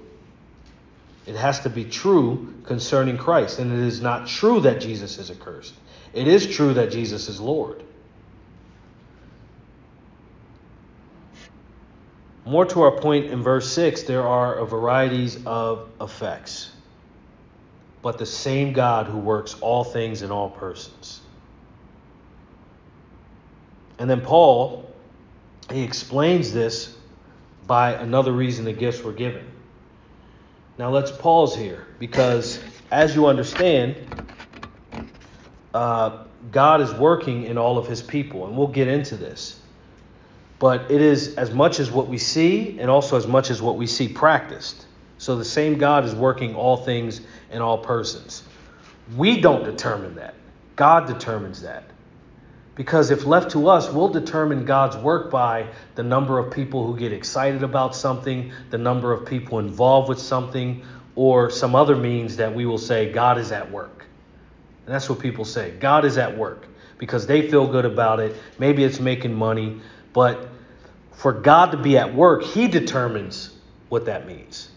It 1.26 1.36
has 1.36 1.60
to 1.60 1.70
be 1.70 1.84
true 1.84 2.54
concerning 2.64 3.16
Christ. 3.16 3.58
And 3.58 3.72
it 3.72 3.78
is 3.78 4.00
not 4.00 4.26
true 4.26 4.60
that 4.60 4.80
Jesus 4.80 5.18
is 5.18 5.30
accursed. 5.30 5.74
It 6.12 6.28
is 6.28 6.46
true 6.46 6.74
that 6.74 6.90
Jesus 6.90 7.28
is 7.28 7.40
Lord. 7.40 7.82
More 12.44 12.66
to 12.66 12.82
our 12.82 12.90
point 12.90 13.26
in 13.26 13.42
verse 13.42 13.72
6, 13.72 14.02
there 14.02 14.26
are 14.26 14.56
a 14.56 14.66
varieties 14.66 15.46
of 15.46 15.88
effects 16.00 16.71
but 18.02 18.18
the 18.18 18.26
same 18.26 18.72
God 18.72 19.06
who 19.06 19.18
works 19.18 19.54
all 19.60 19.84
things 19.84 20.22
in 20.22 20.30
all 20.30 20.50
persons. 20.50 21.20
And 23.98 24.10
then 24.10 24.20
Paul, 24.20 24.92
he 25.70 25.82
explains 25.82 26.52
this 26.52 26.96
by 27.66 27.92
another 27.92 28.32
reason 28.32 28.64
the 28.64 28.72
gifts 28.72 29.02
were 29.02 29.12
given. 29.12 29.46
Now 30.78 30.90
let's 30.90 31.12
pause 31.12 31.54
here 31.54 31.86
because, 32.00 32.60
as 32.90 33.14
you 33.14 33.26
understand, 33.26 33.96
uh, 35.72 36.24
God 36.50 36.80
is 36.80 36.92
working 36.94 37.44
in 37.44 37.56
all 37.56 37.78
of 37.78 37.86
his 37.86 38.02
people, 38.02 38.46
and 38.46 38.56
we'll 38.56 38.66
get 38.66 38.88
into 38.88 39.16
this. 39.16 39.60
But 40.58 40.90
it 40.90 41.00
is 41.00 41.36
as 41.36 41.52
much 41.52 41.78
as 41.78 41.90
what 41.90 42.08
we 42.08 42.18
see 42.18 42.78
and 42.80 42.90
also 42.90 43.16
as 43.16 43.26
much 43.26 43.50
as 43.50 43.62
what 43.62 43.76
we 43.76 43.86
see 43.86 44.08
practiced. 44.08 44.86
So 45.22 45.36
the 45.36 45.44
same 45.44 45.78
God 45.78 46.04
is 46.04 46.16
working 46.16 46.56
all 46.56 46.76
things 46.76 47.20
in 47.52 47.62
all 47.62 47.78
persons. 47.78 48.42
We 49.16 49.40
don't 49.40 49.62
determine 49.62 50.16
that. 50.16 50.34
God 50.74 51.06
determines 51.06 51.62
that. 51.62 51.84
Because 52.74 53.12
if 53.12 53.24
left 53.24 53.52
to 53.52 53.68
us, 53.68 53.88
we'll 53.88 54.08
determine 54.08 54.64
God's 54.64 54.96
work 54.96 55.30
by 55.30 55.68
the 55.94 56.02
number 56.02 56.40
of 56.40 56.52
people 56.52 56.84
who 56.84 56.98
get 56.98 57.12
excited 57.12 57.62
about 57.62 57.94
something, 57.94 58.52
the 58.70 58.78
number 58.78 59.12
of 59.12 59.24
people 59.24 59.60
involved 59.60 60.08
with 60.08 60.18
something, 60.18 60.82
or 61.14 61.50
some 61.50 61.76
other 61.76 61.94
means 61.94 62.38
that 62.38 62.52
we 62.52 62.66
will 62.66 62.76
say 62.76 63.12
God 63.12 63.38
is 63.38 63.52
at 63.52 63.70
work. 63.70 64.04
And 64.86 64.92
that's 64.92 65.08
what 65.08 65.20
people 65.20 65.44
say 65.44 65.70
God 65.70 66.04
is 66.04 66.18
at 66.18 66.36
work 66.36 66.66
because 66.98 67.28
they 67.28 67.48
feel 67.48 67.68
good 67.68 67.84
about 67.84 68.18
it. 68.18 68.34
Maybe 68.58 68.82
it's 68.82 68.98
making 68.98 69.34
money, 69.34 69.82
but 70.12 70.48
for 71.12 71.32
God 71.32 71.70
to 71.70 71.76
be 71.76 71.96
at 71.96 72.12
work, 72.12 72.42
He 72.42 72.66
determines 72.66 73.54
what 73.88 74.06
that 74.06 74.26
means. 74.26 74.71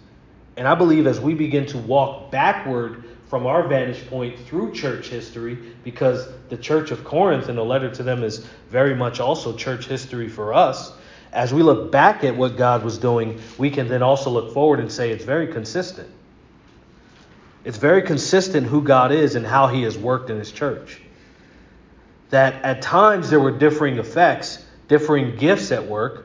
And 0.57 0.67
I 0.67 0.75
believe 0.75 1.07
as 1.07 1.19
we 1.19 1.33
begin 1.33 1.65
to 1.67 1.77
walk 1.77 2.31
backward 2.31 3.03
from 3.29 3.45
our 3.47 3.67
vantage 3.67 4.07
point 4.07 4.39
through 4.39 4.73
church 4.73 5.09
history, 5.09 5.57
because 5.83 6.27
the 6.49 6.57
church 6.57 6.91
of 6.91 7.03
Corinth 7.03 7.49
and 7.49 7.57
the 7.57 7.65
letter 7.65 7.89
to 7.89 8.03
them 8.03 8.23
is 8.23 8.45
very 8.69 8.95
much 8.95 9.19
also 9.19 9.55
church 9.55 9.87
history 9.87 10.29
for 10.29 10.53
us, 10.53 10.93
as 11.33 11.53
we 11.53 11.61
look 11.61 11.91
back 11.91 12.23
at 12.23 12.35
what 12.35 12.55
God 12.55 12.83
was 12.83 12.97
doing, 12.97 13.41
we 13.57 13.69
can 13.69 13.89
then 13.89 14.01
also 14.01 14.29
look 14.29 14.53
forward 14.53 14.79
and 14.79 14.89
say 14.89 15.11
it's 15.11 15.25
very 15.25 15.47
consistent. 15.47 16.09
It's 17.65 17.77
very 17.77 18.03
consistent 18.03 18.67
who 18.67 18.81
God 18.81 19.11
is 19.11 19.35
and 19.35 19.45
how 19.45 19.67
He 19.67 19.83
has 19.83 19.97
worked 19.97 20.29
in 20.29 20.37
His 20.37 20.51
church. 20.51 21.01
That 22.29 22.63
at 22.63 22.81
times 22.81 23.29
there 23.29 23.39
were 23.39 23.51
differing 23.51 23.97
effects, 23.97 24.63
differing 24.87 25.35
gifts 25.35 25.71
at 25.71 25.85
work, 25.85 26.24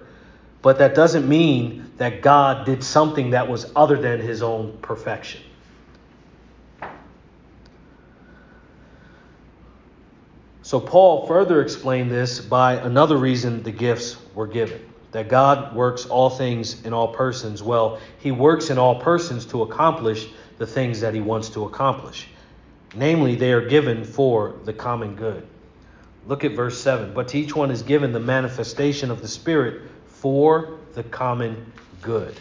but 0.62 0.78
that 0.78 0.94
doesn't 0.94 1.28
mean 1.28 1.90
that 1.96 2.22
God 2.22 2.66
did 2.66 2.84
something 2.84 3.30
that 3.30 3.48
was 3.48 3.70
other 3.74 3.96
than 3.96 4.20
his 4.20 4.42
own 4.42 4.78
perfection. 4.82 5.42
So, 10.62 10.78
Paul 10.78 11.26
further 11.26 11.62
explained 11.62 12.10
this 12.10 12.38
by 12.38 12.74
another 12.74 13.16
reason 13.16 13.62
the 13.62 13.72
gifts 13.72 14.16
were 14.34 14.46
given 14.46 14.80
that 15.12 15.28
God 15.28 15.74
works 15.74 16.06
all 16.06 16.30
things 16.30 16.84
in 16.84 16.92
all 16.92 17.08
persons. 17.08 17.62
Well, 17.62 17.98
he 18.20 18.30
works 18.30 18.70
in 18.70 18.78
all 18.78 19.00
persons 19.00 19.44
to 19.46 19.62
accomplish 19.62 20.28
the 20.58 20.66
things 20.66 21.00
that 21.00 21.14
he 21.14 21.20
wants 21.20 21.48
to 21.50 21.64
accomplish. 21.64 22.28
Namely, 22.94 23.34
they 23.34 23.52
are 23.52 23.66
given 23.66 24.04
for 24.04 24.54
the 24.64 24.72
common 24.72 25.16
good. 25.16 25.46
Look 26.26 26.44
at 26.44 26.52
verse 26.52 26.80
7. 26.80 27.14
But 27.14 27.28
to 27.28 27.38
each 27.38 27.56
one 27.56 27.70
is 27.70 27.82
given 27.82 28.12
the 28.12 28.20
manifestation 28.20 29.10
of 29.10 29.22
the 29.22 29.28
Spirit 29.28 29.89
for 30.20 30.78
the 30.92 31.02
common 31.02 31.72
good. 32.02 32.36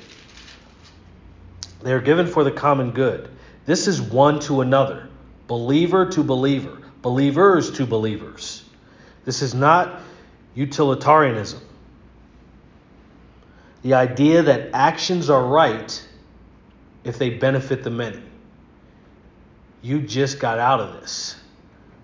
They 1.81 1.93
are 1.93 2.01
given 2.01 2.27
for 2.27 2.43
the 2.43 2.51
common 2.51 2.91
good. 2.91 3.29
This 3.65 3.87
is 3.87 4.01
one 4.01 4.39
to 4.41 4.59
another, 4.61 5.07
believer 5.47 6.05
to 6.07 6.23
believer, 6.23 6.77
believers 7.01 7.71
to 7.71 7.85
believers. 7.85 8.65
This 9.23 9.41
is 9.41 9.53
not 9.53 10.01
utilitarianism. 10.55 11.61
The 13.81 13.93
idea 13.93 14.43
that 14.43 14.71
actions 14.73 15.29
are 15.29 15.45
right 15.45 16.07
if 17.05 17.17
they 17.17 17.29
benefit 17.29 17.83
the 17.83 17.89
many. 17.89 18.21
You 19.81 20.01
just 20.01 20.39
got 20.39 20.59
out 20.59 20.81
of 20.81 20.99
this 20.99 21.37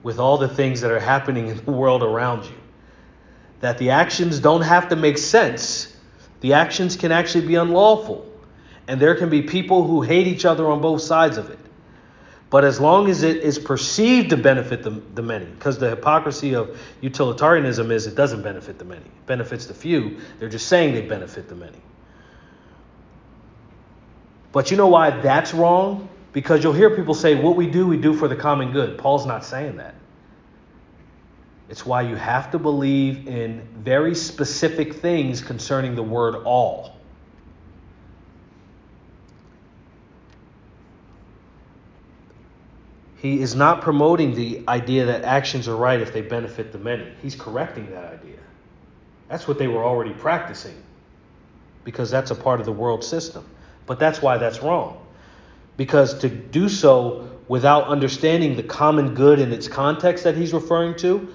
with 0.04 0.20
all 0.20 0.38
the 0.38 0.48
things 0.48 0.80
that 0.82 0.92
are 0.92 1.02
happening 1.02 1.50
in 1.50 1.58
the 1.66 1.72
world 1.72 2.02
around 2.02 2.46
you 2.46 2.56
that 3.62 3.78
the 3.78 3.92
actions 3.92 4.40
don't 4.40 4.62
have 4.62 4.90
to 4.90 4.96
make 4.96 5.18
sense. 5.18 5.96
The 6.42 6.54
actions 6.54 6.96
can 6.96 7.12
actually 7.12 7.48
be 7.48 7.56
unlawful. 7.56 8.32
And 8.88 9.02
there 9.02 9.16
can 9.16 9.30
be 9.30 9.42
people 9.42 9.86
who 9.86 10.02
hate 10.02 10.28
each 10.28 10.46
other 10.46 10.68
on 10.68 10.82
both 10.82 11.02
sides 11.02 11.38
of 11.38 11.50
it. 11.50 11.60
But 12.50 12.64
as 12.64 12.80
long 12.80 13.10
as 13.10 13.24
it 13.24 13.38
is 13.38 13.58
perceived 13.58 14.30
to 14.30 14.38
benefit 14.38 14.84
the, 14.84 14.92
the 14.92 15.22
many, 15.22 15.46
because 15.46 15.80
the 15.80 15.90
hypocrisy 15.90 16.56
of 16.56 16.80
utilitarianism 17.02 17.92
is 17.92 18.06
it 18.08 18.16
doesn't 18.16 18.44
benefit 18.44 18.78
the 18.78 18.86
many, 18.86 19.02
it 19.02 19.26
benefits 19.26 19.66
the 19.66 19.74
few. 19.74 20.20
They're 20.40 20.50
just 20.50 20.68
saying 20.68 20.94
they 20.94 21.02
benefit 21.02 21.50
the 21.50 21.56
many. 21.56 21.82
But 24.52 24.72
you 24.72 24.78
know 24.78 24.88
why 24.88 25.10
that's 25.10 25.54
wrong? 25.54 26.08
Because 26.32 26.64
you'll 26.64 26.74
hear 26.74 26.96
people 26.96 27.14
say, 27.14 27.36
what 27.36 27.56
we 27.56 27.68
do, 27.68 27.88
we 27.88 27.98
do 27.98 28.14
for 28.14 28.28
the 28.28 28.36
common 28.36 28.72
good. 28.72 28.98
Paul's 28.98 29.26
not 29.26 29.44
saying 29.44 29.78
that. 29.78 29.96
It's 31.70 31.86
why 31.86 32.02
you 32.04 32.16
have 32.16 32.52
to 32.52 32.60
believe 32.60 33.28
in 33.28 33.68
very 33.76 34.16
specific 34.16 34.96
things 34.96 35.42
concerning 35.42 35.96
the 35.96 36.04
word 36.04 36.36
all. 36.36 36.96
he 43.26 43.42
is 43.42 43.56
not 43.56 43.82
promoting 43.82 44.36
the 44.36 44.62
idea 44.68 45.08
that 45.08 45.24
actions 45.24 45.68
are 45.68 45.76
right 45.76 46.00
if 46.00 46.14
they 46.14 46.22
benefit 46.22 46.72
the 46.72 46.78
many. 46.78 47.08
He's 47.24 47.34
correcting 47.34 47.90
that 47.90 48.06
idea. 48.06 48.38
That's 49.28 49.48
what 49.48 49.58
they 49.58 49.68
were 49.68 49.84
already 49.84 50.14
practicing 50.14 50.76
because 51.84 52.12
that's 52.12 52.30
a 52.30 52.36
part 52.36 52.60
of 52.60 52.68
the 52.68 52.72
world 52.72 53.04
system. 53.04 53.44
But 53.88 53.98
that's 53.98 54.22
why 54.22 54.38
that's 54.38 54.62
wrong. 54.62 55.04
Because 55.76 56.20
to 56.20 56.30
do 56.30 56.70
so 56.70 57.28
without 57.48 57.88
understanding 57.88 58.58
the 58.58 58.64
common 58.64 59.16
good 59.16 59.40
in 59.40 59.52
its 59.52 59.68
context 59.68 60.24
that 60.26 60.38
he's 60.38 60.54
referring 60.54 60.96
to, 60.98 61.28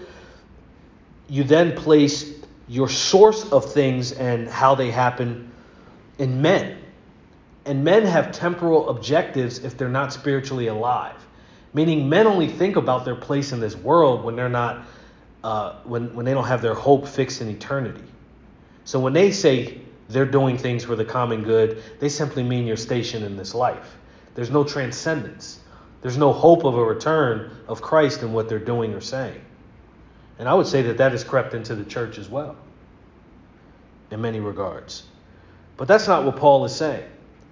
you 1.31 1.45
then 1.45 1.77
place 1.77 2.35
your 2.69 2.89
source 2.89 3.51
of 3.53 3.73
things 3.73 4.13
and 4.13 4.49
how 4.49 4.75
they 4.75 4.91
happen 4.91 5.51
in 6.19 6.43
men. 6.43 6.77
And 7.65 7.85
men 7.85 8.05
have 8.05 8.33
temporal 8.33 8.91
objectives 8.91 9.65
if 9.65 9.79
they're 9.79 9.89
not 9.89 10.13
spiritually 10.13 10.67
alive. 10.67 11.17
Meaning, 11.73 12.09
men 12.09 12.27
only 12.27 12.49
think 12.49 12.75
about 12.75 13.05
their 13.05 13.15
place 13.15 13.53
in 13.53 13.61
this 13.61 13.77
world 13.77 14.25
when 14.25 14.35
they're 14.35 14.49
not, 14.49 14.85
uh, 15.45 15.77
when, 15.85 16.13
when 16.15 16.27
they 16.27 16.35
don't 16.35 16.47
have 16.47 16.63
their 16.63 16.75
hope 16.75 17.07
fixed 17.07 17.41
in 17.41 17.49
eternity. 17.49 18.03
So 18.85 18.99
when 18.99 19.13
they 19.13 19.31
say 19.31 19.81
they're 20.09 20.27
doing 20.27 20.59
things 20.59 20.83
for 20.85 20.97
the 20.97 21.05
common 21.05 21.45
good, 21.45 21.81
they 22.01 22.09
simply 22.09 22.43
mean 22.43 22.67
your 22.67 22.77
station 22.77 23.23
in 23.23 23.37
this 23.37 23.55
life. 23.55 23.97
There's 24.35 24.51
no 24.51 24.65
transcendence. 24.65 25.61
There's 26.03 26.17
no 26.17 26.33
hope 26.33 26.65
of 26.65 26.77
a 26.77 26.85
return 26.85 27.57
of 27.69 27.81
Christ 27.81 28.23
in 28.23 28.33
what 28.33 28.49
they're 28.49 28.59
doing 28.59 28.95
or 28.95 29.01
saying. 29.01 29.41
And 30.41 30.49
I 30.49 30.55
would 30.55 30.67
say 30.67 30.81
that 30.81 30.97
that 30.97 31.13
has 31.13 31.23
crept 31.23 31.53
into 31.53 31.75
the 31.75 31.85
church 31.85 32.17
as 32.17 32.27
well, 32.27 32.57
in 34.11 34.23
many 34.23 34.41
regards. 34.41 35.03
But 35.77 35.87
that's 35.87 36.09
not 36.09 36.25
what 36.25 36.37
Paul 36.37 36.65
is 36.65 36.75
saying. 36.75 37.05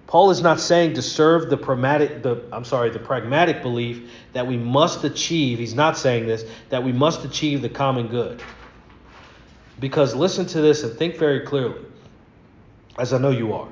Paul 0.07 0.31
is 0.31 0.41
not 0.41 0.59
saying 0.59 0.95
to 0.95 1.03
serve 1.03 1.51
the 1.51 1.55
pragmatic, 1.55 2.23
the, 2.23 2.43
I'm 2.51 2.65
sorry, 2.65 2.89
the 2.89 2.97
pragmatic 2.97 3.61
belief 3.61 4.09
that 4.33 4.47
we 4.47 4.57
must 4.57 5.03
achieve. 5.03 5.59
He's 5.59 5.75
not 5.75 5.99
saying 5.99 6.25
this 6.25 6.43
that 6.69 6.83
we 6.83 6.91
must 6.91 7.23
achieve 7.23 7.61
the 7.61 7.69
common 7.69 8.07
good. 8.07 8.41
Because 9.79 10.15
listen 10.15 10.47
to 10.47 10.59
this 10.59 10.81
and 10.81 10.97
think 10.97 11.17
very 11.17 11.41
clearly, 11.41 11.85
as 12.97 13.13
I 13.13 13.19
know 13.19 13.29
you 13.29 13.53
are. 13.53 13.69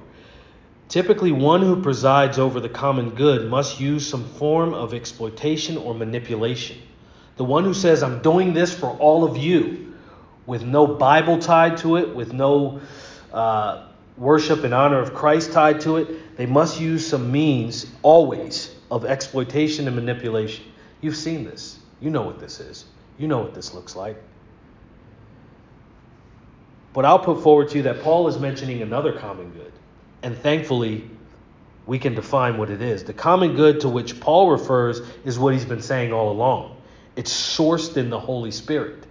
Typically, 0.89 1.32
one 1.32 1.63
who 1.63 1.82
presides 1.82 2.38
over 2.38 2.59
the 2.59 2.70
common 2.70 3.09
good 3.09 3.49
must 3.49 3.80
use 3.80 4.07
some 4.07 4.26
form 4.26 4.76
of 4.76 4.93
exploitation 4.93 5.76
or 5.76 5.95
manipulation. 5.95 6.78
The 7.38 7.44
one 7.44 7.64
who 7.64 7.74
says, 7.74 8.02
I'm 8.04 8.22
doing 8.22 8.54
this 8.54 8.74
for 8.74 8.90
all 8.90 9.24
of 9.24 9.38
you, 9.38 9.94
with 10.48 10.64
no 10.64 10.88
Bible 10.88 11.38
tied 11.38 11.78
to 11.78 11.98
it, 11.98 12.16
with 12.16 12.34
no 12.34 12.82
uh, 13.32 13.88
worship 14.18 14.64
and 14.64 14.74
honor 14.74 15.00
of 15.00 15.14
Christ 15.14 15.54
tied 15.54 15.82
to 15.82 15.98
it, 15.98 16.36
they 16.36 16.48
must 16.48 16.80
use 16.80 17.06
some 17.06 17.32
means 17.32 17.86
always 18.02 18.74
of 18.90 19.06
exploitation 19.06 19.86
and 19.86 19.96
manipulation. 19.96 20.66
You've 21.02 21.16
seen 21.16 21.44
this. 21.44 21.80
You 22.02 22.10
know 22.10 22.24
what 22.24 22.40
this 22.40 22.60
is. 22.60 22.86
You 23.20 23.28
know 23.28 23.40
what 23.40 23.54
this 23.54 23.74
looks 23.74 23.96
like. 23.96 24.22
But 26.94 27.06
I'll 27.06 27.20
put 27.20 27.44
forward 27.44 27.70
to 27.70 27.78
you 27.78 27.84
that 27.84 28.02
Paul 28.02 28.28
is 28.28 28.40
mentioning 28.40 28.82
another 28.82 29.14
common 29.14 29.52
good. 29.52 29.72
And 30.24 30.36
thankfully, 30.36 31.08
we 31.86 32.00
can 32.00 32.16
define 32.16 32.58
what 32.58 32.72
it 32.72 32.82
is. 32.82 33.04
The 33.04 33.14
common 33.14 33.56
good 33.56 33.82
to 33.82 33.90
which 33.90 34.20
Paul 34.20 34.50
refers 34.50 35.02
is 35.24 35.38
what 35.38 35.54
he's 35.54 35.66
been 35.66 35.82
saying 35.82 36.12
all 36.12 36.32
along 36.32 36.76
it's 37.18 37.34
sourced 37.34 37.97
in 37.97 38.09
the 38.09 38.20
Holy 38.20 38.51
Spirit. 38.51 39.03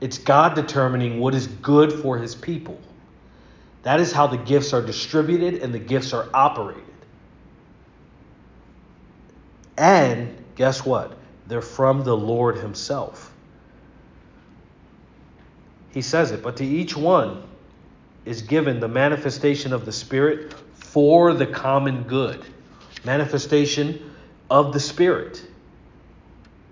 It's 0.00 0.18
God 0.18 0.54
determining 0.56 1.20
what 1.20 1.34
is 1.34 1.46
good 1.46 1.92
for 1.92 2.18
his 2.18 2.34
people. 2.34 2.80
That 3.82 4.00
is 4.00 4.12
how 4.12 4.26
the 4.26 4.38
gifts 4.38 4.72
are 4.72 4.82
distributed 4.82 5.62
and 5.62 5.72
the 5.74 5.78
gifts 5.78 6.12
are 6.12 6.28
operated. 6.32 6.82
And 9.76 10.36
guess 10.56 10.84
what? 10.84 11.16
They're 11.46 11.60
from 11.60 12.04
the 12.04 12.16
Lord 12.16 12.56
Himself. 12.56 13.32
He 15.90 16.02
says 16.02 16.30
it, 16.30 16.42
but 16.42 16.56
to 16.58 16.64
each 16.64 16.96
one 16.96 17.42
is 18.24 18.42
given 18.42 18.80
the 18.80 18.88
manifestation 18.88 19.72
of 19.72 19.84
the 19.84 19.92
Spirit 19.92 20.54
for 20.74 21.34
the 21.34 21.46
common 21.46 22.04
good. 22.04 22.44
Manifestation 23.04 24.14
of 24.48 24.72
the 24.72 24.80
Spirit. 24.80 25.44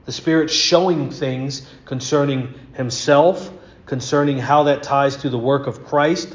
The 0.07 0.13
Spirit 0.13 0.51
showing 0.51 1.11
things 1.11 1.69
concerning 1.85 2.55
Himself, 2.75 3.51
concerning 3.87 4.39
how 4.39 4.65
that 4.65 4.83
ties 4.83 5.17
to 5.19 5.31
the 5.31 5.39
work 5.39 5.67
of 5.67 5.85
Christ 5.85 6.35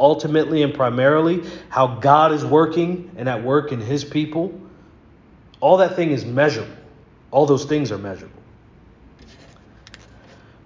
ultimately 0.00 0.62
and 0.62 0.74
primarily, 0.74 1.42
how 1.68 1.86
God 1.86 2.32
is 2.32 2.44
working 2.44 3.10
and 3.16 3.28
at 3.28 3.42
work 3.42 3.72
in 3.72 3.80
his 3.80 4.04
people, 4.04 4.60
all 5.60 5.78
that 5.78 5.96
thing 5.96 6.10
is 6.10 6.24
measurable. 6.24 6.74
All 7.30 7.46
those 7.46 7.64
things 7.64 7.92
are 7.92 7.98
measurable. 7.98 8.34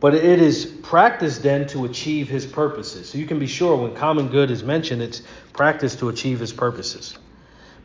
But 0.00 0.14
it 0.14 0.42
is 0.42 0.66
practiced 0.66 1.42
then 1.42 1.66
to 1.68 1.84
achieve 1.84 2.28
his 2.28 2.44
purposes. 2.44 3.08
So 3.08 3.18
you 3.18 3.26
can 3.26 3.38
be 3.38 3.46
sure 3.46 3.76
when 3.76 3.94
common 3.94 4.28
good 4.28 4.50
is 4.50 4.62
mentioned, 4.62 5.00
it's 5.00 5.22
practiced 5.52 6.00
to 6.00 6.08
achieve 6.08 6.40
his 6.40 6.52
purposes. 6.52 7.16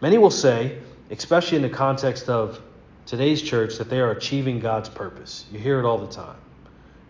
Many 0.02 0.18
will 0.18 0.32
say, 0.32 0.80
especially 1.12 1.58
in 1.58 1.62
the 1.62 1.70
context 1.70 2.28
of 2.28 2.60
today's 3.08 3.42
church, 3.42 3.78
that 3.78 3.90
they 3.90 4.00
are 4.00 4.12
achieving 4.12 4.60
God's 4.60 4.90
purpose. 4.90 5.46
You 5.52 5.58
hear 5.58 5.80
it 5.80 5.86
all 5.86 5.98
the 5.98 6.14
time. 6.14 6.36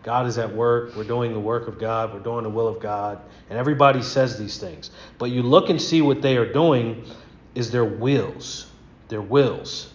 God 0.02 0.26
is 0.26 0.38
at 0.38 0.54
work. 0.54 0.96
We're 0.96 1.04
doing 1.04 1.34
the 1.34 1.40
work 1.40 1.68
of 1.68 1.78
God. 1.78 2.14
We're 2.14 2.20
doing 2.20 2.44
the 2.44 2.50
will 2.50 2.68
of 2.68 2.80
God. 2.80 3.20
And 3.50 3.58
everybody 3.58 4.00
says 4.00 4.38
these 4.38 4.56
things. 4.56 4.90
But 5.18 5.26
you 5.26 5.42
look 5.42 5.68
and 5.68 5.82
see 5.82 6.00
what 6.00 6.22
they 6.22 6.38
are 6.38 6.50
doing 6.50 7.04
is 7.54 7.70
their 7.70 7.84
wills. 7.84 8.70
Their 9.08 9.20
wills. 9.20 9.92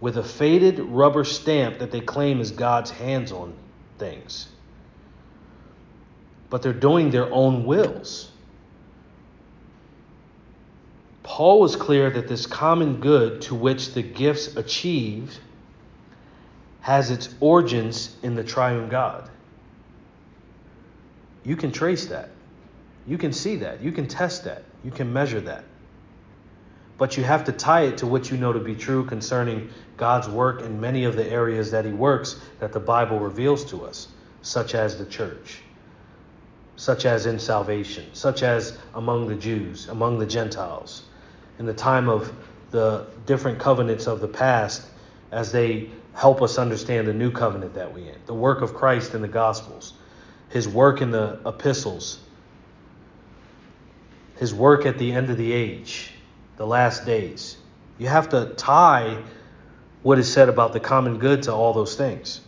With 0.00 0.18
a 0.18 0.22
faded 0.22 0.80
rubber 0.80 1.24
stamp 1.24 1.78
that 1.78 1.90
they 1.92 2.00
claim 2.00 2.40
is 2.40 2.50
God's 2.50 2.90
hands 2.90 3.32
on 3.32 3.54
things. 3.96 4.48
But 6.50 6.62
they're 6.62 6.72
doing 6.72 7.10
their 7.10 7.32
own 7.32 7.64
wills. 7.64 8.30
Paul 11.28 11.60
was 11.60 11.76
clear 11.76 12.08
that 12.08 12.26
this 12.26 12.46
common 12.46 13.00
good 13.00 13.42
to 13.42 13.54
which 13.54 13.92
the 13.92 14.02
gifts 14.02 14.56
achieved 14.56 15.38
has 16.80 17.10
its 17.10 17.28
origins 17.38 18.16
in 18.22 18.34
the 18.34 18.42
triune 18.42 18.88
God. 18.88 19.28
You 21.44 21.54
can 21.54 21.70
trace 21.70 22.06
that. 22.06 22.30
You 23.06 23.18
can 23.18 23.34
see 23.34 23.56
that. 23.56 23.82
You 23.82 23.92
can 23.92 24.08
test 24.08 24.44
that. 24.44 24.64
You 24.82 24.90
can 24.90 25.12
measure 25.12 25.40
that. 25.42 25.64
But 26.96 27.18
you 27.18 27.24
have 27.24 27.44
to 27.44 27.52
tie 27.52 27.82
it 27.82 27.98
to 27.98 28.06
what 28.06 28.30
you 28.30 28.38
know 28.38 28.54
to 28.54 28.58
be 28.58 28.74
true 28.74 29.04
concerning 29.04 29.68
God's 29.98 30.30
work 30.30 30.62
in 30.62 30.80
many 30.80 31.04
of 31.04 31.14
the 31.14 31.30
areas 31.30 31.70
that 31.72 31.84
He 31.84 31.92
works 31.92 32.40
that 32.58 32.72
the 32.72 32.80
Bible 32.80 33.20
reveals 33.20 33.66
to 33.66 33.84
us, 33.84 34.08
such 34.40 34.74
as 34.74 34.96
the 34.96 35.06
church, 35.06 35.60
such 36.76 37.04
as 37.04 37.26
in 37.26 37.38
salvation, 37.38 38.06
such 38.14 38.42
as 38.42 38.78
among 38.94 39.28
the 39.28 39.36
Jews, 39.36 39.88
among 39.88 40.18
the 40.18 40.26
Gentiles. 40.26 41.02
In 41.58 41.66
the 41.66 41.74
time 41.74 42.08
of 42.08 42.32
the 42.70 43.06
different 43.26 43.58
covenants 43.58 44.06
of 44.06 44.20
the 44.20 44.28
past, 44.28 44.82
as 45.32 45.52
they 45.52 45.90
help 46.14 46.42
us 46.42 46.58
understand 46.58 47.06
the 47.06 47.14
new 47.14 47.30
covenant 47.30 47.74
that 47.74 47.92
we 47.92 48.08
in, 48.08 48.16
the 48.26 48.34
work 48.34 48.62
of 48.62 48.74
Christ 48.74 49.14
in 49.14 49.22
the 49.22 49.28
Gospels, 49.28 49.92
his 50.48 50.68
work 50.68 51.00
in 51.00 51.10
the 51.10 51.40
epistles, 51.46 52.20
his 54.36 54.54
work 54.54 54.86
at 54.86 54.98
the 54.98 55.12
end 55.12 55.30
of 55.30 55.36
the 55.36 55.52
age, 55.52 56.12
the 56.56 56.66
last 56.66 57.04
days. 57.04 57.56
You 57.98 58.06
have 58.06 58.28
to 58.30 58.54
tie 58.56 59.22
what 60.02 60.18
is 60.18 60.32
said 60.32 60.48
about 60.48 60.72
the 60.72 60.80
common 60.80 61.18
good 61.18 61.42
to 61.44 61.52
all 61.52 61.72
those 61.72 61.96
things. 61.96 62.40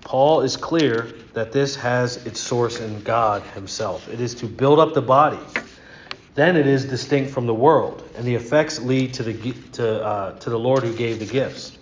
Paul 0.00 0.40
is 0.40 0.56
clear 0.56 1.12
that 1.34 1.52
this 1.52 1.76
has 1.76 2.24
its 2.26 2.40
source 2.40 2.80
in 2.80 3.02
God 3.02 3.42
Himself. 3.54 4.08
It 4.08 4.20
is 4.20 4.34
to 4.36 4.46
build 4.46 4.78
up 4.78 4.94
the 4.94 5.02
body 5.02 5.38
then 6.38 6.56
it 6.56 6.68
is 6.68 6.84
distinct 6.84 7.32
from 7.32 7.46
the 7.46 7.54
world, 7.54 8.08
and 8.16 8.24
the 8.24 8.34
effects 8.34 8.78
lead 8.80 9.12
to 9.14 9.24
the 9.24 9.52
to 9.72 10.04
uh, 10.04 10.38
to 10.38 10.50
the 10.50 10.58
Lord 10.58 10.84
who 10.84 10.94
gave 10.94 11.18
the 11.18 11.26
gifts. 11.26 11.76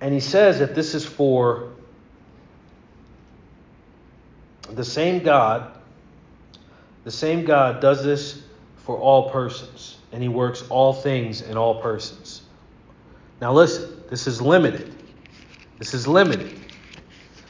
And 0.00 0.14
he 0.14 0.20
says 0.20 0.58
that 0.60 0.74
this 0.74 0.94
is 0.94 1.04
for 1.04 1.72
the 4.70 4.84
same 4.84 5.22
God. 5.22 5.76
The 7.04 7.10
same 7.10 7.44
God 7.44 7.80
does 7.80 8.02
this 8.02 8.42
for 8.76 8.96
all 8.96 9.30
persons, 9.30 9.98
and 10.12 10.22
he 10.22 10.28
works 10.28 10.64
all 10.70 10.94
things 10.94 11.42
in 11.42 11.58
all 11.58 11.82
persons. 11.82 12.42
Now 13.42 13.52
listen, 13.52 14.02
this 14.08 14.26
is 14.26 14.40
limited. 14.40 14.94
This 15.78 15.92
is 15.92 16.06
limited. 16.06 16.58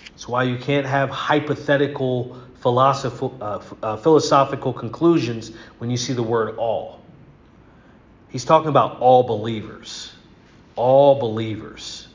That's 0.09 0.26
why 0.26 0.42
you 0.42 0.57
can't 0.57 0.86
have 0.86 1.09
hypothetical 1.09 2.39
philosophical, 2.61 3.36
uh, 3.40 3.61
uh, 3.82 3.96
philosophical 3.96 4.72
conclusions 4.72 5.52
when 5.78 5.90
you 5.90 5.96
see 5.96 6.12
the 6.12 6.22
word 6.22 6.56
all. 6.56 7.00
He's 8.28 8.44
talking 8.44 8.68
about 8.68 9.00
all 9.00 9.22
believers. 9.22 10.12
All 10.76 11.18
believers. 11.18 12.06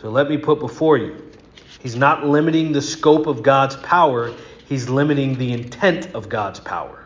So 0.00 0.10
let 0.10 0.28
me 0.28 0.36
put 0.36 0.60
before 0.60 0.96
you, 0.96 1.32
he's 1.80 1.96
not 1.96 2.24
limiting 2.24 2.72
the 2.72 2.82
scope 2.82 3.26
of 3.26 3.42
God's 3.42 3.76
power, 3.76 4.32
he's 4.68 4.88
limiting 4.88 5.36
the 5.38 5.52
intent 5.52 6.14
of 6.14 6.28
God's 6.28 6.60
power. 6.60 7.04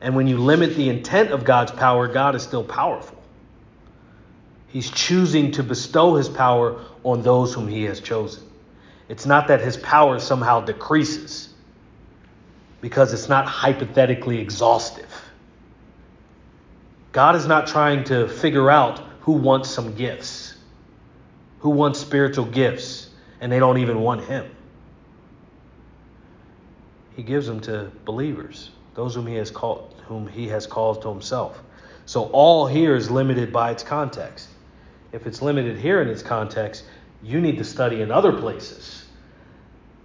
And 0.00 0.16
when 0.16 0.26
you 0.26 0.36
limit 0.36 0.74
the 0.74 0.88
intent 0.88 1.30
of 1.30 1.44
God's 1.44 1.70
power, 1.70 2.08
God 2.08 2.34
is 2.34 2.42
still 2.42 2.64
powerful. 2.64 3.22
He's 4.68 4.90
choosing 4.90 5.52
to 5.52 5.62
bestow 5.62 6.16
his 6.16 6.28
power 6.28 6.82
on 7.04 7.22
those 7.22 7.54
whom 7.54 7.68
he 7.68 7.84
has 7.84 8.00
chosen. 8.00 8.42
It's 9.08 9.26
not 9.26 9.48
that 9.48 9.60
his 9.60 9.76
power 9.76 10.18
somehow 10.18 10.60
decreases 10.60 11.50
because 12.80 13.12
it's 13.12 13.28
not 13.28 13.46
hypothetically 13.46 14.38
exhaustive. 14.38 15.08
God 17.12 17.36
is 17.36 17.46
not 17.46 17.66
trying 17.66 18.04
to 18.04 18.26
figure 18.26 18.70
out 18.70 19.00
who 19.20 19.32
wants 19.32 19.70
some 19.70 19.94
gifts, 19.94 20.54
who 21.60 21.70
wants 21.70 22.00
spiritual 22.00 22.46
gifts, 22.46 23.10
and 23.40 23.52
they 23.52 23.58
don't 23.58 23.78
even 23.78 24.00
want 24.00 24.24
him. 24.24 24.50
He 27.14 27.22
gives 27.22 27.46
them 27.46 27.60
to 27.60 27.92
believers, 28.04 28.70
those 28.94 29.14
whom 29.14 29.26
he 29.26 29.34
has 29.34 29.50
called, 29.50 29.94
whom 30.06 30.26
he 30.26 30.48
has 30.48 30.66
called 30.66 31.02
to 31.02 31.08
himself. 31.08 31.62
So 32.06 32.24
all 32.32 32.66
here 32.66 32.96
is 32.96 33.10
limited 33.10 33.52
by 33.52 33.70
its 33.70 33.82
context. 33.82 34.48
If 35.12 35.26
it's 35.26 35.42
limited 35.42 35.76
here 35.76 36.00
in 36.00 36.08
its 36.08 36.22
context, 36.22 36.84
you 37.22 37.40
need 37.40 37.58
to 37.58 37.64
study 37.64 38.02
in 38.02 38.10
other 38.10 38.32
places 38.32 39.04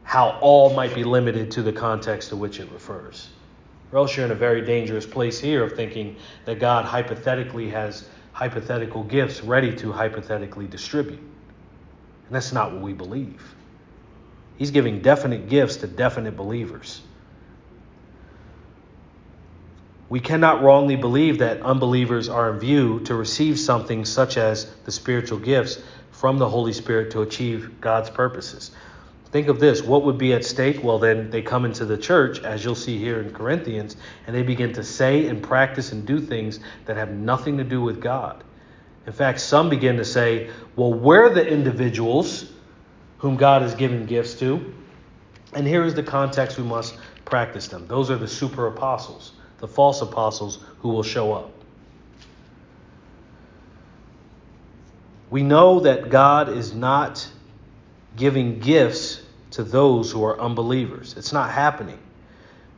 how 0.03 0.38
all 0.39 0.74
might 0.74 0.95
be 0.95 1.03
limited 1.03 1.51
to 1.51 1.61
the 1.61 1.74
context 1.74 2.30
to 2.30 2.36
which 2.36 2.59
it 2.59 2.72
refers. 2.72 3.28
Or 3.91 3.99
else 3.99 4.15
you're 4.15 4.26
in 4.26 4.32
a 4.32 4.36
very 4.36 4.61
dangerous 4.61 5.05
place 5.05 5.39
here 5.39 5.63
of 5.63 5.74
thinking 5.74 6.15
that 6.45 6.59
God 6.59 6.86
hypothetically 6.86 7.70
has 7.70 8.07
hypothetical 8.32 9.03
gifts 9.03 9.41
ready 9.41 9.76
to 9.78 9.91
hypothetically 9.91 10.68
distribute. 10.68 11.20
And 11.20 12.36
that's 12.36 12.53
not 12.53 12.72
what 12.72 12.82
we 12.82 12.93
believe. 12.93 13.41
He's 14.57 14.72
giving 14.72 15.01
definite 15.01 15.49
gifts 15.49 15.78
to 15.78 15.88
definite 15.88 16.38
believers. 16.38 17.01
We 20.09 20.20
cannot 20.22 20.63
wrongly 20.63 20.95
believe 20.95 21.39
that 21.39 21.61
unbelievers 21.61 22.30
are 22.30 22.53
in 22.53 22.59
view 22.59 23.01
to 23.01 23.15
receive 23.15 23.59
something 23.59 24.05
such 24.05 24.38
as 24.38 24.74
the 24.86 24.91
spiritual 24.91 25.39
gifts 25.39 25.82
from 26.18 26.39
the 26.39 26.49
Holy 26.49 26.74
Spirit 26.74 27.11
to 27.11 27.22
achieve 27.22 27.80
God's 27.80 28.09
purposes. 28.09 28.72
Think 29.32 29.49
of 29.49 29.59
this 29.59 29.84
what 29.84 30.03
would 30.03 30.18
be 30.18 30.34
at 30.34 30.43
stake? 30.43 30.84
Well, 30.84 30.97
then 30.97 31.30
they 31.30 31.43
come 31.43 31.63
into 31.63 31.86
the 31.86 31.97
church, 31.97 32.39
as 32.39 32.65
you'll 32.65 32.74
see 32.74 32.97
here 32.97 33.20
in 33.22 33.32
Corinthians, 33.32 33.97
and 34.26 34.36
they 34.36 34.41
begin 34.41 34.74
to 34.74 34.84
say 34.84 35.28
and 35.28 35.43
practice 35.43 35.91
and 35.91 36.07
do 36.07 36.20
things 36.20 36.59
that 36.86 36.97
have 36.97 37.11
nothing 37.11 37.57
to 37.57 37.63
do 37.63 37.82
with 37.82 38.01
God. 38.01 38.43
In 39.05 39.13
fact, 39.13 39.39
some 39.39 39.70
begin 39.70 39.97
to 39.97 40.05
say, 40.05 40.49
well, 40.76 40.91
we're 40.91 41.30
the 41.30 41.47
individuals 41.47 42.51
whom 43.20 43.36
God 43.36 43.61
has 43.61 43.76
given 43.76 44.07
gifts 44.07 44.34
to, 44.39 44.74
and 45.53 45.68
here 45.68 45.84
is 45.84 45.93
the 45.93 46.03
context 46.03 46.57
we 46.57 46.63
must 46.63 46.97
practice 47.26 47.68
them. 47.68 47.86
Those 47.88 48.09
are 48.09 48.18
the 48.18 48.28
super 48.28 48.68
apostles 48.68 49.34
the 49.59 49.68
false 49.68 50.01
apostles 50.01 50.59
who 50.80 50.89
will 50.89 51.03
show 51.03 51.34
up. 51.34 51.57
We 55.30 55.43
know 55.43 55.82
that 55.82 56.09
God 56.09 56.49
is 56.49 56.73
not 56.73 57.28
giving 58.15 58.59
gifts 58.59 59.21
to 59.51 59.63
those 59.63 60.11
who 60.11 60.23
are 60.23 60.39
unbelievers. 60.39 61.15
It's 61.17 61.34
not 61.34 61.51
happening. 61.51 61.99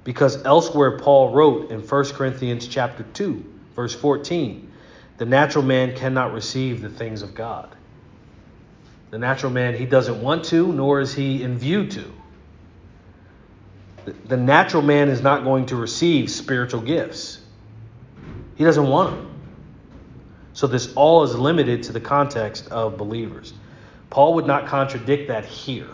Because 0.04 0.44
elsewhere 0.46 0.98
Paul 0.98 1.32
wrote 1.34 1.72
in 1.72 1.82
1 1.82 2.06
Corinthians 2.14 2.68
chapter 2.68 3.04
2, 3.14 3.46
verse 3.76 3.94
14, 3.94 4.72
the 5.18 5.26
natural 5.26 5.64
man 5.64 5.96
cannot 5.96 6.34
receive 6.34 6.82
the 6.82 6.90
things 6.90 7.22
of 7.22 7.36
God. 7.36 7.76
The 9.12 9.18
natural 9.18 9.52
man, 9.52 9.76
he 9.76 9.86
doesn't 9.86 10.22
want 10.22 10.46
to, 10.46 10.72
nor 10.72 11.02
is 11.02 11.14
he 11.14 11.44
in 11.44 11.58
view 11.58 11.88
to. 11.88 12.14
The 14.26 14.38
natural 14.38 14.82
man 14.82 15.10
is 15.10 15.22
not 15.22 15.44
going 15.44 15.68
to 15.68 15.76
receive 15.76 16.32
spiritual 16.32 16.82
gifts. 16.82 17.40
He 18.56 18.64
doesn't 18.64 18.88
want 18.88 19.16
them. 19.16 19.29
So 20.60 20.68
this 20.68 20.92
all 20.96 21.24
is 21.24 21.38
limited 21.38 21.84
to 21.84 21.94
the 21.94 22.02
context 22.02 22.68
of 22.68 22.98
believers. 22.98 23.54
Paul 24.10 24.34
would 24.34 24.46
not 24.46 24.68
contradict 24.68 25.30
that 25.30 25.46
here. 25.46 25.88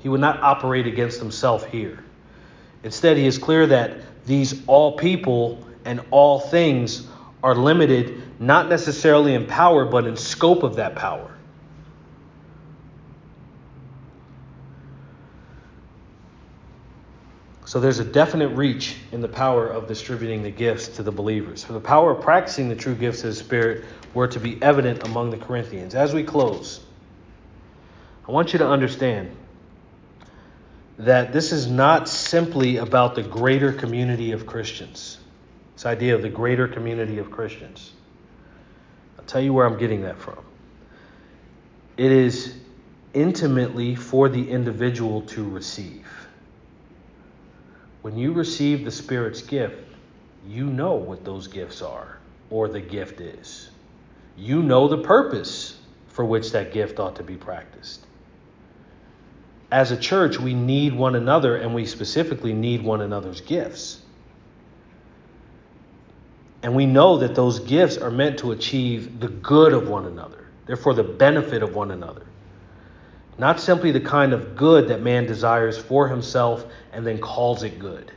He 0.00 0.10
would 0.10 0.20
not 0.20 0.42
operate 0.42 0.86
against 0.86 1.18
himself 1.18 1.64
here. 1.64 2.04
Instead, 2.84 3.16
he 3.16 3.24
is 3.24 3.38
clear 3.38 3.66
that 3.68 3.96
these 4.26 4.62
all 4.66 4.98
people 4.98 5.66
and 5.86 6.02
all 6.10 6.40
things 6.40 7.06
are 7.42 7.54
limited 7.54 8.22
not 8.38 8.68
necessarily 8.68 9.32
in 9.32 9.46
power, 9.46 9.86
but 9.86 10.06
in 10.06 10.14
scope 10.14 10.62
of 10.62 10.76
that 10.76 10.94
power. 10.94 11.31
So 17.72 17.80
there's 17.80 18.00
a 18.00 18.04
definite 18.04 18.48
reach 18.48 18.96
in 19.12 19.22
the 19.22 19.28
power 19.28 19.66
of 19.66 19.88
distributing 19.88 20.42
the 20.42 20.50
gifts 20.50 20.88
to 20.88 21.02
the 21.02 21.10
believers. 21.10 21.64
For 21.64 21.72
the 21.72 21.80
power 21.80 22.10
of 22.10 22.20
practicing 22.20 22.68
the 22.68 22.76
true 22.76 22.94
gifts 22.94 23.24
of 23.24 23.30
the 23.30 23.34
Spirit 23.34 23.86
were 24.12 24.28
to 24.28 24.38
be 24.38 24.62
evident 24.62 25.06
among 25.06 25.30
the 25.30 25.38
Corinthians. 25.38 25.94
As 25.94 26.12
we 26.12 26.22
close, 26.22 26.80
I 28.28 28.30
want 28.30 28.52
you 28.52 28.58
to 28.58 28.68
understand 28.68 29.34
that 30.98 31.32
this 31.32 31.50
is 31.50 31.66
not 31.66 32.10
simply 32.10 32.76
about 32.76 33.14
the 33.14 33.22
greater 33.22 33.72
community 33.72 34.32
of 34.32 34.44
Christians. 34.44 35.16
This 35.72 35.86
idea 35.86 36.14
of 36.14 36.20
the 36.20 36.28
greater 36.28 36.68
community 36.68 37.16
of 37.16 37.30
Christians. 37.30 37.90
I'll 39.18 39.24
tell 39.24 39.40
you 39.40 39.54
where 39.54 39.64
I'm 39.64 39.78
getting 39.78 40.02
that 40.02 40.18
from. 40.18 40.44
It 41.96 42.12
is 42.12 42.54
intimately 43.14 43.94
for 43.94 44.28
the 44.28 44.50
individual 44.50 45.22
to 45.22 45.48
receive. 45.48 46.06
When 48.02 48.18
you 48.18 48.32
receive 48.32 48.84
the 48.84 48.90
Spirit's 48.90 49.42
gift, 49.42 49.76
you 50.46 50.66
know 50.66 50.94
what 50.94 51.24
those 51.24 51.46
gifts 51.46 51.82
are 51.82 52.18
or 52.50 52.68
the 52.68 52.80
gift 52.80 53.20
is. 53.20 53.70
You 54.36 54.62
know 54.62 54.88
the 54.88 54.98
purpose 54.98 55.78
for 56.08 56.24
which 56.24 56.50
that 56.50 56.72
gift 56.72 56.98
ought 56.98 57.16
to 57.16 57.22
be 57.22 57.36
practiced. 57.36 58.04
As 59.70 59.92
a 59.92 59.96
church, 59.96 60.38
we 60.38 60.52
need 60.52 60.94
one 60.94 61.14
another 61.14 61.56
and 61.56 61.74
we 61.74 61.86
specifically 61.86 62.52
need 62.52 62.82
one 62.82 63.00
another's 63.00 63.40
gifts. 63.40 64.02
And 66.62 66.74
we 66.74 66.86
know 66.86 67.18
that 67.18 67.34
those 67.34 67.60
gifts 67.60 67.96
are 67.96 68.10
meant 68.10 68.38
to 68.40 68.52
achieve 68.52 69.20
the 69.20 69.28
good 69.28 69.72
of 69.72 69.88
one 69.88 70.06
another, 70.06 70.46
therefore, 70.66 70.94
the 70.94 71.04
benefit 71.04 71.62
of 71.62 71.74
one 71.74 71.92
another 71.92 72.22
not 73.38 73.60
simply 73.60 73.92
the 73.92 74.00
kind 74.00 74.32
of 74.32 74.56
good 74.56 74.88
that 74.88 75.00
man 75.00 75.26
desires 75.26 75.78
for 75.78 76.08
himself 76.08 76.64
and 76.92 77.06
then 77.06 77.18
calls 77.18 77.62
it 77.62 77.78
good. 77.78 78.12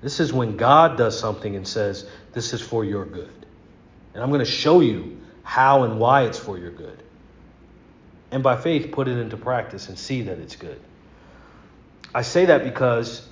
This 0.00 0.20
is 0.20 0.32
when 0.32 0.56
God 0.56 0.96
does 0.96 1.18
something 1.18 1.56
and 1.56 1.66
says, 1.66 2.08
This 2.32 2.52
is 2.52 2.60
for 2.60 2.84
your 2.84 3.04
good. 3.04 3.46
And 4.14 4.22
I'm 4.22 4.30
going 4.30 4.44
to 4.44 4.50
show 4.50 4.80
you 4.80 5.20
how 5.42 5.82
and 5.82 5.98
why 5.98 6.22
it's 6.22 6.38
for 6.38 6.58
your 6.58 6.70
good. 6.70 7.02
And 8.30 8.42
by 8.42 8.56
faith, 8.56 8.92
put 8.92 9.08
it 9.08 9.18
into 9.18 9.36
practice 9.36 9.88
and 9.88 9.98
see 9.98 10.22
that 10.22 10.38
it's 10.38 10.56
good. 10.56 10.80
I 12.14 12.22
say 12.22 12.46
that 12.46 12.64
because 12.64 13.26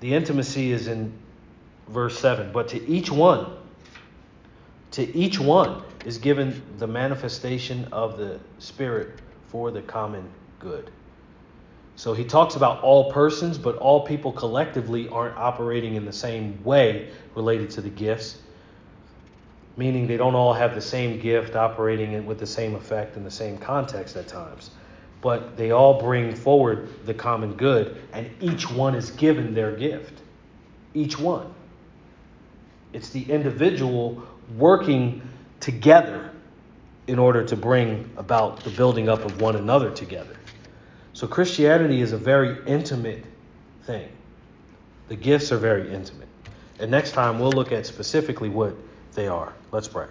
the 0.00 0.14
intimacy 0.14 0.72
is 0.72 0.88
in 0.88 1.12
verse 1.88 2.18
7. 2.18 2.52
But 2.52 2.68
to 2.68 2.88
each 2.88 3.10
one, 3.10 3.52
to 4.92 5.16
each 5.16 5.38
one 5.38 5.82
is 6.04 6.18
given 6.18 6.62
the 6.78 6.86
manifestation 6.86 7.88
of 7.92 8.16
the 8.16 8.38
Spirit 8.58 9.20
for 9.54 9.70
the 9.70 9.82
common 9.82 10.28
good. 10.58 10.90
So 11.94 12.12
he 12.12 12.24
talks 12.24 12.56
about 12.56 12.82
all 12.82 13.12
persons, 13.12 13.56
but 13.56 13.76
all 13.76 14.04
people 14.04 14.32
collectively 14.32 15.08
aren't 15.08 15.36
operating 15.36 15.94
in 15.94 16.04
the 16.04 16.12
same 16.12 16.60
way 16.64 17.12
related 17.36 17.70
to 17.70 17.80
the 17.80 17.88
gifts, 17.88 18.42
meaning 19.76 20.08
they 20.08 20.16
don't 20.16 20.34
all 20.34 20.52
have 20.52 20.74
the 20.74 20.80
same 20.80 21.20
gift 21.20 21.54
operating 21.54 22.26
with 22.26 22.40
the 22.40 22.46
same 22.48 22.74
effect 22.74 23.16
in 23.16 23.22
the 23.22 23.30
same 23.30 23.56
context 23.56 24.16
at 24.16 24.26
times. 24.26 24.72
But 25.20 25.56
they 25.56 25.70
all 25.70 26.00
bring 26.00 26.34
forward 26.34 26.88
the 27.06 27.14
common 27.14 27.54
good, 27.54 28.02
and 28.12 28.28
each 28.40 28.68
one 28.68 28.96
is 28.96 29.12
given 29.12 29.54
their 29.54 29.76
gift. 29.76 30.20
Each 30.94 31.16
one. 31.16 31.54
It's 32.92 33.10
the 33.10 33.22
individual 33.30 34.20
working 34.58 35.22
together 35.60 36.32
in 37.06 37.18
order 37.18 37.44
to 37.44 37.56
bring 37.56 38.10
about 38.16 38.64
the 38.64 38.70
building 38.70 39.08
up 39.08 39.24
of 39.24 39.40
one 39.40 39.56
another 39.56 39.90
together. 39.90 40.36
So 41.12 41.26
Christianity 41.26 42.00
is 42.00 42.12
a 42.12 42.16
very 42.16 42.56
intimate 42.66 43.24
thing. 43.84 44.08
The 45.08 45.16
gifts 45.16 45.52
are 45.52 45.58
very 45.58 45.92
intimate. 45.92 46.28
And 46.78 46.90
next 46.90 47.12
time 47.12 47.38
we'll 47.38 47.52
look 47.52 47.72
at 47.72 47.86
specifically 47.86 48.48
what 48.48 48.74
they 49.12 49.28
are. 49.28 49.52
Let's 49.70 49.86
pray. 49.86 50.06